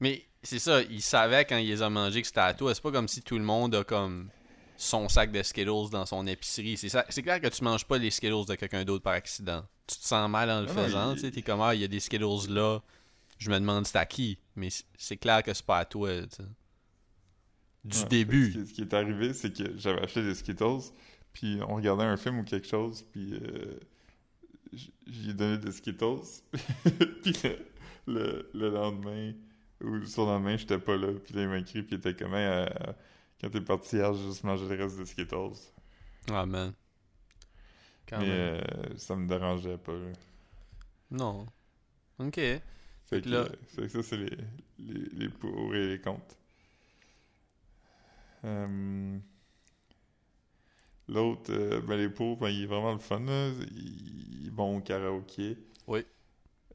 Mais 0.00 0.26
c'est 0.42 0.58
ça, 0.58 0.82
il 0.82 1.02
savait 1.02 1.44
quand 1.44 1.58
il 1.58 1.68
les 1.68 1.82
a 1.82 1.90
mangés 1.90 2.22
que 2.22 2.26
c'était 2.26 2.40
à 2.40 2.54
toi. 2.54 2.74
C'est 2.74 2.82
pas 2.82 2.92
comme 2.92 3.08
si 3.08 3.22
tout 3.22 3.36
le 3.38 3.44
monde 3.44 3.74
a 3.74 3.84
comme 3.84 4.30
son 4.76 5.08
sac 5.10 5.30
de 5.30 5.42
Skittles 5.42 5.90
dans 5.90 6.06
son 6.06 6.26
épicerie. 6.26 6.76
C'est 6.78 6.88
ça, 6.88 7.04
c'est 7.10 7.22
clair 7.22 7.40
que 7.40 7.48
tu 7.48 7.62
manges 7.62 7.84
pas 7.84 7.98
les 7.98 8.10
Skittles 8.10 8.46
de 8.48 8.54
quelqu'un 8.54 8.84
d'autre 8.84 9.02
par 9.04 9.12
accident. 9.12 9.62
Tu 9.86 9.96
te 9.96 10.04
sens 10.06 10.30
mal 10.30 10.50
en 10.50 10.60
le 10.62 10.68
Ah 10.70 10.72
faisant, 10.74 11.14
tu 11.14 11.20
sais, 11.20 11.30
t'es 11.30 11.42
comme 11.42 11.60
ah, 11.60 11.74
il 11.74 11.80
y 11.82 11.84
a 11.84 11.88
des 11.88 12.00
Skittles 12.00 12.48
là. 12.50 12.80
Je 13.38 13.50
me 13.50 13.58
demande 13.58 13.86
c'est 13.86 13.96
à 13.98 14.06
qui, 14.06 14.38
mais 14.56 14.68
c'est 14.96 15.16
clair 15.16 15.42
que 15.42 15.52
c'est 15.52 15.64
pas 15.64 15.78
à 15.78 15.84
toi, 15.84 16.10
tu 16.22 16.36
sais. 16.36 16.42
Du 17.84 17.98
Ouais, 17.98 18.04
début. 18.08 18.52
Ce 18.52 18.58
qui, 18.58 18.66
ce 18.66 18.72
qui 18.74 18.80
est 18.82 18.94
arrivé, 18.94 19.32
c'est 19.34 19.52
que 19.56 19.76
j'avais 19.78 20.02
acheté 20.02 20.22
des 20.22 20.34
Skittles, 20.34 20.92
puis 21.32 21.58
on 21.66 21.76
regardait 21.76 22.04
un 22.04 22.16
film 22.18 22.38
ou 22.40 22.44
quelque 22.44 22.66
chose, 22.68 23.02
puis 23.10 23.32
euh, 23.34 23.78
j- 24.72 24.92
j'y 25.06 25.30
ai 25.30 25.34
donné 25.34 25.56
des 25.58 25.72
Skittles. 25.72 26.42
puis 27.22 27.34
le, 27.42 27.58
le- 28.06 28.50
le 28.52 28.70
lendemain, 28.70 29.32
ou 29.82 29.90
le 29.94 30.06
surlendemain, 30.06 30.56
j'étais 30.56 30.78
pas 30.78 30.96
là, 30.96 31.08
puis 31.24 31.34
là, 31.34 31.42
il 31.42 31.48
m'a 31.48 31.58
écrit, 31.58 31.82
puis 31.82 31.96
il 31.96 31.98
était 31.98 32.14
comme, 32.14 32.34
Hey, 32.34 32.46
euh, 32.46 32.66
quand 33.40 33.50
t'es 33.50 33.60
parti 33.60 33.96
hier, 33.96 34.12
j'ai 34.14 34.24
juste 34.24 34.44
mangé 34.44 34.66
le 34.68 34.82
reste 34.82 34.98
des 34.98 35.06
Skittles. 35.06 35.56
Ah 36.30 36.46
man. 36.46 36.74
Quand 38.06 38.18
Mais 38.18 38.26
même. 38.26 38.50
euh, 38.56 38.60
ça 38.96 39.16
me 39.16 39.26
dérangeait 39.26 39.78
pas. 39.78 39.92
là. 39.92 40.12
Non. 41.10 41.46
Ok. 42.18 42.36
Fait 42.36 42.62
Fait 43.06 43.20
que, 43.22 43.28
là- 43.28 43.46
euh, 43.46 43.48
fait 43.66 43.82
que 43.82 43.88
ça, 43.88 44.02
c'est 44.02 44.16
les, 44.16 44.36
les, 44.78 45.04
les 45.12 45.28
pour 45.28 45.74
et 45.74 45.88
les 45.88 46.00
contre. 46.00 46.36
Euh, 48.44 49.18
L'autre, 51.08 51.52
euh, 51.52 51.80
ben 51.82 51.96
les 51.96 52.08
pour, 52.08 52.38
ben, 52.38 52.48
il 52.48 52.62
est 52.62 52.66
vraiment 52.66 52.92
le 52.92 52.98
fun. 52.98 53.20
là. 53.20 53.50
Il, 53.72 54.42
il 54.42 54.46
est 54.46 54.50
bon 54.50 54.78
au 54.78 54.80
karaoké. 54.80 55.58
Oui. 55.86 56.06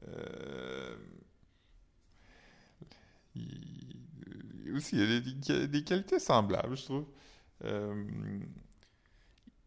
Euh, 0.08 0.96
il- 3.36 4.72
aussi, 4.74 4.96
il 4.96 5.00
y 5.48 5.52
a 5.52 5.66
des, 5.66 5.84
qualités 5.84 6.18
semblables, 6.18 6.76
je 6.76 6.84
trouve. 6.84 7.06
Euh, 7.64 8.04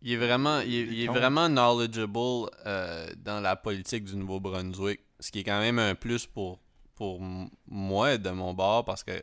Il 0.02 0.12
est 0.14 0.18
vraiment, 0.18 0.60
il 0.60 0.74
est, 0.76 0.88
il 0.88 1.08
vraiment 1.10 1.48
knowledgeable 1.50 2.50
euh, 2.66 3.08
dans 3.18 3.40
la 3.42 3.56
politique 3.56 4.04
du 4.04 4.16
Nouveau-Brunswick. 4.16 5.00
Ce 5.20 5.32
qui 5.32 5.40
est 5.40 5.44
quand 5.44 5.60
même 5.60 5.80
un 5.80 5.96
plus 5.96 6.26
pour, 6.26 6.60
pour 6.96 7.20
moi 7.68 8.18
de 8.18 8.30
mon 8.30 8.54
bord 8.54 8.86
parce 8.86 9.04
que 9.04 9.20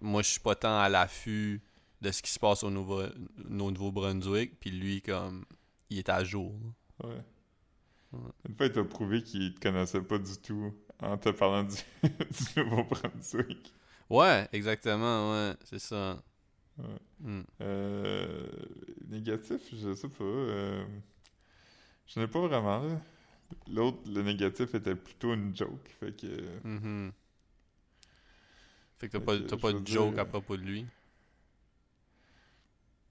moi 0.00 0.22
je 0.22 0.28
suis 0.30 0.40
pas 0.40 0.54
tant 0.54 0.78
à 0.78 0.88
l'affût 0.88 1.60
de 2.00 2.10
ce 2.12 2.22
qui 2.22 2.30
se 2.30 2.38
passe 2.38 2.62
au, 2.62 2.70
Nouveau, 2.70 3.02
au 3.04 3.70
Nouveau-Brunswick. 3.70 4.60
Puis 4.60 4.70
lui, 4.70 5.00
comme, 5.02 5.44
il 5.90 5.98
est 5.98 6.08
à 6.08 6.22
jour. 6.24 6.52
ouais. 7.02 7.10
Ouais. 8.12 8.30
Une 8.48 8.54
fois, 8.54 8.66
il 8.66 8.72
t'a 8.72 8.84
prouvé 8.84 9.22
qu'il 9.24 9.54
te 9.54 9.60
connaissait 9.60 10.00
pas 10.02 10.18
du 10.18 10.36
tout 10.40 10.72
en 11.04 11.18
te 11.18 11.30
parlant 11.30 11.64
du, 11.64 11.76
du 12.02 12.60
Nouveau-Brunswick. 12.60 13.72
Ouais, 14.10 14.48
exactement, 14.52 15.32
ouais, 15.32 15.54
c'est 15.64 15.78
ça. 15.78 16.22
Ouais. 16.78 16.84
Hmm. 17.20 17.42
Euh, 17.62 18.46
négatif, 19.08 19.60
je 19.72 19.94
sais 19.94 20.08
pas. 20.08 20.24
euh, 20.24 20.84
je 22.06 22.20
n'ai 22.20 22.26
pas 22.26 22.40
vraiment. 22.46 23.00
L'autre, 23.68 23.98
le 24.06 24.22
négatif 24.22 24.74
était 24.74 24.94
plutôt 24.96 25.34
une 25.34 25.54
joke. 25.56 25.88
Fait 26.00 26.12
que. 26.16 26.26
Mhm. 26.64 27.12
Fait 28.98 29.08
que 29.08 29.12
t'as 29.12 29.20
pas, 29.20 29.38
pas 29.56 29.72
veux 29.72 29.80
de 29.80 29.86
joke 29.86 30.18
à 30.18 30.24
propos 30.24 30.56
de 30.56 30.62
lui? 30.62 30.86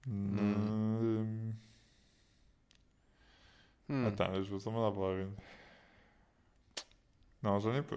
euh, 0.08 1.24
Hmm. 3.88 4.06
Attends, 4.06 4.28
là, 4.30 4.42
je 4.42 4.50
vais 4.50 4.58
sûrement 4.60 4.84
en 4.84 4.88
avoir 4.88 5.12
une. 5.16 5.32
Non, 7.44 7.60
j'en 7.60 7.74
ai 7.74 7.82
pas. 7.82 7.96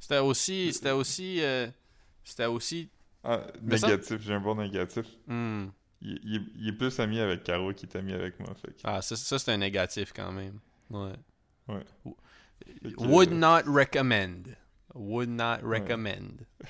C'était 0.00 0.18
aussi, 0.18 0.72
c'était 0.72 0.92
aussi, 0.92 1.42
euh, 1.42 1.66
c'était 2.24 2.46
aussi, 2.46 2.88
Ah, 3.24 3.46
négatif, 3.60 4.20
j'ai 4.20 4.34
un 4.34 4.40
bon 4.40 4.54
négatif. 4.54 5.06
hmm. 5.26 5.66
Il, 6.00 6.18
il 6.24 6.36
est- 6.36 6.42
il 6.56 6.68
est 6.68 6.72
plus 6.72 6.98
ami 6.98 7.20
avec 7.20 7.44
Caro 7.44 7.72
qu'il 7.72 7.88
est 7.88 7.96
ami 7.96 8.12
avec 8.12 8.38
moi. 8.40 8.52
Fait 8.54 8.72
que, 8.72 8.80
Ah, 8.84 9.00
ça, 9.02 9.14
ça 9.16 9.38
c'est 9.38 9.52
un 9.52 9.58
négatif 9.58 10.12
quand 10.14 10.32
même. 10.32 10.58
Ouais. 10.90 11.12
Ouais. 11.68 11.84
Que, 12.04 13.04
Would 13.04 13.30
euh, 13.32 13.34
not 13.34 13.62
recommend. 13.72 14.42
Would 14.94 15.28
not 15.28 15.58
recommend. 15.62 16.40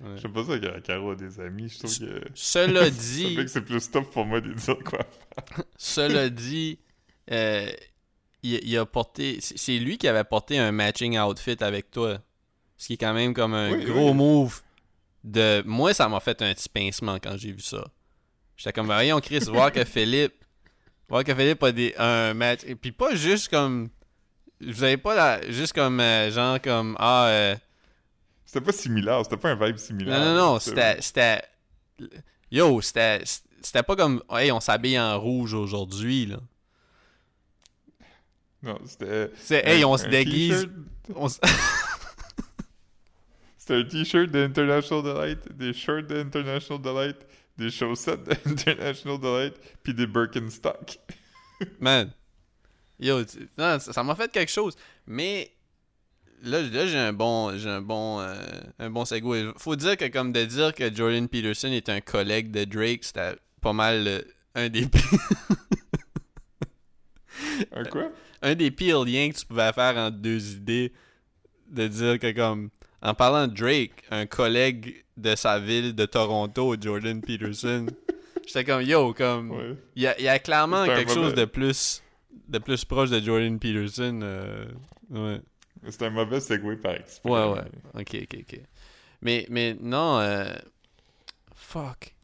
Ouais. 0.00 0.16
Je 0.16 0.22
sais 0.22 0.28
pas 0.28 0.44
ça 0.44 0.56
que 0.60 0.78
Caro 0.78 1.10
a 1.10 1.16
des 1.16 1.40
amis. 1.40 1.68
Je 1.68 1.78
trouve 1.80 1.98
que. 1.98 2.24
Cela 2.32 2.88
dit, 2.90 3.36
c'est 3.48 3.62
plus 3.62 3.90
top 3.90 4.08
pour 4.12 4.24
moi 4.24 4.40
de 4.40 4.52
dire 4.52 4.78
quoi. 4.84 5.04
cela 5.76 6.30
dit, 6.30 6.78
euh, 7.32 7.68
il, 8.42 8.60
il 8.64 8.76
a 8.78 8.86
porté, 8.86 9.38
c'est 9.40 9.78
lui 9.78 9.98
qui 9.98 10.08
avait 10.08 10.24
porté 10.24 10.58
un 10.58 10.72
matching 10.72 11.18
outfit 11.18 11.56
avec 11.60 11.90
toi. 11.90 12.18
Ce 12.76 12.86
qui 12.86 12.92
est 12.94 12.96
quand 12.98 13.12
même 13.14 13.34
comme 13.34 13.54
un 13.54 13.72
Oui, 13.72 13.84
gros 13.84 14.10
oui. 14.10 14.14
move 14.16 14.62
de. 15.24 15.62
Moi, 15.66 15.92
ça 15.94 16.08
m'a 16.08 16.20
fait 16.20 16.40
un 16.42 16.54
petit 16.54 16.68
pincement 16.68 17.18
quand 17.22 17.36
j'ai 17.36 17.52
vu 17.52 17.60
ça. 17.60 17.84
J'étais 18.56 18.72
comme, 18.72 18.86
voyons, 18.86 19.20
Chris, 19.20 19.40
voir 19.48 19.72
que 19.72 19.84
Philippe. 19.84 20.34
Voir 21.08 21.24
que 21.24 21.34
Philippe 21.34 21.62
a 21.62 21.72
des, 21.72 21.94
un 21.98 22.34
match. 22.34 22.60
Et 22.66 22.74
puis 22.76 22.92
pas 22.92 23.14
juste 23.14 23.48
comme. 23.48 23.88
Vous 24.60 24.82
avez 24.84 24.96
pas 24.96 25.14
la. 25.14 25.50
Juste 25.50 25.72
comme. 25.72 25.98
euh, 26.00 26.30
genre 26.30 26.60
comme. 26.60 26.96
Ah. 27.00 27.26
euh, 27.28 27.56
C'était 28.44 28.60
pas 28.64 28.72
similaire, 28.72 29.20
c'était 29.24 29.36
pas 29.36 29.50
un 29.50 29.54
vibe 29.66 29.76
similaire. 29.76 30.18
non, 30.18 30.24
non, 30.26 30.34
non. 30.52 30.58
C'était. 30.60 31.00
C'était. 31.00 31.42
Yo, 32.50 32.80
c'était. 32.80 33.22
C'était 33.60 33.82
pas 33.82 33.96
comme. 33.96 34.22
Hey, 34.30 34.52
on 34.52 34.60
s'habille 34.60 34.98
en 35.00 35.18
rouge 35.18 35.54
aujourd'hui, 35.54 36.26
là. 36.26 36.38
Non, 38.62 38.78
c'était. 38.86 39.30
C'est. 39.36 39.66
Hey, 39.66 39.84
on 39.84 39.96
se 39.96 40.06
déguise. 40.06 40.50
t-shirt- 40.62 40.72
on 41.16 41.26
s- 41.26 41.40
C'était 43.56 43.74
un 43.74 43.84
t-shirt 43.84 44.30
de 44.30 44.44
International 44.44 45.02
Delight, 45.04 45.56
des 45.56 45.72
shorts 45.74 46.02
de 46.04 46.18
International 46.20 46.80
Delight, 46.82 47.16
des 47.58 47.70
chaussettes 47.70 48.24
de 48.24 48.34
International 48.50 49.18
Delight, 49.20 49.54
puis 49.82 49.92
des 49.94 50.06
Birkenstock. 50.06 50.98
Man. 51.80 52.10
Yo, 52.98 53.22
tu- 53.24 53.48
non, 53.58 53.78
ça 53.78 54.02
m'a 54.02 54.14
fait 54.14 54.30
quelque 54.32 54.50
chose. 54.50 54.74
Mais 55.06 55.52
là, 56.42 56.62
là 56.62 56.86
j'ai 56.86 56.98
un 56.98 57.12
bon 57.12 57.56
j'ai 57.58 57.68
un 57.68 57.80
bon 57.82 58.20
euh, 58.20 58.34
un 58.78 58.90
bon 58.90 59.04
segue. 59.04 59.52
Faut 59.58 59.76
dire 59.76 59.96
que 59.96 60.06
comme 60.08 60.32
de 60.32 60.44
dire 60.44 60.74
que 60.74 60.92
Jordan 60.92 61.28
Peterson 61.28 61.68
est 61.68 61.88
un 61.90 62.00
collègue 62.00 62.50
de 62.50 62.64
Drake, 62.64 63.04
c'était 63.04 63.36
pas 63.60 63.72
mal 63.72 64.06
euh, 64.08 64.22
un 64.54 64.68
des. 64.68 64.88
Un 67.72 67.84
quoi? 67.84 68.10
Un 68.42 68.54
des 68.54 68.70
pires 68.70 69.04
liens 69.04 69.30
que 69.30 69.36
tu 69.38 69.46
pouvais 69.46 69.72
faire 69.72 69.96
entre 69.96 70.16
deux 70.18 70.52
idées, 70.52 70.92
de 71.70 71.86
dire 71.88 72.18
que 72.18 72.30
comme, 72.32 72.70
en 73.02 73.14
parlant 73.14 73.46
de 73.46 73.54
Drake, 73.54 74.04
un 74.10 74.26
collègue 74.26 75.04
de 75.16 75.34
sa 75.34 75.58
ville 75.58 75.94
de 75.94 76.06
Toronto, 76.06 76.76
Jordan 76.80 77.20
Peterson, 77.20 77.86
j'étais 78.46 78.64
comme, 78.64 78.82
yo, 78.82 79.12
comme, 79.14 79.50
Ouais. 79.50 79.74
il 79.96 80.02
y 80.02 80.06
a, 80.06 80.18
il 80.18 80.24
y 80.24 80.28
a 80.28 80.38
clairement 80.38 80.84
quelque 80.86 81.12
chose 81.12 81.34
de 81.34 81.44
plus, 81.44 82.02
de 82.48 82.58
plus 82.58 82.84
proche 82.84 83.10
de 83.10 83.20
Jordan 83.20 83.58
Peterson. 83.58 84.20
euh, 84.22 84.66
ouais. 85.10 85.40
C'est 85.90 86.02
un 86.02 86.10
mauvais 86.10 86.40
segue 86.40 86.76
par 86.80 86.94
exprès. 86.94 87.30
Ouais, 87.30 87.52
ouais. 87.52 87.64
Ok, 88.00 88.16
ok, 88.22 88.38
ok. 88.40 88.60
Mais, 89.22 89.46
mais 89.50 89.76
non, 89.80 90.18
euh, 90.20 90.54
fuck. 91.54 92.14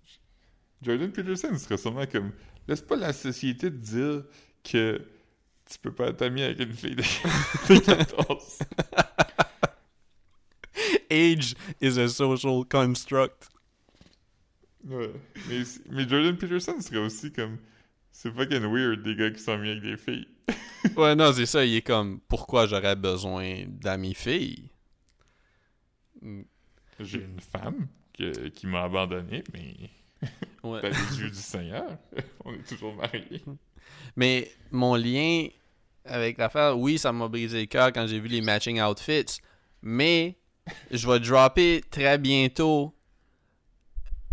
Jordan 0.83 1.11
Peterson 1.11 1.57
serait 1.59 1.77
sûrement 1.77 2.07
comme. 2.07 2.33
Laisse 2.69 2.81
pas 2.83 2.97
la 2.97 3.13
société 3.13 3.71
te 3.71 3.77
dire 3.77 4.25
que 4.63 5.01
tu 5.71 5.79
peux 5.79 5.93
pas 5.93 6.09
être 6.09 6.23
ami 6.23 6.43
avec 6.43 6.61
une 6.61 6.73
fille 6.73 6.97
de, 6.97 7.03
de 7.75 7.79
14. 7.81 8.59
Age 11.11 11.55
is 11.81 11.99
a 11.99 12.09
social 12.09 12.65
construct. 12.69 13.49
Ouais. 14.87 15.13
Mais, 15.49 15.63
mais 15.91 16.09
Jordan 16.09 16.37
Peterson 16.37 16.81
serait 16.81 16.99
aussi 16.99 17.33
comme. 17.33 17.59
C'est 18.13 18.33
fucking 18.33 18.63
weird 18.73 19.03
des 19.03 19.17
gars 19.17 19.31
qui 19.31 19.41
sont 19.41 19.53
amis 19.53 19.71
avec 19.71 19.83
des 19.83 19.97
filles. 19.97 20.29
Ouais, 20.97 21.15
non, 21.15 21.33
c'est 21.33 21.47
ça. 21.47 21.65
Il 21.65 21.75
est 21.77 21.81
comme, 21.83 22.21
pourquoi 22.29 22.67
j'aurais 22.67 22.95
besoin 22.95 23.65
d'amis 23.67 24.13
filles? 24.13 24.69
J'ai 27.01 27.23
une 27.23 27.41
femme 27.41 27.89
que- 28.13 28.49
qui 28.49 28.67
m'a 28.67 28.83
abandonné, 28.85 29.43
mais 29.55 29.75
Ouais. 30.63 30.83
dans 30.83 30.89
les 30.89 31.21
yeux 31.21 31.31
du 31.31 31.37
Seigneur, 31.37 31.97
on 32.45 32.53
est 32.53 32.69
toujours 32.69 32.95
mariés. 32.95 33.43
Mais 34.17 34.51
mon 34.71 34.95
lien 34.95 35.47
avec 36.05 36.39
l'affaire, 36.39 36.79
oui, 36.79 36.99
ça 36.99 37.13
m'a 37.13 37.29
brisé 37.29 37.61
le 37.61 37.67
cœur 37.67 37.93
quand 37.93 38.07
j'ai 38.07 38.21
vu 38.21 38.29
les 38.29 38.41
matching 38.41 38.81
outfits. 38.81 39.41
Mais 39.83 40.37
je 40.91 41.07
vais 41.09 41.21
dropper 41.21 41.83
très 41.91 42.19
bientôt 42.19 42.95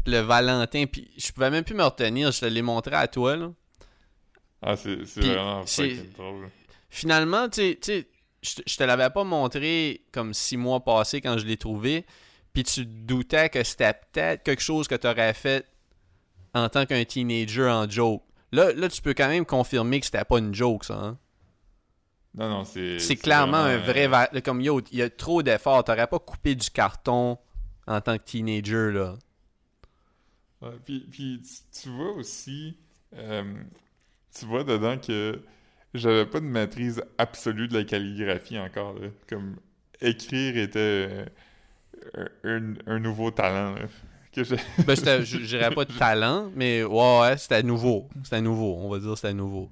le 0.05 0.19
Valentin. 0.19 0.85
Puis 0.85 1.09
je 1.17 1.31
pouvais 1.31 1.49
même 1.49 1.63
plus 1.63 1.75
me 1.75 1.83
retenir. 1.83 2.31
Je 2.31 2.39
te 2.41 2.45
l'ai 2.45 2.61
montré 2.61 2.95
à 2.95 3.07
toi, 3.07 3.35
là. 3.37 3.51
Ah, 4.61 5.63
c'est 5.65 5.93
vraiment 5.93 6.13
drôle. 6.17 6.49
Finalement, 6.89 7.49
tu 7.49 7.77
sais- 7.81 8.07
je 8.43 8.75
te- 8.75 8.83
l'avais 8.83 9.09
pas 9.09 9.23
montré 9.23 10.01
comme 10.11 10.33
six 10.33 10.57
mois 10.57 10.79
passés 10.83 11.21
quand 11.21 11.37
je 11.37 11.45
l'ai 11.45 11.57
trouvé. 11.57 12.05
Puis 12.53 12.63
tu 12.63 12.85
doutais 12.85 13.49
que 13.49 13.63
c'était 13.63 13.93
peut-être 13.93 14.43
quelque 14.43 14.61
chose 14.61 14.87
que 14.87 14.95
tu 14.95 15.07
aurais 15.07 15.33
fait 15.33 15.65
en 16.53 16.67
tant 16.67 16.85
qu'un 16.85 17.03
teenager 17.05 17.67
en 17.69 17.89
joke. 17.89 18.23
Là, 18.51 18.73
là, 18.73 18.89
tu 18.89 19.01
peux 19.01 19.13
quand 19.13 19.29
même 19.29 19.45
confirmer 19.45 19.99
que 19.99 20.05
c'était 20.05 20.25
pas 20.25 20.39
une 20.39 20.53
joke, 20.53 20.83
ça. 20.85 20.95
Hein? 20.95 21.17
Non, 22.35 22.49
non, 22.49 22.65
c'est. 22.65 22.99
C'est 22.99 23.15
clairement 23.15 23.57
un 23.57 23.77
vrai... 23.77 24.09
euh, 24.11 24.41
Comme, 24.41 24.61
yo, 24.61 24.81
il 24.91 24.99
y 24.99 25.01
a 25.01 25.09
trop 25.09 25.43
d'efforts. 25.43 25.83
T'aurais 25.83 26.07
pas 26.07 26.19
coupé 26.19 26.55
du 26.55 26.69
carton 26.69 27.37
en 27.87 28.01
tant 28.01 28.17
que 28.17 28.23
teenager, 28.23 28.91
là. 28.91 29.15
Ouais, 30.61 30.77
puis, 30.85 30.99
puis 31.09 31.41
tu, 31.41 31.81
tu 31.81 31.89
vois 31.89 32.11
aussi, 32.11 32.77
euh, 33.15 33.43
tu 34.37 34.45
vois 34.45 34.63
dedans 34.63 34.97
que 34.97 35.41
j'avais 35.93 36.25
pas 36.25 36.39
de 36.39 36.45
maîtrise 36.45 37.03
absolue 37.17 37.67
de 37.67 37.73
la 37.77 37.83
calligraphie 37.83 38.59
encore. 38.59 38.93
là. 38.93 39.07
Comme 39.27 39.57
écrire 39.99 40.57
était 40.57 41.25
euh, 42.15 42.27
un, 42.43 42.73
un 42.85 42.99
nouveau 42.99 43.31
talent. 43.31 43.73
là, 43.75 43.81
que 44.33 44.83
Ben, 44.83 44.95
je 45.23 45.37
je 45.39 45.45
dirais 45.45 45.73
pas 45.73 45.85
de 45.85 45.93
talent, 45.93 46.51
mais 46.55 46.83
ouais, 46.83 47.19
ouais, 47.21 47.37
c'était 47.37 47.63
nouveau. 47.63 48.07
C'était 48.23 48.41
nouveau. 48.41 48.75
On 48.79 48.89
va 48.89 48.99
dire 48.99 49.15
c'était 49.17 49.33
nouveau. 49.33 49.69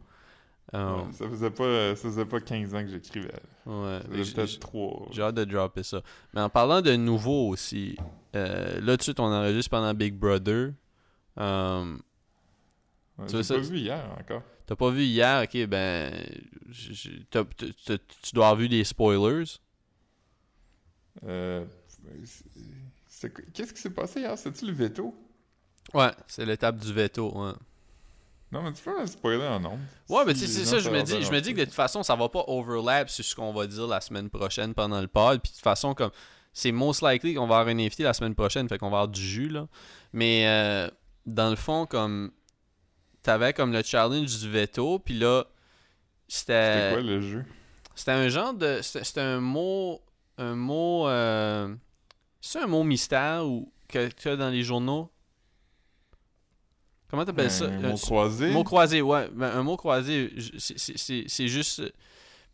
Euh, 0.76 0.98
Ouais, 0.98 1.04
ça 1.14 1.28
faisait 1.30 1.50
pas 1.50 1.96
ça 1.96 2.10
faisait 2.10 2.26
pas 2.26 2.40
15 2.40 2.76
ans 2.76 2.84
que 2.84 2.90
j'écrivais. 2.90 3.32
ouais. 3.66 4.00
Peut-être 4.10 4.46
j- 4.46 4.60
3. 4.60 5.08
J'ai 5.12 5.22
hâte 5.24 5.36
de 5.36 5.44
dropper 5.46 5.82
ça. 5.84 6.02
Mais 6.34 6.42
en 6.42 6.50
parlant 6.50 6.82
de 6.82 6.96
nouveau 6.96 7.50
aussi, 7.50 7.96
euh, 8.36 8.80
là, 8.82 8.96
suite, 9.00 9.20
on 9.20 9.24
enregistre 9.34 9.72
pendant 9.72 9.94
Big 9.96 10.14
Brother. 10.14 10.74
Ouais, 11.38 13.26
tu 13.28 13.44
ça- 13.44 13.56
pas 13.56 13.62
vu 13.62 13.78
hier 13.80 14.16
encore. 14.20 14.44
T'as 14.68 14.76
pas 14.76 14.90
vu 14.92 15.04
hier, 15.04 15.44
ok, 15.44 15.66
ben. 15.68 16.14
tu 16.72 18.34
dois 18.34 18.46
avoir 18.50 18.56
vu 18.56 18.70
des 18.70 18.84
spoilers. 18.84 19.46
Euh, 21.26 21.66
Qu'est-ce 23.54 23.74
qui 23.74 23.82
s'est 23.82 23.90
passé 23.90 24.22
hier? 24.22 24.38
C'était-tu 24.38 24.66
le 24.66 24.72
veto? 24.74 25.16
Ouais, 25.94 26.12
c'est 26.28 26.46
l'étape 26.46 26.78
du 26.78 26.94
veto, 26.94 27.32
ouais. 27.36 27.52
Non, 28.52 28.64
mais 28.64 28.72
tu 28.74 28.82
peux 28.82 29.06
spoiler 29.06 29.46
en 29.46 29.60
nombre. 29.60 29.80
Ouais, 30.08 30.24
mais 30.26 30.34
tu 30.34 30.40
sais, 30.40 30.48
c'est 30.48 30.66
ça, 30.66 30.80
je 30.80 30.90
me 30.90 31.02
dis, 31.04 31.22
je 31.22 31.32
me 31.32 31.40
dis 31.40 31.54
que 31.54 31.60
de 31.60 31.66
toute 31.66 31.74
façon, 31.74 32.02
ça 32.02 32.16
va 32.16 32.30
pas 32.30 32.44
overlap 32.48 33.10
sur 33.10 33.24
ce 33.24 33.36
qu'on 33.36 33.54
va 33.54 33.68
dire 33.68 33.86
la 33.88 34.02
semaine 34.02 34.30
prochaine 34.30 34.74
pendant 34.74 35.02
le 35.02 35.08
pod. 35.08 35.40
Puis 35.42 35.52
de 35.52 35.56
toute 35.56 35.64
façon, 35.64 35.94
comme 35.94 36.10
c'est 36.52 36.72
most 36.72 37.04
likely 37.04 37.36
qu'on 37.36 37.46
va 37.48 37.60
avoir 37.60 37.76
un 37.76 37.80
invité 37.80 38.04
la 38.04 38.14
semaine 38.14 38.34
prochaine, 38.34 38.68
fait 38.68 38.78
qu'on 38.80 38.90
va 38.90 38.98
avoir 38.98 39.08
du 39.08 39.22
jus, 39.22 39.50
là. 39.50 39.68
Mais 40.14 40.48
euh, 40.48 40.90
dans 41.28 41.50
le 41.52 41.56
fond, 41.56 41.86
comme 41.86 42.32
t'avais 43.22 43.54
comme 43.54 43.72
le 43.72 43.84
challenge 43.84 44.40
du 44.40 44.50
veto, 44.50 44.98
puis 44.98 45.20
là, 45.20 45.46
C'était 46.28 46.74
c'était 46.74 46.94
quoi 46.94 47.02
le 47.04 47.22
jeu? 47.22 47.46
c'était 47.94 48.12
un 48.12 48.30
genre 48.30 48.54
de 48.56 48.80
c'était 48.82 49.04
c'était 49.04 49.22
un 49.22 49.40
mot 49.42 50.02
un 50.40 50.56
mot 50.56 51.08
euh, 51.08 51.76
c'est 52.42 52.60
un 52.60 52.68
mot 52.68 52.84
mystère 52.84 53.46
ou 53.46 53.72
que 53.88 54.08
tu 54.10 54.30
as 54.30 54.36
dans 54.36 54.50
les 54.50 54.64
journaux? 54.64 55.10
Comment 57.10 57.26
t'appelles 57.26 57.50
ça? 57.52 57.66
Un 57.66 57.84
Euh, 57.84 57.90
mot 57.92 57.98
croisé? 57.98 58.52
Mot 58.52 58.64
croisé, 58.64 59.02
ouais. 59.02 59.28
Ben, 59.34 59.50
un 59.52 59.64
mot 59.64 59.78
croisé, 59.78 60.32
c'est- 60.58 61.48
juste. 61.48 61.82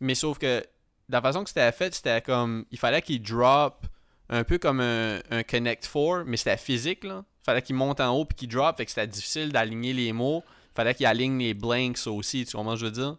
Mais 0.00 0.14
sauf 0.14 0.38
que 0.38 0.64
la 1.08 1.20
façon 1.20 1.42
que 1.44 1.50
c'était 1.50 1.72
fait, 1.72 1.94
c'était 1.94 2.22
comme. 2.22 2.64
Il 2.70 2.78
fallait 2.78 3.02
qu'il 3.02 3.22
drop 3.22 3.86
un 4.30 4.44
peu 4.44 4.58
comme 4.58 4.80
un, 4.80 5.20
un 5.30 5.42
Connect 5.42 5.86
4, 5.92 6.24
mais 6.26 6.36
c'était 6.38 6.56
physique, 6.56 7.04
là. 7.04 7.24
Il 7.42 7.44
fallait 7.44 7.62
qu'il 7.62 7.76
monte 7.76 8.00
en 8.00 8.12
haut 8.16 8.24
puis 8.24 8.34
qu'il 8.34 8.48
drop, 8.48 8.76
fait 8.76 8.84
que 8.86 8.90
c'était 8.90 9.06
difficile 9.06 9.52
d'aligner 9.52 9.92
les 9.92 10.12
mots. 10.12 10.42
Il 10.72 10.74
fallait 10.74 10.94
qu'il 10.94 11.06
aligne 11.06 11.38
les 11.38 11.54
blanks 11.54 12.06
aussi, 12.06 12.44
tu 12.44 12.56
comprends 12.56 12.76
ce 12.76 12.80
que 12.80 12.80
je 12.80 12.84
veux 12.86 12.90
dire? 12.92 13.16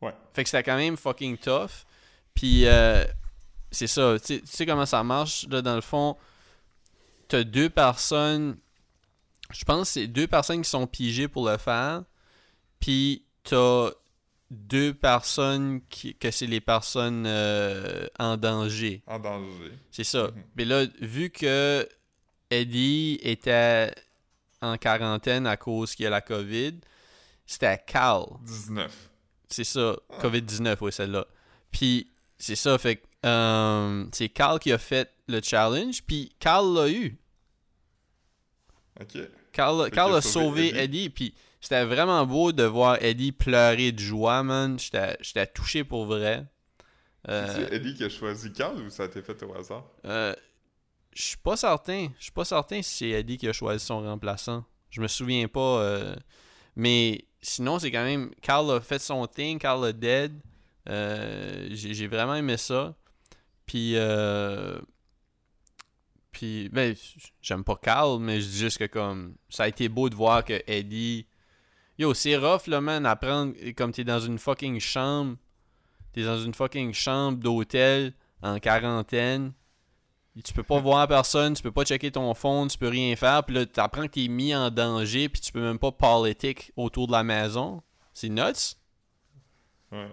Ouais. 0.00 0.14
Fait 0.32 0.44
que 0.44 0.48
c'était 0.50 0.62
quand 0.62 0.76
même 0.76 0.96
fucking 0.96 1.36
tough. 1.36 1.84
Puis, 2.32 2.66
euh, 2.66 3.04
c'est 3.70 3.86
ça. 3.86 4.16
Tu 4.18 4.40
sais- 4.44 4.66
comment 4.66 4.86
ça 4.86 5.02
marche, 5.02 5.46
là, 5.48 5.62
dans 5.62 5.74
le 5.74 5.80
fond. 5.80 6.16
T'as 7.28 7.44
deux 7.44 7.68
personnes. 7.68 8.56
Je 9.50 9.64
pense 9.64 9.88
que 9.88 9.92
c'est 10.00 10.06
deux 10.06 10.26
personnes 10.26 10.62
qui 10.62 10.68
sont 10.70 10.86
pigées 10.86 11.28
pour 11.28 11.48
le 11.48 11.56
faire. 11.58 12.02
Puis, 12.80 13.24
t'as 13.44 13.90
deux 14.50 14.94
personnes 14.94 15.80
qui, 15.90 16.14
que 16.14 16.30
c'est 16.30 16.46
les 16.46 16.60
personnes 16.60 17.24
euh, 17.26 18.06
en 18.18 18.36
danger. 18.36 19.02
En 19.06 19.18
danger. 19.18 19.72
C'est 19.90 20.04
ça. 20.04 20.24
Mhm. 20.28 20.44
Mais 20.56 20.64
là, 20.64 20.86
vu 21.00 21.30
que 21.30 21.86
Eddie 22.50 23.18
était 23.22 23.92
en 24.62 24.76
quarantaine 24.78 25.46
à 25.46 25.56
cause 25.56 25.94
qu'il 25.94 26.04
y 26.04 26.06
a 26.06 26.10
la 26.10 26.20
COVID, 26.22 26.74
c'était 27.46 27.78
Cal. 27.86 28.24
19. 28.42 29.10
C'est 29.50 29.64
ça, 29.64 29.96
COVID-19, 30.20 30.76
oui, 30.82 30.92
celle-là. 30.92 31.26
Puis, 31.70 32.10
c'est 32.38 32.56
ça, 32.56 32.76
fait 32.78 32.96
que 32.96 33.06
euh, 33.26 34.04
c'est 34.12 34.28
Carl 34.28 34.58
qui 34.58 34.72
a 34.72 34.78
fait 34.78 35.10
le 35.28 35.40
challenge, 35.42 36.02
puis 36.04 36.32
Carl 36.38 36.72
l'a 36.74 36.88
eu. 36.88 37.18
OK. 39.00 39.18
Carl, 39.52 39.90
Carl 39.90 40.14
a 40.14 40.20
sauvé 40.20 40.76
Eddie, 40.78 41.10
puis 41.10 41.34
c'était 41.60 41.84
vraiment 41.84 42.24
beau 42.26 42.52
de 42.52 42.62
voir 42.64 43.02
Eddie 43.02 43.32
pleurer 43.32 43.92
de 43.92 43.98
joie, 43.98 44.42
man. 44.42 44.78
J'étais 44.78 45.46
touché 45.48 45.84
pour 45.84 46.04
vrai. 46.06 46.44
Euh, 47.28 47.46
C'est 47.68 47.74
Eddie 47.74 47.94
qui 47.94 48.04
a 48.04 48.08
choisi 48.08 48.52
Carl 48.52 48.80
ou 48.80 48.90
ça 48.90 49.04
a 49.04 49.06
été 49.06 49.20
fait 49.22 49.42
au 49.42 49.54
hasard? 49.54 49.84
euh, 50.04 50.34
Je 51.12 51.22
suis 51.22 51.36
pas 51.36 51.56
certain. 51.56 52.08
Je 52.18 52.24
suis 52.24 52.32
pas 52.32 52.44
certain 52.44 52.80
si 52.82 52.96
c'est 52.98 53.10
Eddie 53.10 53.36
qui 53.38 53.48
a 53.48 53.52
choisi 53.52 53.84
son 53.84 54.00
remplaçant. 54.02 54.64
Je 54.90 55.00
me 55.00 55.08
souviens 55.08 55.48
pas. 55.48 55.80
euh, 55.80 56.14
mais 56.76 57.24
sinon, 57.42 57.78
c'est 57.80 57.90
quand 57.90 58.04
même. 58.04 58.30
Carl 58.40 58.70
a 58.70 58.80
fait 58.80 59.00
son 59.00 59.26
thing, 59.26 59.58
Carl 59.58 59.84
a 59.84 59.92
dead. 59.92 60.40
J'ai 60.86 61.92
j'ai 61.94 62.06
vraiment 62.06 62.36
aimé 62.36 62.56
ça. 62.56 62.94
Puis. 63.68 63.92
Euh, 63.94 64.80
puis, 66.32 66.68
ben, 66.68 66.94
j'aime 67.40 67.64
pas 67.64 67.76
Carl, 67.76 68.20
mais 68.20 68.40
je 68.40 68.46
dis 68.46 68.58
juste 68.58 68.78
que 68.78 68.86
comme. 68.86 69.36
Ça 69.48 69.64
a 69.64 69.68
été 69.68 69.88
beau 69.88 70.08
de 70.08 70.16
voir 70.16 70.44
que 70.44 70.60
Eddie. 70.66 71.26
Yo, 71.98 72.14
c'est 72.14 72.36
rough, 72.36 72.66
là, 72.66 72.80
man, 72.80 73.06
apprendre. 73.06 73.54
Comme 73.76 73.92
t'es 73.92 74.04
dans 74.04 74.20
une 74.20 74.38
fucking 74.38 74.80
chambre. 74.80 75.36
T'es 76.12 76.24
dans 76.24 76.38
une 76.38 76.54
fucking 76.54 76.92
chambre 76.92 77.38
d'hôtel 77.38 78.14
en 78.42 78.58
quarantaine. 78.58 79.52
Tu 80.44 80.52
peux 80.52 80.62
pas 80.62 80.78
voir 80.78 81.08
personne, 81.08 81.54
tu 81.54 81.62
peux 81.62 81.72
pas 81.72 81.84
checker 81.84 82.12
ton 82.12 82.32
phone, 82.32 82.68
tu 82.68 82.78
peux 82.78 82.88
rien 82.88 83.16
faire. 83.16 83.42
Puis 83.42 83.56
là, 83.56 83.66
t'apprends 83.66 84.02
que 84.02 84.12
t'es 84.12 84.28
mis 84.28 84.54
en 84.54 84.70
danger, 84.70 85.28
puis 85.28 85.40
tu 85.40 85.50
peux 85.50 85.60
même 85.60 85.80
pas 85.80 85.90
politique 85.90 86.72
autour 86.76 87.08
de 87.08 87.12
la 87.12 87.24
maison. 87.24 87.82
C'est 88.14 88.28
nuts. 88.28 88.76
Ouais. 89.90 90.08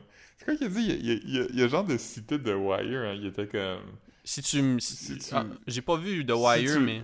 C'est 0.46 0.52
quoi 0.52 0.56
qu'il 0.56 0.68
a 0.68 0.70
dit? 0.70 0.86
Il 0.88 0.88
y 0.88 0.92
a, 0.92 0.96
il 0.96 1.08
y 1.08 1.12
a- 1.12 1.20
il 1.24 1.36
y 1.36 1.40
a- 1.40 1.48
il 1.54 1.60
y 1.60 1.64
a 1.64 1.68
genre 1.68 1.84
de 1.84 1.98
cité 1.98 2.38
de 2.38 2.54
Wire, 2.54 3.02
hein, 3.02 3.14
il 3.20 3.26
était 3.28 3.48
comme... 3.48 3.82
Si 4.24 4.42
tu 4.42 4.62
me. 4.62 4.80
Si 4.80 5.18
tu- 5.18 5.26
Ah, 5.34 5.46
J'ai 5.68 5.82
pas 5.82 5.98
vu 5.98 6.26
The 6.26 6.32
Wire, 6.36 6.74
tu- 6.74 6.80
mais. 6.80 7.04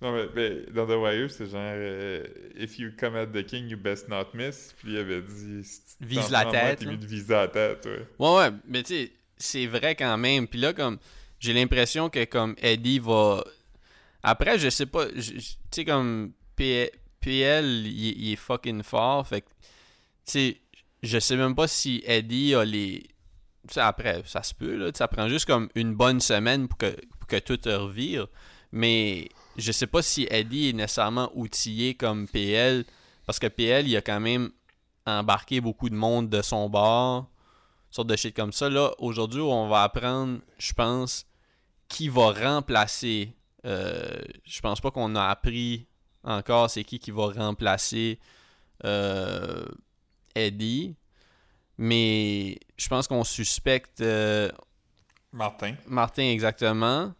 Non, 0.00 0.12
mais, 0.12 0.26
mais 0.34 0.66
dans 0.72 0.86
The 0.86 0.90
Wire, 1.00 1.30
c'est 1.30 1.46
genre 1.46 1.60
euh, 1.62 2.24
If 2.56 2.78
you 2.78 2.90
come 2.98 3.16
at 3.16 3.26
the 3.28 3.44
king, 3.44 3.68
you 3.68 3.76
best 3.78 4.08
not 4.08 4.26
miss. 4.34 4.74
Puis 4.78 4.92
il 4.92 4.98
avait 4.98 5.22
dit 5.22 5.64
si 5.64 5.80
tu 5.98 6.04
Vise 6.04 6.30
la 6.30 6.44
tête, 6.52 6.84
de 6.84 7.06
viser 7.06 7.32
la 7.32 7.48
tête, 7.48 7.86
ouais. 7.86 8.06
Ouais, 8.18 8.36
ouais, 8.36 8.50
mais 8.68 8.82
tu 8.82 8.94
sais, 8.94 9.12
c'est 9.36 9.66
vrai 9.66 9.94
quand 9.96 10.16
même. 10.18 10.46
Puis 10.46 10.60
là, 10.60 10.72
comme, 10.72 10.98
j'ai 11.40 11.52
l'impression 11.52 12.08
que 12.10 12.24
comme 12.26 12.54
Eddie 12.58 12.98
va. 13.00 13.42
Après, 14.22 14.58
je 14.58 14.68
sais 14.70 14.86
pas, 14.86 15.06
tu 15.08 15.40
sais, 15.70 15.84
comme 15.84 16.32
P- 16.54 16.90
PL, 17.20 17.64
il, 17.86 18.22
il 18.26 18.32
est 18.32 18.36
fucking 18.36 18.82
fort. 18.82 19.26
Fait 19.26 19.40
que, 19.40 19.46
tu 19.48 19.54
sais, 20.26 20.56
je 21.04 21.18
sais 21.18 21.36
même 21.36 21.54
pas 21.54 21.68
si 21.68 22.02
Eddie 22.06 22.54
a 22.54 22.64
les. 22.64 23.06
Après, 23.76 24.22
ça 24.26 24.42
se 24.42 24.54
peut, 24.54 24.76
là. 24.76 24.90
Ça 24.94 25.08
prend 25.08 25.28
juste 25.28 25.46
comme 25.46 25.68
une 25.74 25.94
bonne 25.94 26.20
semaine 26.20 26.68
pour 26.68 26.76
que, 26.76 26.96
pour 27.18 27.26
que 27.26 27.38
tout 27.38 27.58
revire. 27.64 28.26
Mais 28.72 29.28
je 29.56 29.72
sais 29.72 29.86
pas 29.86 30.02
si 30.02 30.26
Eddie 30.30 30.70
est 30.70 30.72
nécessairement 30.72 31.30
outillé 31.34 31.94
comme 31.94 32.28
PL. 32.28 32.84
Parce 33.26 33.38
que 33.38 33.46
PL, 33.46 33.88
il 33.88 33.96
a 33.96 34.02
quand 34.02 34.20
même 34.20 34.50
embarqué 35.06 35.60
beaucoup 35.60 35.88
de 35.88 35.94
monde 35.94 36.28
de 36.28 36.42
son 36.42 36.68
bord 36.68 37.30
sorte 37.94 38.08
de 38.08 38.16
shit 38.16 38.34
comme 38.34 38.52
ça. 38.52 38.68
Là, 38.68 38.92
aujourd'hui, 38.98 39.40
on 39.40 39.68
va 39.68 39.84
apprendre, 39.84 40.40
je 40.58 40.72
pense, 40.72 41.26
qui 41.88 42.08
va 42.08 42.32
remplacer. 42.32 43.36
Euh, 43.64 44.20
je 44.44 44.60
pense 44.60 44.80
pas 44.80 44.90
qu'on 44.90 45.14
a 45.14 45.24
appris 45.26 45.86
encore 46.22 46.68
c'est 46.70 46.84
qui 46.84 46.98
qui 46.98 47.10
va 47.10 47.28
remplacer 47.28 48.18
euh, 48.84 49.64
Eddie. 50.34 50.96
Mais 51.78 52.58
je 52.76 52.88
pense 52.88 53.08
qu'on 53.08 53.24
suspecte 53.24 54.00
euh, 54.00 54.50
Martin. 55.32 55.74
Martin 55.86 56.22
exactement. 56.22 57.12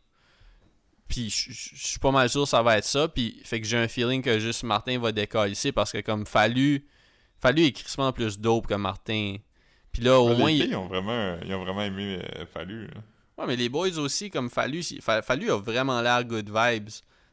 Puis 1.09 1.29
je 1.31 1.53
je- 1.53 1.71
je 1.77 1.87
suis 1.87 1.99
pas 1.99 2.11
mal 2.13 2.29
sûr 2.29 2.43
que 2.45 2.49
ça 2.49 2.63
va 2.63 2.79
être 2.79 2.85
ça. 2.85 3.09
Puis 3.09 3.41
fait 3.45 3.61
que 3.61 3.67
j'ai 3.67 3.77
un 3.79 3.89
feeling 3.89 4.23
que 4.23 4.39
juste 4.39 4.63
Martin 4.63 4.99
va 4.99 5.13
décoller 5.13 5.55
parce 5.75 5.93
que 5.93 6.01
comme 6.01 6.25
Fallu, 6.27 6.87
Fallu 7.41 7.65
est 7.65 7.73
crissement 7.73 8.13
plus 8.13 8.39
dope 8.39 8.67
que 8.69 8.75
Martin. 8.75 9.37
Puis 9.93 10.03
là, 10.03 10.19
au 10.21 10.37
moins, 10.37 10.51
les 10.51 10.57
il- 10.57 10.63
filles 10.65 10.77
ont 10.77 10.87
vraiment, 10.89 11.37
ils 11.45 11.55
ont 11.55 11.65
vraiment 11.65 11.83
aimé 11.83 12.19
euh, 12.37 12.47
Fallu. 12.47 12.87
là. 12.87 12.95
Ouais, 13.39 13.47
mais 13.49 13.57
les 13.57 13.69
boys 13.69 13.99
aussi, 13.99 14.31
comme 14.31 14.49
Fallu, 14.51 14.83
Fallu 15.01 15.51
a 15.51 15.57
vraiment 15.57 16.01
l'air 16.01 16.25
good 16.25 16.49
vibes. 16.49 16.91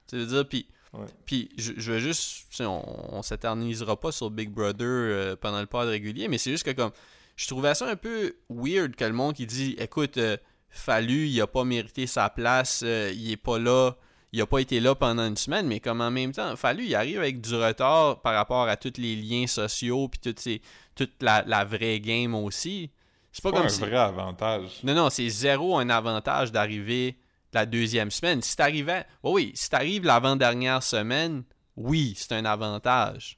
Tu 0.07 0.17
veux 0.17 0.25
dire, 0.25 0.47
puis, 0.47 0.67
Ouais. 0.93 1.05
puis 1.25 1.49
je, 1.57 1.71
je 1.77 1.91
veux 1.93 1.99
juste, 1.99 2.47
tu 2.49 2.57
sais, 2.57 2.65
on, 2.65 3.15
on 3.15 3.21
s'éternisera 3.21 3.97
pas 3.97 4.11
sur 4.11 4.29
Big 4.29 4.49
Brother 4.49 4.85
euh, 4.85 5.35
pendant 5.39 5.61
le 5.61 5.65
pod 5.65 5.87
régulier, 5.87 6.27
mais 6.27 6.37
c'est 6.37 6.51
juste 6.51 6.65
que 6.65 6.71
comme, 6.71 6.91
je 7.37 7.47
trouvais 7.47 7.73
ça 7.75 7.87
un 7.89 7.95
peu 7.95 8.35
weird 8.49 8.95
que 8.95 9.05
le 9.05 9.13
monde 9.13 9.33
qui 9.33 9.45
dit, 9.45 9.75
écoute, 9.79 10.17
euh, 10.17 10.35
Fallu, 10.69 11.27
il 11.27 11.39
a 11.41 11.47
pas 11.47 11.63
mérité 11.63 12.07
sa 12.07 12.29
place, 12.29 12.81
euh, 12.83 13.11
il 13.15 13.31
est 13.31 13.37
pas 13.37 13.57
là, 13.57 13.93
il 14.33 14.41
a 14.41 14.45
pas 14.45 14.59
été 14.59 14.81
là 14.81 14.93
pendant 14.93 15.25
une 15.25 15.37
semaine, 15.37 15.65
mais 15.65 15.79
comme 15.79 16.01
en 16.01 16.11
même 16.11 16.33
temps, 16.33 16.55
Fallu, 16.57 16.85
il 16.85 16.95
arrive 16.95 17.19
avec 17.19 17.39
du 17.39 17.55
retard 17.55 18.21
par 18.21 18.33
rapport 18.33 18.67
à 18.67 18.75
tous 18.75 18.93
les 18.97 19.15
liens 19.15 19.47
sociaux, 19.47 20.09
puis 20.09 20.19
toutes 20.19 20.39
ces, 20.39 20.61
toute 20.95 21.21
la, 21.21 21.43
la 21.47 21.63
vraie 21.63 22.01
game 22.01 22.35
aussi. 22.35 22.91
C'est 23.31 23.41
pas 23.41 23.49
C'est 23.51 23.55
comme 23.55 23.65
un 23.65 23.69
si... 23.69 23.79
vrai 23.79 23.95
avantage. 23.95 24.79
Non, 24.83 24.93
non, 24.93 25.09
c'est 25.09 25.29
zéro 25.29 25.77
un 25.77 25.89
avantage 25.89 26.51
d'arriver 26.51 27.15
la 27.53 27.65
deuxième 27.65 28.11
semaine. 28.11 28.41
Si 28.41 28.55
t'arrivais. 28.55 29.05
Oui, 29.23 29.31
oui, 29.31 29.51
si 29.55 29.69
t'arrives 29.69 30.05
l'avant-dernière 30.05 30.83
semaine, 30.83 31.43
oui, 31.75 32.13
c'est 32.17 32.33
un 32.33 32.45
avantage. 32.45 33.37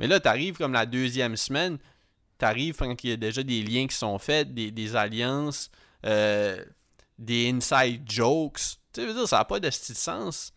Mais 0.00 0.06
là, 0.06 0.20
t'arrives 0.20 0.56
comme 0.56 0.72
la 0.72 0.86
deuxième 0.86 1.36
semaine, 1.36 1.78
t'arrives 2.38 2.76
quand 2.76 3.02
il 3.04 3.10
y 3.10 3.12
a 3.12 3.16
déjà 3.16 3.42
des 3.42 3.62
liens 3.62 3.86
qui 3.86 3.96
sont 3.96 4.18
faits, 4.18 4.54
des, 4.54 4.70
des 4.70 4.96
alliances, 4.96 5.70
euh, 6.06 6.64
des 7.18 7.50
inside 7.50 8.02
jokes. 8.08 8.78
Tu 8.92 9.04
veux 9.04 9.14
dire, 9.14 9.28
ça 9.28 9.38
n'a 9.38 9.44
pas 9.44 9.60
de 9.60 9.70
sens 9.70 10.52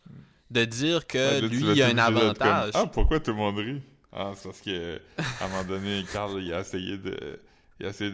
de 0.49 0.65
dire 0.65 1.07
que 1.07 1.17
Ouais, 1.17 1.41
là, 1.41 1.49
tu 1.49 1.55
lui, 1.55 1.71
il 1.71 1.81
a 1.81 1.87
un 1.87 1.89
comme, 1.89 1.99
avantage. 1.99 2.71
Ah, 2.73 2.85
pourquoi 2.85 3.19
tout 3.19 3.31
le 3.31 3.37
monde 3.37 3.57
rit? 3.57 3.81
Ah, 4.11 4.31
c'est 4.35 4.43
parce 4.43 4.61
que 4.61 5.01
à 5.17 5.45
un 5.45 5.47
moment 5.47 5.63
donné, 5.63 6.03
Carl, 6.11 6.41
il 6.41 6.53
a 6.53 6.59
essayé 6.59 6.97
de. 6.97 7.39
Il 7.81 7.87
a 7.87 7.89
essayé 7.89 8.11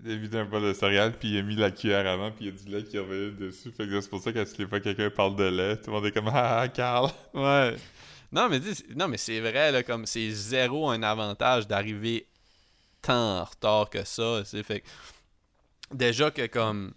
d'éviter 0.00 0.38
un 0.38 0.44
bol 0.44 0.62
de 0.62 0.72
céréales, 0.72 1.18
puis 1.18 1.32
il 1.32 1.38
a 1.38 1.42
mis 1.42 1.56
la 1.56 1.72
cuillère 1.72 2.06
avant, 2.06 2.30
puis 2.30 2.44
il 2.44 2.54
y 2.54 2.56
a 2.56 2.62
du 2.64 2.70
lait 2.70 2.84
qui 2.84 2.98
revenu 3.00 3.32
dessus. 3.32 3.72
Fait 3.72 3.84
que 3.84 4.00
c'est 4.00 4.08
pour 4.08 4.22
ça 4.22 4.30
les 4.30 4.44
fois 4.68 4.78
que 4.78 4.84
quelqu'un 4.84 5.10
parle 5.10 5.34
de 5.34 5.42
lait, 5.42 5.76
tout 5.76 5.90
le 5.90 5.92
monde 5.94 6.06
est 6.06 6.12
comme 6.12 6.30
Ah, 6.32 6.68
Carl! 6.72 7.10
Ouais. 7.34 7.74
Non, 8.30 8.48
mais, 8.48 8.60
dis- 8.60 8.84
non, 8.94 9.08
mais 9.08 9.16
c'est 9.16 9.40
vrai, 9.40 9.72
là, 9.72 9.82
comme 9.82 10.06
c'est 10.06 10.30
zéro 10.30 10.88
un 10.88 11.02
avantage 11.02 11.66
d'arriver 11.66 12.28
tant 13.02 13.40
en 13.40 13.44
retard 13.44 13.90
que 13.90 14.04
ça. 14.04 14.44
c'est 14.44 14.62
Fait 14.62 14.84
déjà 15.92 16.30
que 16.30 16.46
comme 16.46 16.94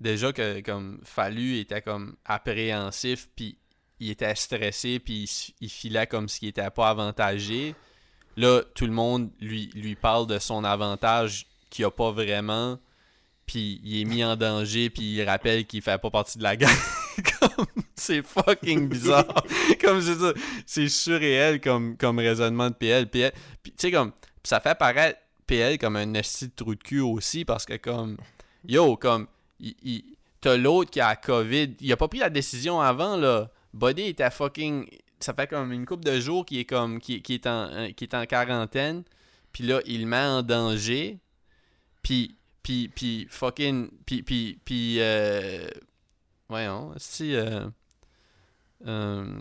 déjà 0.00 0.32
que 0.32 0.60
comme 0.60 1.00
Fallu 1.02 1.58
était 1.58 1.82
comme 1.82 2.14
appréhensif 2.24 3.28
puis 3.34 3.58
il 3.98 4.10
était 4.10 4.36
stressé 4.36 5.00
puis 5.00 5.24
il, 5.24 5.54
il 5.66 5.68
filait 5.68 6.06
comme 6.06 6.28
s'il 6.28 6.48
était 6.50 6.70
pas 6.70 6.90
avantagé. 6.90 7.74
Là, 8.38 8.62
tout 8.74 8.86
le 8.86 8.92
monde 8.92 9.30
lui, 9.40 9.68
lui 9.74 9.96
parle 9.96 10.28
de 10.28 10.38
son 10.38 10.62
avantage 10.62 11.46
qu'il 11.70 11.84
a 11.84 11.90
pas 11.90 12.12
vraiment. 12.12 12.78
Puis 13.46 13.80
il 13.82 14.00
est 14.00 14.04
mis 14.04 14.22
en 14.24 14.36
danger 14.36 14.90
puis 14.90 15.02
il 15.16 15.22
rappelle 15.24 15.66
qu'il 15.66 15.82
fait 15.82 15.98
pas 15.98 16.10
partie 16.10 16.38
de 16.38 16.44
la 16.44 16.56
gang. 16.56 16.70
comme 17.40 17.66
c'est 17.96 18.22
fucking 18.22 18.88
bizarre. 18.88 19.26
comme 19.80 20.00
dire, 20.00 20.34
c'est 20.66 20.88
surréel 20.88 21.60
comme, 21.60 21.96
comme 21.96 22.18
raisonnement 22.20 22.68
de 22.70 22.74
PL. 22.74 23.08
PL 23.10 23.32
puis 23.62 23.72
tu 23.72 23.78
sais 23.88 23.90
comme 23.90 24.12
ça 24.44 24.60
fait 24.60 24.78
paraître 24.78 25.18
PL 25.46 25.76
comme 25.78 25.96
un 25.96 26.14
esti 26.14 26.46
de 26.46 26.52
trou 26.54 26.74
de 26.76 26.82
cul 26.82 27.00
aussi 27.00 27.44
parce 27.44 27.64
que 27.66 27.76
comme 27.76 28.18
yo 28.66 28.96
comme 28.96 29.26
il, 29.58 29.74
il- 29.82 30.04
t'as 30.40 30.56
l'autre 30.56 30.90
qui 30.90 31.00
a 31.00 31.08
la 31.08 31.16
COVID, 31.16 31.74
il 31.80 31.92
a 31.92 31.96
pas 31.96 32.06
pris 32.06 32.20
la 32.20 32.30
décision 32.30 32.80
avant 32.80 33.16
là. 33.16 33.50
Buddy 33.74 34.02
était 34.02 34.30
fucking 34.30 34.86
ça 35.20 35.34
fait 35.34 35.46
comme 35.46 35.72
une 35.72 35.86
couple 35.86 36.04
de 36.04 36.20
jours 36.20 36.44
qu'il 36.44 36.58
est 36.58 36.64
comme 36.64 37.00
qui, 37.00 37.22
qui 37.22 37.34
est 37.34 37.46
en 37.46 37.70
euh, 37.72 37.90
qui 37.90 38.04
est 38.04 38.14
en 38.14 38.26
quarantaine. 38.26 39.04
Puis 39.52 39.64
là, 39.64 39.80
il 39.86 40.06
met 40.06 40.16
en 40.16 40.42
danger. 40.42 41.18
Puis 42.02 42.36
puis 42.62 42.88
puis 42.88 43.26
fucking 43.30 43.90
puis 44.04 44.22
puis 44.22 44.58
puis 44.64 44.96
euh, 45.00 45.68
voyons, 46.48 46.92
si 46.96 47.34
euh, 47.34 47.66
euh, 48.86 49.40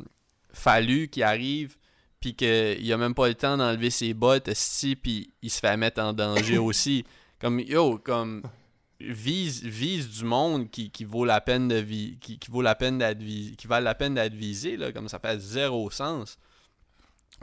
Fallu 0.54 1.08
qui 1.08 1.24
arrive 1.24 1.78
puis 2.20 2.36
qu'il 2.36 2.92
a 2.92 2.98
même 2.98 3.14
pas 3.14 3.28
le 3.28 3.36
temps 3.36 3.58
d'enlever 3.58 3.90
ses 3.90 4.14
bottes, 4.14 4.50
si 4.54 4.96
puis 4.96 5.32
il 5.42 5.50
se 5.50 5.60
fait 5.60 5.78
mettre 5.78 6.02
en 6.02 6.14
danger 6.14 6.58
aussi. 6.58 7.06
Comme 7.40 7.60
yo, 7.60 8.00
comme 8.00 8.42
vise 9.00 9.64
vise 9.64 10.10
du 10.10 10.24
monde 10.26 10.70
qui, 10.72 10.90
qui 10.92 11.04
vaut 11.06 11.26
la 11.26 11.40
peine 11.42 11.68
de 11.68 11.76
vi- 11.76 12.18
qui, 12.20 12.40
qui 12.40 12.50
vaut 12.52 12.62
la 12.64 12.76
peine 12.76 12.98
d'être 12.98 13.20
vis- 13.22 13.56
qui 13.56 13.68
valent 13.68 13.84
la 13.86 13.96
peine 13.96 14.16
d'être 14.16 14.34
visé 14.34 14.76
là, 14.78 14.92
comme 14.92 15.08
ça 15.10 15.20
fait 15.20 15.40
zéro 15.40 15.90
sens. 15.92 16.38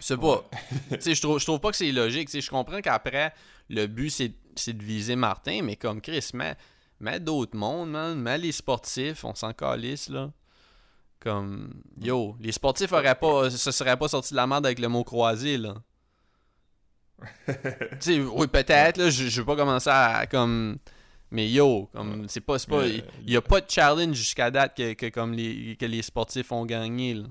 C'est 0.00 0.16
pas. 0.18 0.44
je 0.90 1.20
trouve 1.20 1.38
je 1.38 1.44
trouve 1.44 1.60
pas 1.60 1.70
que 1.70 1.76
c'est 1.76 1.92
logique, 1.92 2.28
je 2.30 2.50
comprends 2.50 2.80
qu'après 2.80 3.32
le 3.70 3.86
but 3.86 4.10
c'est 4.10 4.72
de 4.72 4.82
viser 4.82 5.14
Martin, 5.16 5.62
mais 5.62 5.76
comme 5.76 6.00
Chris 6.00 6.30
met 6.34 6.56
met 7.00 7.20
d'autres 7.20 7.56
mondes, 7.56 7.90
man, 7.90 8.18
met 8.18 8.38
les 8.38 8.52
sportifs, 8.52 9.24
on 9.24 9.34
s'en 9.34 9.52
calisse 9.52 10.08
là. 10.08 10.32
Comme 11.20 11.82
yo, 12.00 12.36
les 12.40 12.52
sportifs 12.52 12.92
auraient 12.92 13.14
pas 13.14 13.48
se 13.50 13.70
seraient 13.70 13.96
pas 13.96 14.08
sortis 14.08 14.32
de 14.32 14.36
la 14.36 14.46
merde 14.46 14.66
avec 14.66 14.78
le 14.80 14.88
mot 14.88 15.04
croisé 15.04 15.56
là. 15.56 15.74
Tu 17.46 17.54
sais, 18.00 18.20
oui, 18.20 18.46
peut-être, 18.48 18.96
là, 18.98 19.10
je, 19.10 19.28
je 19.28 19.40
veux 19.40 19.46
pas 19.46 19.56
commencer 19.56 19.90
à, 19.90 20.26
comme... 20.26 20.76
Mais 21.34 21.48
yo, 21.48 21.88
comme, 21.92 22.28
c'est 22.28 22.40
pas, 22.40 22.58
pas... 22.60 22.86
Il 22.86 23.02
y 23.26 23.34
a 23.34 23.42
pas 23.42 23.60
de 23.60 23.68
challenge 23.68 24.14
jusqu'à 24.14 24.52
date 24.52 24.76
que, 24.76 24.92
que 24.92 25.08
comme 25.08 25.32
les, 25.32 25.74
que 25.74 25.84
les 25.84 26.00
sportifs 26.00 26.52
ont 26.52 26.64
gagné, 26.64 27.14
là. 27.14 27.24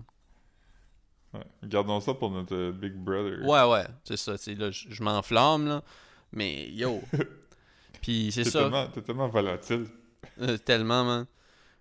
Ouais. 1.34 1.40
Gardons 1.64 2.02
ça 2.02 2.14
pour 2.14 2.30
notre 2.30 2.54
euh, 2.54 2.72
Big 2.74 2.92
Brother. 2.94 3.40
Ouais, 3.48 3.64
ouais, 3.64 3.88
c'est 4.04 4.18
ça, 4.18 4.34
là, 4.34 4.72
je, 4.72 5.02
m'enflamme, 5.02 5.68
là. 5.68 5.84
Mais 6.34 6.70
yo... 6.72 7.02
Puis 8.02 8.30
c'est 8.34 8.44
ça, 8.44 8.64
tellement, 8.64 8.88
t'es 8.88 9.02
tellement 9.02 9.30
volatile. 9.30 9.86
euh, 10.42 10.58
tellement, 10.58 11.06
man. 11.06 11.26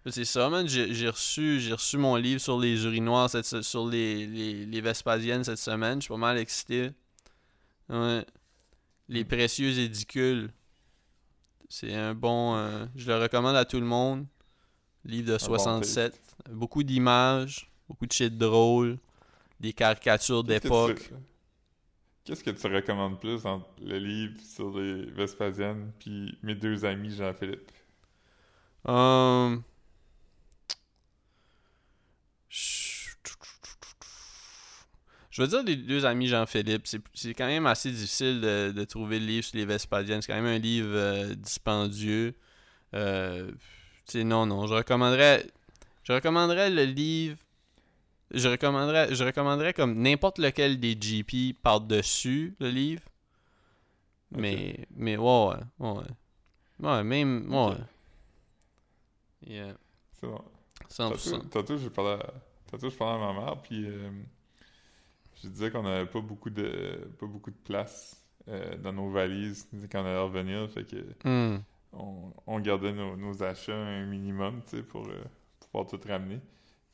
C'est 0.06 0.24
ça, 0.24 0.48
man. 0.48 0.68
J'ai 0.68 1.08
reçu, 1.08 1.72
reçu 1.72 1.96
mon 1.96 2.14
livre 2.14 2.40
sur 2.40 2.56
les 2.56 2.84
urinoirs, 2.84 3.30
cette, 3.30 3.62
sur 3.62 3.88
les, 3.88 4.28
les, 4.28 4.64
les 4.64 4.80
Vespasiennes 4.80 5.42
cette 5.42 5.58
semaine. 5.58 5.96
Je 5.96 6.04
suis 6.04 6.14
pas 6.14 6.18
mal 6.18 6.38
excité. 6.38 6.92
Ouais. 7.88 8.24
Les 9.08 9.24
précieux 9.24 9.76
édicules. 9.76 10.52
C'est 11.74 11.94
un 11.94 12.14
bon. 12.14 12.54
euh, 12.54 12.84
je 12.94 13.10
le 13.10 13.16
recommande 13.16 13.56
à 13.56 13.64
tout 13.64 13.80
le 13.80 13.86
monde. 13.86 14.26
Livre 15.06 15.28
de 15.28 15.38
bon 15.38 15.38
67. 15.38 16.20
beaucoup 16.50 16.82
d'images, 16.82 17.66
beaucoup 17.88 18.04
de 18.04 18.12
shit 18.12 18.36
drôle, 18.36 18.98
des 19.58 19.72
caricatures 19.72 20.44
d'époque. 20.44 21.10
Qu'est-ce 22.24 22.44
que 22.44 22.50
tu 22.50 22.66
recommandes 22.66 23.18
plus 23.18 23.46
entre 23.46 23.70
le 23.80 23.96
livre 23.96 24.38
sur 24.42 24.78
les 24.78 25.06
Vespasiennes 25.12 25.92
puis 25.98 26.36
mes 26.42 26.54
deux 26.54 26.84
amis 26.84 27.16
Jean-Philippe? 27.16 27.72
Hum. 28.84 29.62
Je 35.32 35.42
veux 35.42 35.48
dire 35.48 35.62
les 35.64 35.74
deux 35.76 36.04
amis 36.04 36.28
Jean-Philippe, 36.28 36.86
c'est 37.14 37.34
quand 37.34 37.46
même 37.46 37.66
assez 37.66 37.90
difficile 37.90 38.40
de, 38.40 38.70
de 38.70 38.84
trouver 38.84 39.18
le 39.18 39.26
livre 39.26 39.44
sur 39.44 39.56
les 39.56 39.64
Vespasiennes. 39.64 40.22
C'est 40.22 40.30
quand 40.30 40.40
même 40.40 40.54
un 40.54 40.58
livre 40.58 40.90
euh, 40.92 41.34
dispendieux. 41.34 42.34
Euh, 42.94 43.50
tu 44.06 44.12
sais, 44.12 44.24
non, 44.24 44.44
non. 44.46 44.66
Je 44.66 44.74
recommanderais, 44.74 45.46
je 46.04 46.12
recommanderais 46.12 46.68
le 46.68 46.84
livre 46.84 47.38
Je 48.30 48.46
recommanderais, 48.46 49.14
je 49.14 49.24
recommanderais 49.24 49.72
comme 49.72 49.98
n'importe 50.00 50.38
lequel 50.38 50.78
des 50.78 50.94
GP 50.94 51.56
par-dessus 51.62 52.54
le 52.60 52.68
livre. 52.68 53.02
Mais, 54.30 54.86
mais 54.94 55.16
ouais, 55.16 55.54
ouais, 55.78 55.90
ouais. 55.90 56.04
Ouais, 56.80 57.04
même, 57.04 57.50
ouais. 57.52 57.72
Ok. 57.72 57.78
Yeah, 59.46 59.74
C'est 60.20 60.26
bon. 60.26 60.40
100%. 60.90 61.48
Tantôt, 61.48 61.74
à, 61.74 62.18
tantôt, 62.70 62.88
je 62.90 62.96
parlais 62.96 63.22
à 63.24 63.32
ma 63.32 63.40
mère, 63.40 63.62
puis 63.62 63.84
euh, 63.86 64.10
je 65.42 65.48
disais 65.48 65.70
qu'on 65.70 65.82
n'avait 65.82 66.06
pas 66.06 66.20
beaucoup 66.20 66.50
de 66.50 67.08
pas 67.18 67.26
beaucoup 67.26 67.50
de 67.50 67.56
place 67.64 68.16
euh, 68.48 68.76
dans 68.78 68.92
nos 68.92 69.10
valises 69.10 69.68
quand 69.90 70.02
on 70.02 70.06
allait 70.06 70.18
revenir, 70.18 70.68
fait 70.70 70.84
que 70.84 70.96
Hmm. 71.24 71.60
on, 71.92 72.32
on 72.46 72.60
gardait 72.60 72.92
nos, 72.92 73.16
nos 73.16 73.42
achats 73.42 73.74
un 73.74 74.04
minimum, 74.06 74.60
tu 74.68 74.76
sais, 74.78 74.82
pour, 74.82 75.06
euh, 75.08 75.22
pour 75.60 75.68
pouvoir 75.68 75.86
tout 75.88 76.00
ramener. 76.08 76.40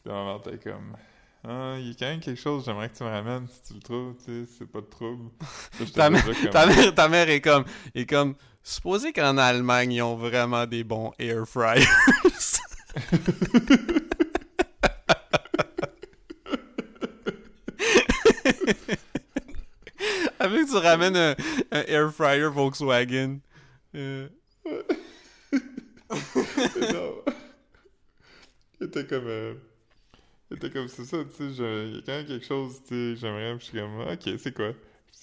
Puis 0.05 0.13
mère 0.13 0.41
était 0.47 0.59
comme... 0.71 0.97
Ah, 1.45 1.77
il 1.79 1.89
y 1.89 1.91
a 1.93 1.95
quand 1.95 2.07
même 2.07 2.21
quelque 2.21 2.41
chose, 2.41 2.65
j'aimerais 2.65 2.89
que 2.91 2.97
tu 2.97 3.05
me 3.05 3.09
ramènes 3.09 3.47
si 3.49 3.63
tu 3.63 3.75
le 3.75 3.81
trouves, 3.81 4.17
tu 4.25 4.45
sais, 4.45 4.53
c'est 4.59 4.67
pas 4.71 4.81
de 4.81 4.87
trouble. 4.87 5.31
Là, 5.41 5.47
j'étais 5.87 5.93
Ta, 5.93 6.11
déjà 6.11 6.27
mère, 6.27 6.41
comme- 6.43 6.51
ta, 6.51 6.67
mère, 6.67 6.95
ta 6.95 7.09
mère 7.09 7.29
est 7.31 7.41
comme, 7.41 7.65
est 7.95 8.07
comme, 8.11 8.35
supposé 8.63 9.13
qu'en 9.13 9.39
Allemagne, 9.39 9.93
ils 9.93 10.03
ont 10.03 10.17
vraiment 10.17 10.67
des 10.67 10.85
bons 10.85 11.13
air 11.19 11.47
fryers. 11.47 11.85
Avec 20.41 20.58
que 20.58 20.58
tu 20.71 20.77
ramènes 20.77 21.17
un, 21.17 21.35
un 21.73 21.83
air 21.87 22.13
fryer 22.13 22.49
Volkswagen. 22.51 23.39
Euh, 23.95 24.29
non. 26.11 27.23
Il 28.81 28.87
était 28.87 29.07
comme... 29.07 29.27
euh, 29.27 29.55
Il 30.51 30.57
était 30.57 30.71
comme, 30.71 30.89
c'est 30.89 31.05
ça, 31.05 31.19
tu 31.25 31.55
sais, 31.55 31.63
il 31.89 31.95
y 31.95 31.99
a 31.99 32.03
quand 32.03 32.13
même 32.13 32.27
quelque 32.27 32.47
chose, 32.47 32.81
tu 32.87 32.95
sais, 32.95 33.17
j'aimerais, 33.17 33.59
je 33.59 33.65
suis 33.65 33.79
comme, 33.79 34.01
ok, 34.01 34.39
c'est 34.39 34.55
quoi? 34.55 34.73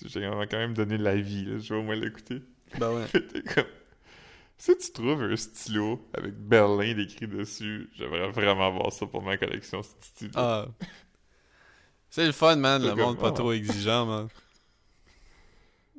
J'ai 0.06 0.22
quand 0.22 0.58
même 0.58 0.74
donné 0.74 0.98
la 0.98 1.16
vie, 1.16 1.46
là, 1.46 1.58
je 1.58 1.74
vais 1.74 1.80
au 1.80 1.84
moins 1.84 1.96
l'écouter. 1.96 2.42
ben 2.78 2.92
ouais. 2.94 3.06
J'étais 3.14 3.42
comme, 3.42 3.66
si 4.58 4.78
tu 4.78 4.92
trouves 4.92 5.22
un 5.22 5.36
stylo 5.36 6.06
avec 6.14 6.34
Berlin 6.36 6.94
décrit 6.94 7.28
dessus, 7.28 7.90
j'aimerais 7.96 8.30
vraiment 8.32 8.68
avoir 8.68 8.92
ça 8.92 9.06
pour 9.06 9.22
ma 9.22 9.38
collection, 9.38 9.82
ce 9.84 9.90
stylo. 10.02 10.32
Ah. 10.36 10.68
C'est 12.10 12.26
le 12.26 12.32
fun, 12.32 12.56
man. 12.56 12.82
Le 12.82 12.96
monde 12.96 13.18
pas 13.18 13.30
ah. 13.30 13.32
trop 13.32 13.52
exigeant, 13.52 14.06
man. 14.06 14.28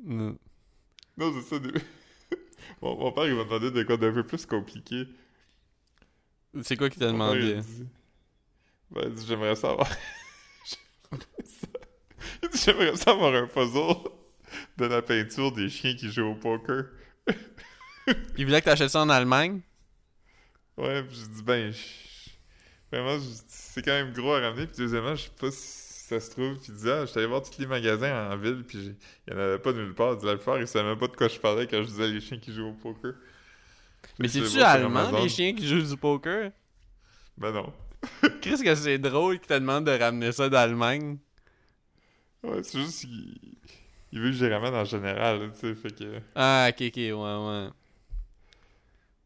Mm. 0.03 0.31
Non, 1.17 1.33
c'est 1.33 1.49
ça. 1.49 1.59
des- 1.59 1.73
mon, 2.81 2.97
mon 2.97 3.11
père, 3.11 3.25
il 3.27 3.35
m'a 3.35 3.43
demandé 3.43 3.71
de 3.71 3.83
quoi 3.83 3.97
d'un 3.97 4.13
peu 4.13 4.23
plus 4.23 4.45
compliqué. 4.45 5.07
C'est 6.63 6.77
quoi 6.77 6.89
qui 6.89 6.97
t'a 6.99 7.05
père, 7.05 7.13
demandé? 7.13 7.39
il 7.51 7.61
dit, 7.61 7.87
ben, 8.91 9.03
il 9.07 9.13
dit, 9.13 9.25
j'aimerais 9.27 9.55
ça 9.55 9.71
avoir... 9.71 9.89
J'aimerais 11.11 11.27
ça- 11.45 11.67
Il 12.43 12.49
dit, 12.49 12.57
j'aimerais 12.63 12.95
ça 12.95 13.11
avoir 13.11 13.33
un 13.33 13.47
puzzle 13.47 14.09
de 14.77 14.85
la 14.85 15.01
peinture 15.01 15.51
des 15.51 15.69
chiens 15.69 15.95
qui 15.95 16.11
jouent 16.11 16.31
au 16.31 16.35
poker. 16.35 16.85
Il 18.37 18.45
voulait 18.45 18.61
que 18.61 18.65
t'achètes 18.65 18.89
ça 18.89 19.01
en 19.01 19.09
Allemagne? 19.09 19.61
Ouais, 20.77 21.03
puis 21.03 21.17
j'ai 21.17 21.27
dit, 21.27 21.43
ben, 21.43 21.71
je- 21.71 22.29
vraiment, 22.91 23.19
je- 23.19 23.41
c'est 23.47 23.81
quand 23.83 23.91
même 23.91 24.13
gros 24.13 24.33
à 24.33 24.39
ramener. 24.41 24.65
Puis 24.67 24.77
deuxièmement, 24.77 25.15
je 25.15 25.23
sais 25.23 25.31
pas 25.37 25.51
si 25.51 25.86
ça 26.07 26.21
se 26.21 26.31
trouve. 26.31 26.55
Puis 26.57 26.67
il 26.69 26.75
disait, 26.75 26.91
ah, 26.91 27.01
je 27.01 27.07
suis 27.07 27.17
allé 27.17 27.27
voir 27.27 27.41
tous 27.41 27.59
les 27.59 27.67
magasins 27.67 28.31
en 28.31 28.37
ville, 28.37 28.63
puis 28.65 28.95
il 29.27 29.33
y 29.33 29.35
en 29.35 29.39
avait 29.39 29.59
pas 29.59 29.73
nulle 29.73 29.93
part. 29.93 30.13
Il 30.13 30.19
dit, 30.19 30.25
la 30.25 30.35
plupart, 30.35 30.57
ils 30.57 30.67
savaient 30.67 30.87
même 30.87 30.97
pas 30.97 31.07
de 31.07 31.15
quoi 31.15 31.27
je 31.27 31.37
parlais 31.37 31.67
quand 31.67 31.81
je 31.83 31.87
disais 31.87 32.07
les 32.07 32.21
chiens 32.21 32.39
qui 32.39 32.53
jouent 32.53 32.69
au 32.69 32.73
poker. 32.73 33.13
Mais 34.17 34.29
c'est-tu 34.29 34.61
allemand, 34.61 35.11
les 35.21 35.27
chiens 35.27 35.53
qui 35.53 35.67
jouent 35.67 35.81
du 35.81 35.97
poker? 35.97 36.51
Ben 37.37 37.51
non. 37.51 37.73
Qu'est-ce 38.41 38.63
que 38.63 38.75
c'est 38.75 38.97
drôle 38.97 39.39
qu'il 39.39 39.47
te 39.47 39.53
demande 39.53 39.85
de 39.85 39.91
ramener 39.91 40.31
ça 40.31 40.47
d'Allemagne? 40.47 41.17
Ouais, 42.41 42.63
c'est 42.63 42.79
juste 42.79 43.01
qu'il 43.01 43.37
il 44.13 44.21
veut 44.21 44.29
que 44.29 44.35
je 44.37 44.45
les 44.45 44.53
ramène 44.53 44.73
en 44.73 44.85
général, 44.85 45.51
tu 45.53 45.59
sais, 45.59 45.75
fait 45.75 45.93
que... 45.93 46.21
Ah, 46.35 46.69
ok, 46.69 46.81
ok, 46.87 46.95
ouais, 46.95 47.11
ouais. 47.11 47.69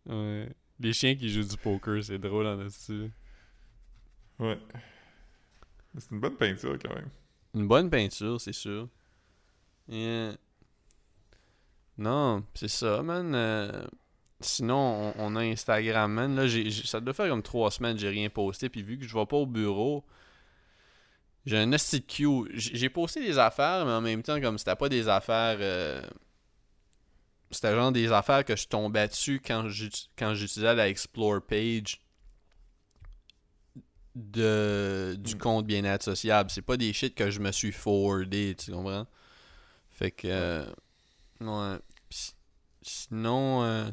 Ouais. 0.07 0.49
Les 0.79 0.93
chiens 0.93 1.15
qui 1.15 1.29
jouent 1.29 1.47
du 1.47 1.57
poker, 1.57 2.03
c'est 2.03 2.17
drôle 2.17 2.47
en 2.47 2.57
dessus. 2.57 3.11
Ouais. 4.39 4.57
C'est 5.97 6.11
une 6.11 6.19
bonne 6.19 6.35
peinture, 6.35 6.77
quand 6.79 6.93
même. 6.93 7.09
Une 7.53 7.67
bonne 7.67 7.89
peinture, 7.89 8.39
c'est 8.39 8.53
sûr. 8.53 8.87
Yeah. 9.89 10.33
Non, 11.97 12.43
c'est 12.53 12.67
ça, 12.69 13.01
man. 13.03 13.33
Euh, 13.35 13.85
sinon, 14.39 15.13
on, 15.17 15.35
a 15.35 15.41
Instagram, 15.41 16.11
man. 16.11 16.35
Là, 16.35 16.47
j'ai- 16.47 16.71
ça 16.71 16.99
doit 16.99 17.13
faire 17.13 17.29
comme 17.29 17.43
trois 17.43 17.71
semaines 17.71 17.95
que 17.95 18.01
j'ai 18.01 18.09
rien 18.09 18.29
posté. 18.29 18.69
Puis 18.69 18.83
vu 18.83 18.97
que 18.97 19.05
je 19.05 19.13
vais 19.13 19.25
pas 19.25 19.37
au 19.37 19.45
bureau, 19.45 20.05
j'ai 21.45 21.57
un 21.57 21.69
queue. 21.71 22.49
J'ai 22.53 22.89
posté 22.89 23.21
des 23.21 23.37
affaires, 23.37 23.85
mais 23.85 23.91
en 23.91 24.01
même 24.01 24.23
temps, 24.23 24.39
comme 24.39 24.57
c'était 24.57 24.75
pas 24.75 24.89
des 24.89 25.07
affaires. 25.07 25.57
euh, 25.59 26.01
c'était 27.51 27.75
genre 27.75 27.91
des 27.91 28.11
affaires 28.11 28.45
que 28.45 28.55
je 28.55 28.67
tombais 28.67 29.07
dessus 29.09 29.41
quand 29.45 29.67
j'utilisais 29.67 30.73
la 30.73 30.87
Explore 30.87 31.41
page 31.41 32.00
de, 34.15 35.15
du 35.19 35.35
Mm. 35.35 35.39
compte 35.39 35.65
bien-être 35.65 36.03
sociable. 36.03 36.49
C'est 36.51 36.61
pas 36.61 36.77
des 36.77 36.91
shit 36.93 37.15
que 37.15 37.29
je 37.31 37.39
me 37.39 37.51
suis 37.51 37.71
forwardé, 37.71 38.55
tu 38.57 38.71
comprends? 38.71 39.07
Fait 39.89 40.11
que. 40.11 40.27
euh, 40.27 40.65
ouais. 41.41 41.77
Pis- 42.09 42.33
Sinon. 42.81 43.63
euh, 43.63 43.89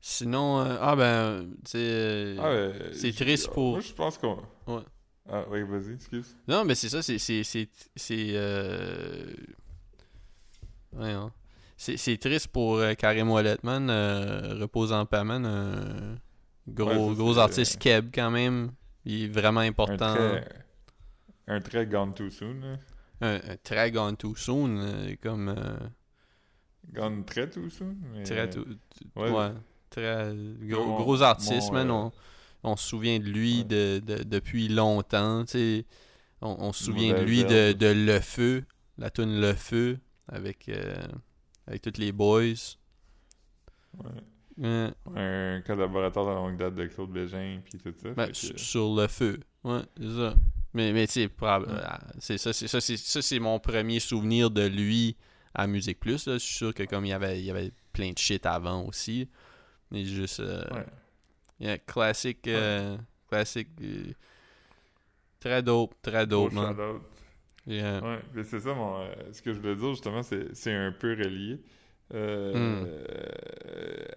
sinon. 0.00 0.60
euh, 0.60 0.76
ah 0.80 0.96
ben. 0.96 1.46
Tu 1.64 1.70
sais. 1.72 2.36
Ah, 2.38 2.50
ouais, 2.50 2.72
c'est 2.92 3.12
triste 3.14 3.48
pour- 3.50 3.72
Moi, 3.72 3.80
je 3.80 3.92
pense 3.92 4.16
qu'on... 4.18 4.38
Ouais. 4.66 4.82
Ah, 5.32 5.44
oui, 5.50 5.62
vas-y, 5.62 5.94
excuse. 5.94 6.34
Non, 6.48 6.64
mais 6.64 6.74
c'est 6.74 6.88
ça, 6.88 7.02
c'est. 7.02 7.18
C'est. 7.18 7.42
C'est. 7.44 8.32
ouais, 10.92 11.12
hein. 11.12 11.32
Triste 11.76 12.48
pour 12.48 12.80
Karim 12.98 13.30
Walletman, 13.30 13.88
euh, 13.90 14.56
repose 14.60 14.92
en 14.92 15.06
paix, 15.06 15.24
man. 15.24 16.18
gros, 16.68 17.08
Ouais, 17.10 17.14
gros 17.14 17.38
artiste 17.38 17.78
Keb, 17.78 18.10
quand 18.14 18.30
même. 18.30 18.72
Il 19.04 19.24
est 19.24 19.28
vraiment 19.28 19.60
Un 19.60 19.68
important. 19.68 20.14
trait... 20.14 20.48
Un 21.46 21.60
trait 21.60 21.86
gone 21.86 22.14
too 22.14 22.30
soon. 22.30 22.78
Un, 23.20 23.34
un 23.34 23.56
très 23.62 23.90
gone 23.90 24.16
too 24.16 24.34
soon, 24.36 24.76
euh, 24.78 25.14
comme. 25.22 25.48
euh, 25.48 25.76
Gone 26.92 27.24
très 27.24 27.48
too 27.50 27.68
soon, 27.70 27.96
mais... 28.12 28.22
très. 28.22 28.48
tout- 28.48 28.66
ouais. 29.16 29.30
ouais. 29.30 29.52
Très. 29.90 30.32
Gros, 30.60 30.86
Mon- 30.86 30.96
gros 31.02 31.22
artiste, 31.22 31.68
mon, 31.72 31.84
man. 31.84 31.90
euh, 31.90 31.92
On, 31.92 32.12
on 32.72 32.76
se 32.76 32.88
souvient 32.88 33.18
de 33.18 33.24
lui 33.24 33.58
Ouais. 33.58 33.64
de, 33.64 33.98
de- 34.04 34.22
depuis 34.22 34.68
longtemps. 34.68 35.44
On, 36.42 36.56
on 36.58 36.72
se 36.72 36.84
souvient 36.84 37.14
de 37.14 37.22
lui 37.24 37.44
de, 37.44 37.72
de 37.72 37.86
Le 37.86 38.20
Feu, 38.20 38.64
la 38.98 39.10
tune 39.10 39.40
Le 39.40 39.52
Feu, 39.54 39.98
avec, 40.28 40.68
euh, 40.68 40.94
avec 41.66 41.82
tous 41.82 41.98
les 41.98 42.12
boys. 42.12 42.42
Ouais. 43.98 44.10
Ouais. 44.60 44.90
Un 45.16 45.62
collaborateur 45.66 46.26
de 46.26 46.30
longue 46.32 46.56
date 46.56 46.74
de 46.74 46.86
Claude 46.86 47.10
Bégin, 47.10 47.60
puis 47.64 47.78
tout 47.78 47.92
ça. 48.00 48.10
Ben, 48.10 48.26
que- 48.28 48.34
Sur 48.58 48.94
Le 48.94 49.06
Feu. 49.08 49.40
Ouais, 49.64 49.80
c'est 49.96 50.14
ça. 50.16 50.34
Mais, 50.74 50.92
mais 50.92 51.06
tu 51.06 51.14
sais, 51.14 51.30
euh, 51.42 51.80
c'est 52.20 52.38
ça, 52.38 52.52
c'est 52.52 52.68
ça, 52.68 52.80
c'est 52.80 52.96
ça, 52.96 53.20
c'est 53.22 53.38
mon 53.40 53.58
premier 53.58 53.98
souvenir 54.00 54.50
de 54.50 54.66
lui 54.66 55.16
à 55.54 55.66
Musique 55.66 55.98
Plus. 55.98 56.26
là. 56.26 56.34
Je 56.34 56.38
suis 56.38 56.54
sûr 56.56 56.74
que 56.74 56.82
comme 56.84 57.04
il 57.06 57.08
y 57.08 57.12
avait, 57.12 57.40
il 57.40 57.44
y 57.44 57.50
avait 57.50 57.72
plein 57.92 58.12
de 58.12 58.18
shit 58.18 58.44
avant 58.46 58.84
aussi. 58.86 59.28
Mais 59.90 60.04
juste. 60.04 60.38
euh, 60.40 60.62
Ouais. 60.72 60.86
yeah, 61.58 61.78
classique. 61.78 62.46
euh, 62.46 62.96
classique. 63.28 63.68
euh, 63.82 64.12
très 65.40 65.62
dope, 65.62 65.94
très 66.02 66.26
dope, 66.26 66.52
man. 66.52 66.76
Yeah. 67.66 68.00
Ouais, 68.02 68.20
c'est 68.44 68.60
ça, 68.60 68.74
mon, 68.74 69.00
euh, 69.00 69.12
ce 69.32 69.42
que 69.42 69.52
je 69.52 69.58
voulais 69.60 69.76
dire, 69.76 69.90
justement, 69.90 70.22
c'est 70.22 70.54
c'est 70.54 70.72
un 70.74 70.92
peu 70.92 71.10
relié. 71.12 71.60
Euh, 72.12 72.84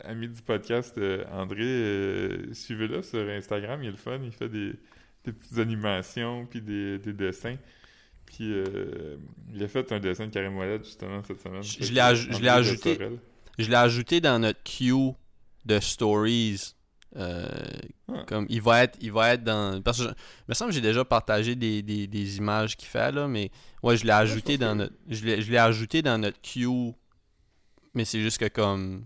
ami 0.04 0.28
du 0.28 0.42
podcast, 0.42 0.98
euh, 0.98 1.24
André, 1.32 1.62
euh, 1.64 2.54
suivez-le 2.54 3.02
sur 3.02 3.28
Instagram, 3.30 3.82
il 3.84 3.88
est 3.90 3.92
le 3.92 3.98
fun, 3.98 4.20
il 4.24 4.32
fait 4.32 4.50
des, 4.50 4.74
des 5.26 5.32
petites 5.32 5.58
animations, 5.60 6.46
puis 6.46 6.62
des, 6.62 6.98
des 7.00 7.14
dessins. 7.14 7.56
Puis 8.26 8.52
euh, 8.52 9.18
il 9.54 9.64
a 9.64 9.68
fait 9.68 9.92
un 9.92 10.00
dessin 10.00 10.26
de 10.28 10.32
Karim 10.32 10.58
Ouellet, 10.58 10.80
justement, 10.84 11.22
cette 11.24 11.42
semaine. 11.42 11.62
Je- 11.62 11.94
l'ai 11.94 12.00
aj- 12.02 12.50
ajouté. 12.50 12.96
Sorel. 12.96 13.18
Je 13.60 13.70
l'ai 13.70 13.76
ajouté 13.76 14.22
dans 14.22 14.40
notre 14.40 14.64
queue 14.64 15.14
de 15.66 15.80
stories. 15.80 16.74
Euh, 17.16 17.48
Ah. 18.12 18.24
Comme 18.28 18.46
il 18.50 18.62
va 18.62 18.84
être, 18.84 18.98
il 19.02 19.12
va 19.12 19.34
être 19.34 19.44
dans. 19.44 19.80
Parce 19.84 20.00
que 20.00 20.04
je- 20.06 20.10
il 20.10 20.50
me 20.50 20.54
semble 20.56 20.70
que 20.72 20.76
j'ai 20.76 20.82
déjà 20.82 21.06
partagé 21.06 21.56
des, 21.56 21.82
des, 21.84 22.06
des 22.08 22.38
images 22.38 22.76
qu'il 22.76 22.88
fait 22.88 23.12
là, 23.12 23.28
mais 23.28 23.52
ouais, 23.84 23.98
je 23.98 24.04
l'ai 24.04 24.12
ajouté 24.12 24.54
je 24.54 24.58
pense 24.58 24.68
dans 24.68 24.76
notre. 24.76 24.94
Je 25.10 25.26
l'ai 25.52 25.58
ajouté 25.58 26.02
dans 26.02 26.18
notre 26.18 26.40
queue. 26.42 26.94
Mais 27.94 28.06
c'est 28.06 28.22
juste 28.22 28.38
que 28.40 28.48
comme 28.48 29.06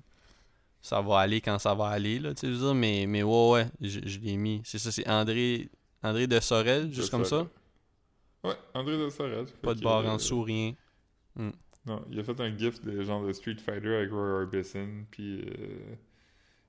ça 0.81 1.01
va 1.01 1.19
aller 1.19 1.41
quand 1.41 1.59
ça 1.59 1.73
va 1.73 1.87
aller, 1.87 2.19
là, 2.19 2.33
tu 2.33 2.41
sais, 2.41 2.47
je 2.47 2.53
veux 2.53 2.59
dire, 2.65 2.75
mais, 2.75 3.05
mais 3.07 3.23
ouais, 3.23 3.51
ouais, 3.51 3.67
je, 3.81 3.99
je 4.05 4.19
l'ai 4.19 4.37
mis. 4.37 4.61
C'est 4.63 4.79
ça, 4.79 4.91
c'est 4.91 5.07
André. 5.07 5.69
André 6.03 6.27
de 6.27 6.39
Sorel, 6.39 6.93
juste 6.93 7.07
De 7.07 7.11
comme 7.11 7.25
ça? 7.25 7.47
Ouais, 8.43 8.55
André 8.73 8.97
de 8.97 9.09
Sorel. 9.09 9.45
Pas 9.61 9.73
de 9.73 9.81
barre 9.81 10.05
en 10.05 10.13
euh, 10.13 10.17
dessous, 10.17 10.41
rien. 10.43 10.73
Non, 11.85 12.05
il 12.11 12.19
a 12.19 12.23
fait 12.23 12.39
un 12.39 12.55
gif 12.57 12.81
de 12.81 13.01
genre 13.03 13.25
de 13.25 13.33
Street 13.33 13.55
Fighter 13.63 13.95
avec 13.95 14.11
Roy 14.11 14.41
Orbison, 14.43 15.05
puis... 15.11 15.41
euh, 15.41 15.95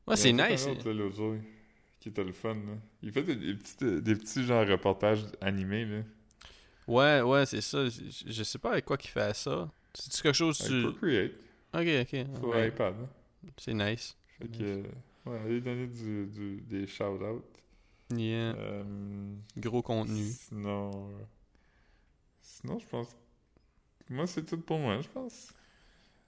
Ouais, 0.07 0.16
c'est 0.16 0.31
en 0.31 0.49
nice. 0.49 0.66
un 0.66 0.71
autre, 0.71 0.89
là, 0.89 0.95
l'autre 0.95 1.16
jour, 1.16 1.35
qui 2.01 2.09
était 2.09 2.25
le 2.25 2.33
fun, 2.33 2.55
là. 2.55 2.79
Il 3.03 3.12
fait 3.12 3.23
des, 3.23 3.37
des 3.37 3.55
petits, 3.55 3.77
euh, 3.85 4.01
des 4.01 4.14
petits 4.14 4.43
genre 4.45 4.66
reportages 4.66 5.25
animés, 5.41 5.85
là. 5.85 5.99
Ouais, 6.87 7.21
ouais, 7.21 7.45
c'est 7.45 7.61
ça. 7.61 7.85
Je, 8.27 8.43
sais 8.43 8.59
pas 8.59 8.73
avec 8.73 8.87
quoi 8.87 8.97
qu'il 8.97 9.11
fait 9.11 9.37
ça. 9.37 9.69
C'est 9.93 10.23
quelque 10.23 10.35
chose 10.35 10.59
Avec 10.62 10.73
sur. 10.73 10.91
Procreate, 10.93 11.33
Ok, 11.75 11.87
ok. 12.03 12.27
sur 12.39 12.49
ouais. 12.49 12.69
iPad. 12.69 12.95
C'est 13.57 13.75
nice. 13.75 14.16
Fait 14.39 14.49
que, 14.49 14.83
ouais, 15.27 15.39
allez 15.45 15.61
donner 15.61 15.87
du, 15.87 16.27
du- 16.27 16.61
des 16.62 16.87
shout-outs. 16.87 17.43
Yeah. 18.14 18.55
Euh, 18.57 19.35
Gros 19.57 19.83
contenu. 19.83 20.25
Sinon, 20.31 20.91
euh, 20.95 21.23
sinon, 22.41 22.79
je 22.79 22.87
pense. 22.87 23.09
Moi, 24.09 24.27
c'est 24.27 24.45
tout 24.45 24.59
pour 24.59 24.79
moi, 24.79 25.01
je 25.01 25.09
pense. 25.09 25.53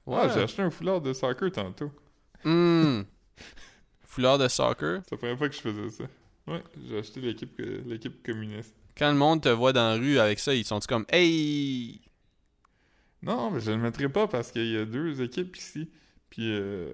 Ouais. 0.07 0.19
Ah, 0.21 0.29
j'ai 0.29 0.43
acheté 0.43 0.63
un 0.63 0.71
foulard 0.71 1.01
de 1.01 1.13
soccer 1.13 1.51
tantôt. 1.51 1.91
Hmm. 2.45 3.03
Foulard 4.05 4.39
de 4.39 4.49
soccer? 4.49 5.03
C'est 5.05 5.13
la 5.13 5.19
première 5.19 5.39
fois 5.39 5.49
que 5.49 5.55
je 5.55 5.61
faisais 5.61 5.89
ça. 5.91 6.05
Ouais, 6.47 6.63
j'ai 6.89 6.99
acheté 6.99 7.21
l'équipe 7.21 7.57
l'équipe 7.87 8.23
communiste. 8.27 8.75
Quand 8.97 9.11
le 9.11 9.17
monde 9.17 9.43
te 9.43 9.49
voit 9.49 9.73
dans 9.73 9.89
la 9.91 9.95
rue 9.95 10.19
avec 10.19 10.39
ça, 10.41 10.53
ils 10.55 10.65
sont 10.65 10.81
comme 10.81 11.07
Hey! 11.11 12.01
Non, 13.23 13.51
mais 13.51 13.61
je 13.61 13.71
le 13.71 13.79
mettrai 13.79 14.09
pas 14.09 14.27
parce 14.27 14.51
qu'il 14.51 14.71
y 14.71 14.77
a 14.77 14.85
deux 14.85 15.21
équipes 15.23 15.57
ici. 15.57 15.91
Puis 16.31 16.53
euh, 16.53 16.93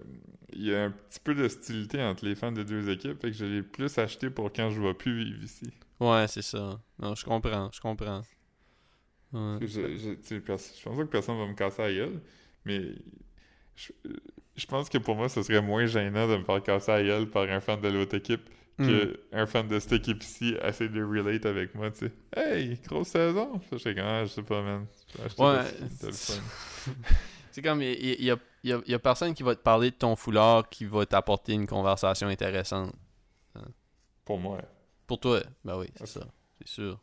il 0.53 0.65
y 0.65 0.75
a 0.75 0.85
un 0.85 0.91
petit 0.91 1.21
peu 1.21 1.35
d'hostilité 1.35 2.03
entre 2.03 2.25
les 2.25 2.35
fans 2.35 2.53
des 2.53 2.65
deux 2.65 2.89
équipes. 2.91 3.21
Fait 3.21 3.31
que 3.31 3.37
je 3.37 3.45
l'ai 3.45 3.63
plus 3.63 3.97
acheté 3.99 4.31
pour 4.31 4.53
quand 4.53 4.71
je 4.71 4.81
vais 4.81 4.95
plus 4.95 5.25
vivre 5.25 5.45
ici. 5.45 5.71
Ouais, 6.01 6.27
c'est 6.29 6.43
ça. 6.43 6.81
Non, 6.99 7.15
je 7.15 7.25
comprends, 7.25 7.71
je 7.73 7.81
comprends. 7.81 8.23
Ouais. 9.33 9.59
Je, 9.61 10.17
je, 10.23 10.39
pense 10.39 10.83
pas 10.85 11.05
que 11.05 11.11
personne 11.11 11.39
va 11.39 11.47
me 11.47 11.55
casser 11.55 11.83
la 11.83 11.93
gueule, 11.93 12.23
mais 12.65 12.93
je, 13.75 13.93
je 14.57 14.67
pense 14.67 14.89
que 14.89 14.99
pour 14.99 15.17
moi, 15.17 15.29
ce 15.29 15.43
serait 15.43 15.61
moins 15.61 15.87
gênant 15.87 16.29
de 16.29 16.37
me 16.37 16.45
faire 16.45 16.63
casser 16.63 16.93
la 16.93 17.03
gueule 17.03 17.29
par 17.29 17.43
un 17.45 17.61
fan 17.61 17.81
de 17.81 17.89
l'autre 17.89 18.17
équipe 18.17 18.49
Hmm. 18.79 18.87
que 18.87 19.21
un 19.33 19.47
fan 19.47 19.67
de 19.69 19.79
cette 19.79 19.93
équipe-ci 19.95 20.55
essaie 20.63 20.89
de 20.91 21.03
relate 21.03 21.47
avec 21.47 21.75
moi, 21.75 21.91
tu 21.91 22.01
sais. 22.09 22.13
Hey, 22.37 22.79
grosse 22.87 23.09
saison! 23.09 23.59
Je 23.73 23.79
sais 23.79 23.95
comment, 23.95 24.23
je 24.25 24.31
sais 24.31 24.43
pas, 24.43 24.61
man. 24.63 24.87
Ouais. 25.39 25.63
C'est 27.51 27.63
comme, 27.63 27.81
il 27.81 28.21
y, 28.21 28.25
y 28.27 28.31
a, 28.31 28.37
y 28.65 28.73
a- 28.73 28.83
y 28.87 28.93
a 28.95 28.99
personne 28.99 29.33
qui 29.33 29.43
va 29.43 29.55
te 29.55 29.63
parler 29.63 29.91
de 29.91 29.97
ton 29.97 30.15
foulard 30.15 30.69
qui 30.69 30.85
va 30.85 31.07
t'apporter 31.07 31.55
une 31.55 31.67
conversation 31.67 32.29
intéressante. 32.29 32.95
Pour 34.27 34.39
moi, 34.39 34.59
Pour 35.07 35.21
toi, 35.21 35.41
ben 35.65 35.79
oui, 35.79 35.87
c'est 35.95 36.03
Ah, 36.03 36.07
ça. 36.07 36.27
C'est 36.59 36.69
sûr. 36.69 37.01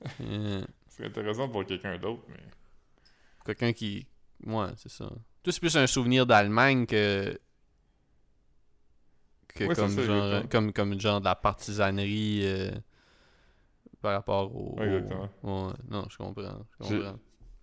Euh, 0.20 0.64
ce 0.88 0.96
serait 0.96 1.08
intéressant 1.08 1.48
pour 1.48 1.64
quelqu'un 1.66 1.96
d'autre, 1.98 2.22
mais. 2.28 2.42
Quelqu'un 3.44 3.72
qui. 3.72 4.06
Ouais, 4.44 4.66
c'est 4.76 4.90
ça. 4.90 5.04
Toi, 5.42 5.52
c'est 5.52 5.60
plus 5.60 5.76
un 5.76 5.86
souvenir 5.86 6.26
d'Allemagne 6.26 6.86
que. 6.86 7.38
Que 9.54 9.64
Ouais, 9.64 9.74
c'est 9.74 9.80
comme, 9.82 9.90
ça, 9.90 10.02
genre, 10.04 10.48
comme, 10.48 10.72
comme 10.72 11.00
genre 11.00 11.20
de 11.20 11.26
la 11.26 11.34
partisanerie 11.34 12.40
euh, 12.44 12.70
par 14.00 14.12
rapport 14.14 14.54
au. 14.54 14.78
Ouais, 14.78 14.86
exactement. 14.86 15.28
au- 15.42 15.66
ouais, 15.68 15.74
non, 15.90 16.06
je 16.10 16.16
comprends. 16.16 16.66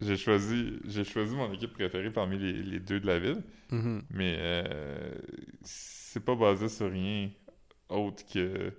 J'ai- 0.02 0.16
choisi, 0.16 0.80
j'ai 0.86 1.04
choisi 1.04 1.36
mon 1.36 1.52
équipe 1.52 1.74
préférée 1.74 2.10
parmi 2.12 2.38
les, 2.38 2.54
les 2.54 2.80
deux 2.80 3.00
de 3.02 3.08
la 3.08 3.20
ville, 3.20 3.44
Mhm. 3.72 4.04
mais 4.12 4.36
euh, 4.40 5.14
c'est 5.62 6.24
pas 6.24 6.36
basé 6.36 6.70
sur 6.70 6.90
rien 6.92 7.30
autre 7.90 8.24
que. 8.32 8.72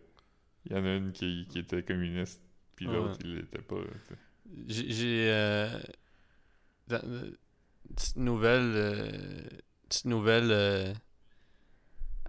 Il 0.66 0.72
y 0.72 0.78
en 0.78 0.84
a 0.84 0.94
une 0.96 1.12
qui, 1.12 1.46
qui 1.48 1.58
était 1.58 1.82
communiste, 1.82 2.40
puis 2.76 2.86
l'autre, 2.86 3.18
il 3.24 3.36
l'était 3.36 3.60
pas. 3.62 3.76
J'ai. 4.68 5.30
euh, 5.30 5.78
euh, 6.92 7.30
petite 7.94 8.16
nouvelle. 8.16 9.48
petite 9.88 10.04
nouvelle. 10.06 10.94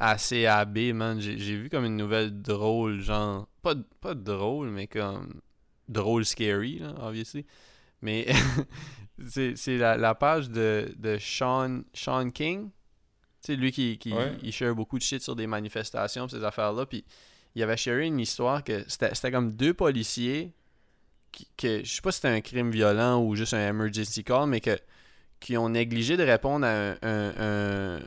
Euh, 0.01 0.05
assez 0.13 0.45
AB, 0.45 0.93
man. 0.93 1.19
J'ai 1.19 1.35
vu 1.55 1.69
comme 1.69 1.85
une 1.85 1.97
nouvelle 1.97 2.41
drôle, 2.41 2.99
genre. 3.01 3.47
Pas, 3.61 3.75
pas 3.99 4.13
drôle, 4.15 4.69
mais 4.69 4.87
comme. 4.87 5.41
Drôle 5.87 6.25
scary, 6.25 6.79
là, 6.79 6.93
obviously. 7.01 7.45
Mais. 8.01 8.27
c'est 9.25 9.77
la, 9.77 9.97
la 9.97 10.15
page 10.15 10.49
de, 10.49 10.93
de 10.97 11.17
Sean, 11.19 11.81
Sean 11.93 12.29
King. 12.31 12.69
Tu 13.43 13.53
sais, 13.53 13.55
lui 13.55 13.71
qui, 13.71 13.97
qui 13.97 14.13
Ouais. 14.13 14.37
il 14.43 14.51
share 14.51 14.75
beaucoup 14.75 14.97
de 14.97 15.03
shit 15.03 15.21
sur 15.21 15.35
des 15.35 15.47
manifestations, 15.47 16.27
ces 16.27 16.43
affaires-là. 16.43 16.85
Puis 16.85 17.03
il 17.55 17.63
avait 17.63 17.77
sharé 17.77 18.05
une 18.07 18.19
histoire 18.19 18.63
que 18.63 18.83
c'était 18.87 19.13
c'était 19.15 19.31
comme 19.31 19.53
deux 19.53 19.73
policiers 19.73 20.53
qui, 21.31 21.47
que 21.57 21.83
je 21.83 21.89
sais 21.91 22.01
pas 22.01 22.11
si 22.11 22.17
c'était 22.17 22.29
un 22.29 22.41
crime 22.41 22.71
violent 22.71 23.21
ou 23.23 23.35
juste 23.35 23.53
un 23.53 23.67
emergency 23.67 24.23
call, 24.23 24.47
mais 24.47 24.61
que 24.61 24.77
qui 25.39 25.57
ont 25.57 25.69
négligé 25.69 26.17
de 26.17 26.23
répondre 26.23 26.65
à 26.67 26.69
un, 26.71 26.91
un, 27.01 27.33
un, 27.37 27.99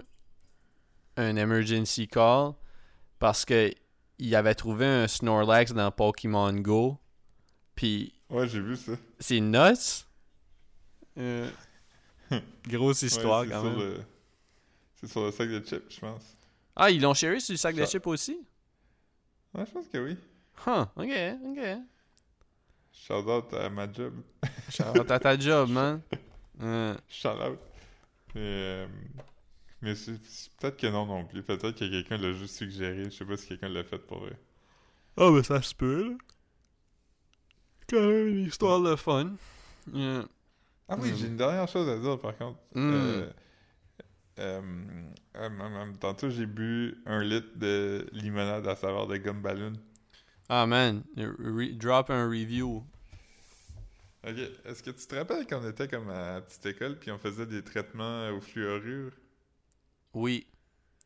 un 1.17 1.37
emergency 1.37 2.09
call 2.09 2.53
parce 3.19 3.45
que 3.45 3.73
il 4.19 4.35
avait 4.37 4.55
trouvé 4.55 4.87
un 4.87 5.09
Snorlax 5.09 5.73
dans 5.73 5.91
Pokémon 5.91 6.53
Go. 6.53 6.99
Puis 7.75 8.13
Ouais, 8.31 8.47
j'ai 8.49 8.61
vu 8.61 8.77
ça. 8.77 8.93
c'est 9.19 9.41
nuts. 9.41 10.05
Euh, 11.19 11.51
grosse 12.69 13.03
histoire 13.03 13.43
Ouais, 13.43 13.49
quand 13.49 13.61
sur 13.61 13.71
même. 13.71 13.79
le- 13.79 14.01
C'est 14.97 15.07
sur 15.09 15.25
le 15.25 15.31
sac 15.33 15.49
de 15.49 15.61
chips, 15.61 15.95
je 15.95 16.01
pense. 16.01 16.37
Ah, 16.77 16.91
ils 16.91 17.01
l'ont 17.01 17.15
sharé 17.15 17.41
sur 17.41 17.53
le 17.53 17.59
sac 17.59 17.75
de 17.77 17.85
chips 17.85 18.07
aussi? 18.07 18.39
Ouais, 19.55 19.65
je 19.67 19.71
pense 19.71 19.87
que 19.89 19.99
oui. 19.99 20.17
Huh, 20.67 20.87
ok, 20.97 21.11
ok. 21.47 21.79
Shout 22.93 23.29
out 23.29 23.53
à 23.55 23.69
ma 23.69 23.91
job. 23.93 24.15
Shout 24.71 25.11
à 25.11 25.19
ta 25.19 25.39
job, 25.39 25.69
man. 25.71 26.01
Shout 27.09 27.29
out. 27.29 27.59
Mais, 28.35 28.41
euh, 28.41 28.87
mais 29.85 29.95
c'est- 29.95 30.19
peut-être 30.59 30.77
que 30.77 30.87
non 30.89 31.07
non 31.07 31.25
plus. 31.25 31.43
Peut-être 31.43 31.73
que 31.79 31.89
quelqu'un 31.89 32.17
l'a 32.17 32.33
juste 32.33 32.57
suggéré. 32.57 33.05
Je 33.05 33.11
sais 33.11 33.25
pas 33.25 33.37
si 33.37 33.47
quelqu'un 33.49 33.69
l'a 33.69 33.85
fait 33.85 33.99
pour 33.99 34.21
vrai. 34.21 34.37
Ah, 35.17 35.31
ben 35.31 35.43
ça 35.43 35.63
se 35.63 35.75
peut, 35.75 36.09
là. 36.11 36.15
Quand 37.89 38.01
même 38.01 38.29
une 38.29 38.47
histoire 38.47 38.81
de 38.81 38.97
fun. 38.97 39.35
Yeah. 39.93 40.25
Ah 40.89 40.97
oui, 40.99 41.13
Mm. 41.13 41.17
j'ai 41.17 41.27
une 41.29 41.37
dernière 41.37 41.69
chose 41.69 41.89
à 41.89 41.99
dire 41.99 42.19
par 42.19 42.37
contre. 42.37 42.59
Mm. 42.75 42.93
Euh, 42.93 43.31
euh, 44.39 44.63
euh, 45.37 45.49
euh, 45.61 45.93
tantôt, 46.01 46.31
j'ai 46.31 46.47
bu 46.47 46.97
un 47.07 47.23
litre 47.23 47.57
de 47.57 48.07
limonade 48.13 48.67
à 48.67 48.75
saveur 48.77 49.07
de 49.07 49.17
gomme 49.19 49.43
ballon. 49.43 49.75
Ah, 50.49 50.67
man. 50.67 51.03
re- 51.17 51.77
drop 51.79 52.11
un 52.11 52.27
review. 52.29 52.85
Ok, 54.27 54.37
est-ce 54.65 54.83
que 54.83 54.91
tu 54.91 55.07
te 55.07 55.15
rappelles 55.15 55.47
quand 55.47 55.61
on 55.63 55.69
était 55.69 55.87
comme 55.89 56.09
à 56.09 56.35
la 56.37 56.41
petite 56.41 56.65
école 56.67 56.99
puis 56.99 57.11
on 57.11 57.19
faisait 57.19 57.47
des 57.47 57.63
traitements 57.63 58.31
aux 58.31 58.41
fluorures? 58.41 59.13
Oui. 60.15 60.47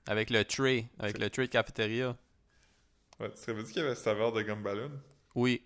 Avec 0.07 0.31
le 0.31 0.45
tray. 0.45 0.89
Avec 0.99 1.19
le 1.19 1.29
tray 1.31 1.47
de 1.47 1.53
cafétéria. 1.53 2.17
Ouais, 3.21 3.31
tu 3.33 3.51
rappelles 3.51 3.67
qu'il 3.67 3.83
y 3.83 3.85
avait 3.85 3.95
saveur 3.95 4.33
de 4.33 4.43
gomme 4.43 4.63
ballon? 4.63 4.91
Oui. 5.35 5.63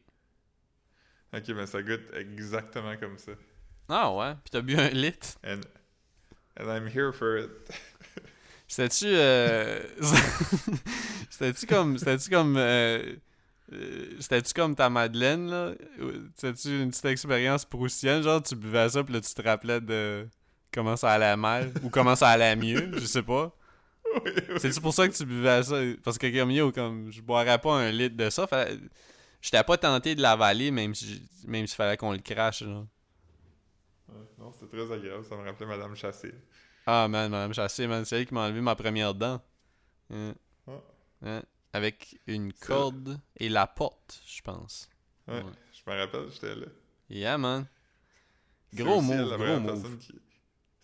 Ok, 1.34 1.49
mais 1.49 1.66
ça 1.66 1.82
goûte 1.82 2.03
exactement 2.14 2.97
comme 2.97 3.18
ça. 3.18 3.32
Ah, 3.88 4.12
ouais. 4.14 4.34
Puis 4.34 4.51
t'as 4.51 4.61
bu 4.61 4.76
un 4.76 4.88
litre. 4.88 5.28
And, 5.45 5.61
and 6.59 6.66
I'm 6.66 6.86
here 6.86 7.12
for 7.12 7.38
it. 7.38 7.51
C'était-tu. 8.68 9.07
Euh... 9.09 9.82
C'était-tu 11.30 11.66
comme. 11.66 11.99
C'était-tu 11.99 12.30
comme. 12.30 12.57
euh, 12.57 13.16
euh, 13.72 14.16
C'était-tu 14.20 14.55
comme 14.55 14.74
ta 14.74 14.88
Madeleine, 14.88 15.49
là? 15.49 15.74
C'était-tu 16.36 16.80
une 16.82 16.90
petite 16.90 17.05
expérience 17.07 17.64
proustienne? 17.64 18.22
Genre, 18.22 18.43
tu 18.43 18.57
buvais 18.57 18.88
ça, 18.90 19.05
puis 19.05 19.14
là, 19.14 19.20
tu 19.20 19.34
te 19.34 19.43
rappelais 19.43 19.80
de 19.80 20.26
comment 20.72 20.96
ça 20.96 21.12
allait 21.12 21.36
mal? 21.36 21.72
ou 21.82 21.90
comment 21.90 22.16
ça 22.16 22.28
allait 22.30 22.56
mieux? 22.56 22.90
Je 22.98 23.06
sais 23.06 23.22
pas. 23.22 23.54
Oui, 24.14 24.20
oui. 24.26 24.42
C'est-tu 24.58 24.80
pour 24.80 24.92
ça 24.92 25.08
que 25.08 25.14
tu 25.14 25.24
buvais 25.24 25.62
ça? 25.62 25.76
Parce 26.04 26.18
que 26.18 26.26
comme 26.38 26.50
yo, 26.50 26.70
comme 26.72 27.10
je 27.10 27.20
boirais 27.22 27.58
pas 27.58 27.74
un 27.76 27.90
litre 27.90 28.16
de 28.16 28.28
ça, 28.30 28.46
fallait- 28.46 28.78
j'étais 29.40 29.62
pas 29.64 29.78
tenté 29.78 30.14
de 30.14 30.20
l'avaler, 30.20 30.70
même 30.70 30.94
si 30.94 31.22
même 31.46 31.66
s'il 31.66 31.76
fallait 31.76 31.96
qu'on 31.96 32.12
le 32.12 32.18
crache. 32.18 32.62
Là. 32.62 32.84
Non, 34.38 34.52
c'était 34.52 34.76
très 34.76 34.92
agréable. 34.92 35.24
Ça 35.24 35.36
me 35.36 35.44
rappelait 35.44 35.66
Madame 35.66 35.94
Chassé. 35.96 36.34
Ah 36.86 37.06
man, 37.08 37.30
Madame 37.30 37.54
Chassé, 37.54 37.86
man, 37.86 38.04
c'est 38.04 38.18
elle 38.20 38.26
qui 38.26 38.34
m'a 38.34 38.42
enlevé 38.46 38.60
ma 38.60 38.74
première 38.74 39.14
dent. 39.14 39.40
Hein. 40.12 40.34
Ah. 40.66 40.72
Hein. 41.24 41.42
Avec 41.72 42.18
une 42.26 42.52
corde 42.52 43.18
et 43.38 43.48
la 43.48 43.66
porte, 43.66 44.20
je 44.26 44.42
pense. 44.42 44.90
Ouais, 45.26 45.36
Ouais. 45.36 45.42
je 45.72 45.90
me 45.90 45.96
rappelle, 45.98 46.26
j'étais 46.32 46.54
là. 46.54 46.66
Yeah, 47.08 47.38
man. 47.38 47.66
Gros 48.74 49.00
la 49.00 49.36
gros 49.36 49.80
qui- 49.98 50.20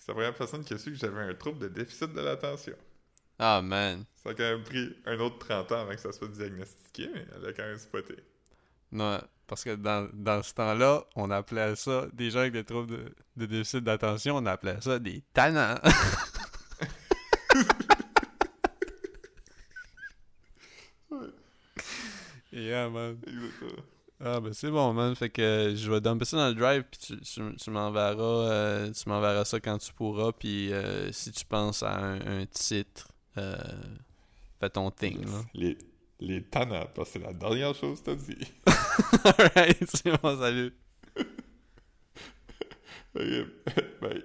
C'est 0.09 0.13
la 0.13 0.15
première 0.15 0.35
personne 0.35 0.65
qui 0.65 0.73
a 0.73 0.79
su 0.79 0.93
que 0.93 0.97
j'avais 0.97 1.21
un 1.21 1.35
trouble 1.35 1.59
de 1.59 1.69
déficit 1.69 2.11
de 2.15 2.21
l'attention. 2.23 2.73
Ah 3.39 3.61
man. 3.61 4.07
Ça 4.15 4.31
a 4.31 4.35
quand 4.35 4.43
même 4.43 4.63
pris 4.63 4.97
un 5.05 5.21
autre 5.21 5.37
30 5.41 5.71
ans 5.73 5.81
avant 5.83 5.93
que 5.93 6.01
ça 6.01 6.13
soit 6.13 6.29
diagnostiqué, 6.29 7.11
mais 7.13 7.27
elle 7.37 7.45
a 7.45 7.53
quand 7.53 7.65
même 7.65 7.77
spoté. 7.77 8.17
Non, 8.91 9.21
parce 9.47 9.65
que 9.65 9.75
dans, 9.75 10.09
dans 10.15 10.43
ce 10.43 10.55
temps-là, 10.55 11.05
on 11.15 11.31
appelait 11.31 11.77
ça, 11.77 12.07
des 12.15 12.31
gens 12.31 12.39
avec 12.39 12.55
des 12.55 12.65
troubles 12.65 12.91
de, 12.91 13.15
de 13.37 13.45
déficit 13.45 13.85
d'attention, 13.85 14.37
on 14.37 14.47
appelait 14.47 14.81
ça 14.81 14.99
des 14.99 15.23
tannants. 15.35 15.75
yeah, 22.51 22.89
man. 22.89 23.19
Exactement. 23.27 23.85
Ah 24.21 24.41
ben 24.41 24.53
c'est 24.53 24.71
bon 24.71 24.93
man, 24.93 25.15
fait 25.15 25.31
que 25.31 25.41
euh, 25.41 25.77
je 25.77 25.91
vais 25.91 26.01
dumper 26.01 26.25
ça 26.25 26.37
dans 26.39 26.49
le 26.49 26.55
drive 26.55 26.83
puis 26.91 26.99
tu, 26.99 27.21
tu, 27.21 27.41
tu 27.57 27.71
m'enverras 27.71 28.51
euh, 28.51 28.91
tu 28.91 29.09
m'enverras 29.09 29.45
ça 29.45 29.61
quand 29.61 29.79
tu 29.79 29.93
pourras 29.93 30.33
puis 30.33 30.73
euh, 30.73 31.13
si 31.13 31.31
tu 31.31 31.45
penses 31.45 31.85
à 31.85 31.97
un, 31.97 32.45
titre 32.47 33.13
fais 33.35 34.71
ton 34.71 34.91
thing 34.91 35.25
là. 35.25 35.43
Les 35.55 35.79
les 36.21 36.41
parce 36.41 36.93
que 36.97 37.05
c'est 37.05 37.19
la 37.21 37.33
dernière 37.33 37.75
chose 37.75 38.01
que 38.01 38.07
t'as 38.07 38.15
dit. 38.17 38.39
Alright, 39.25 39.85
c'est 39.95 40.21
bon, 40.21 40.37
salut. 40.37 40.75
ok, 43.15 43.23
bye. 44.01 44.25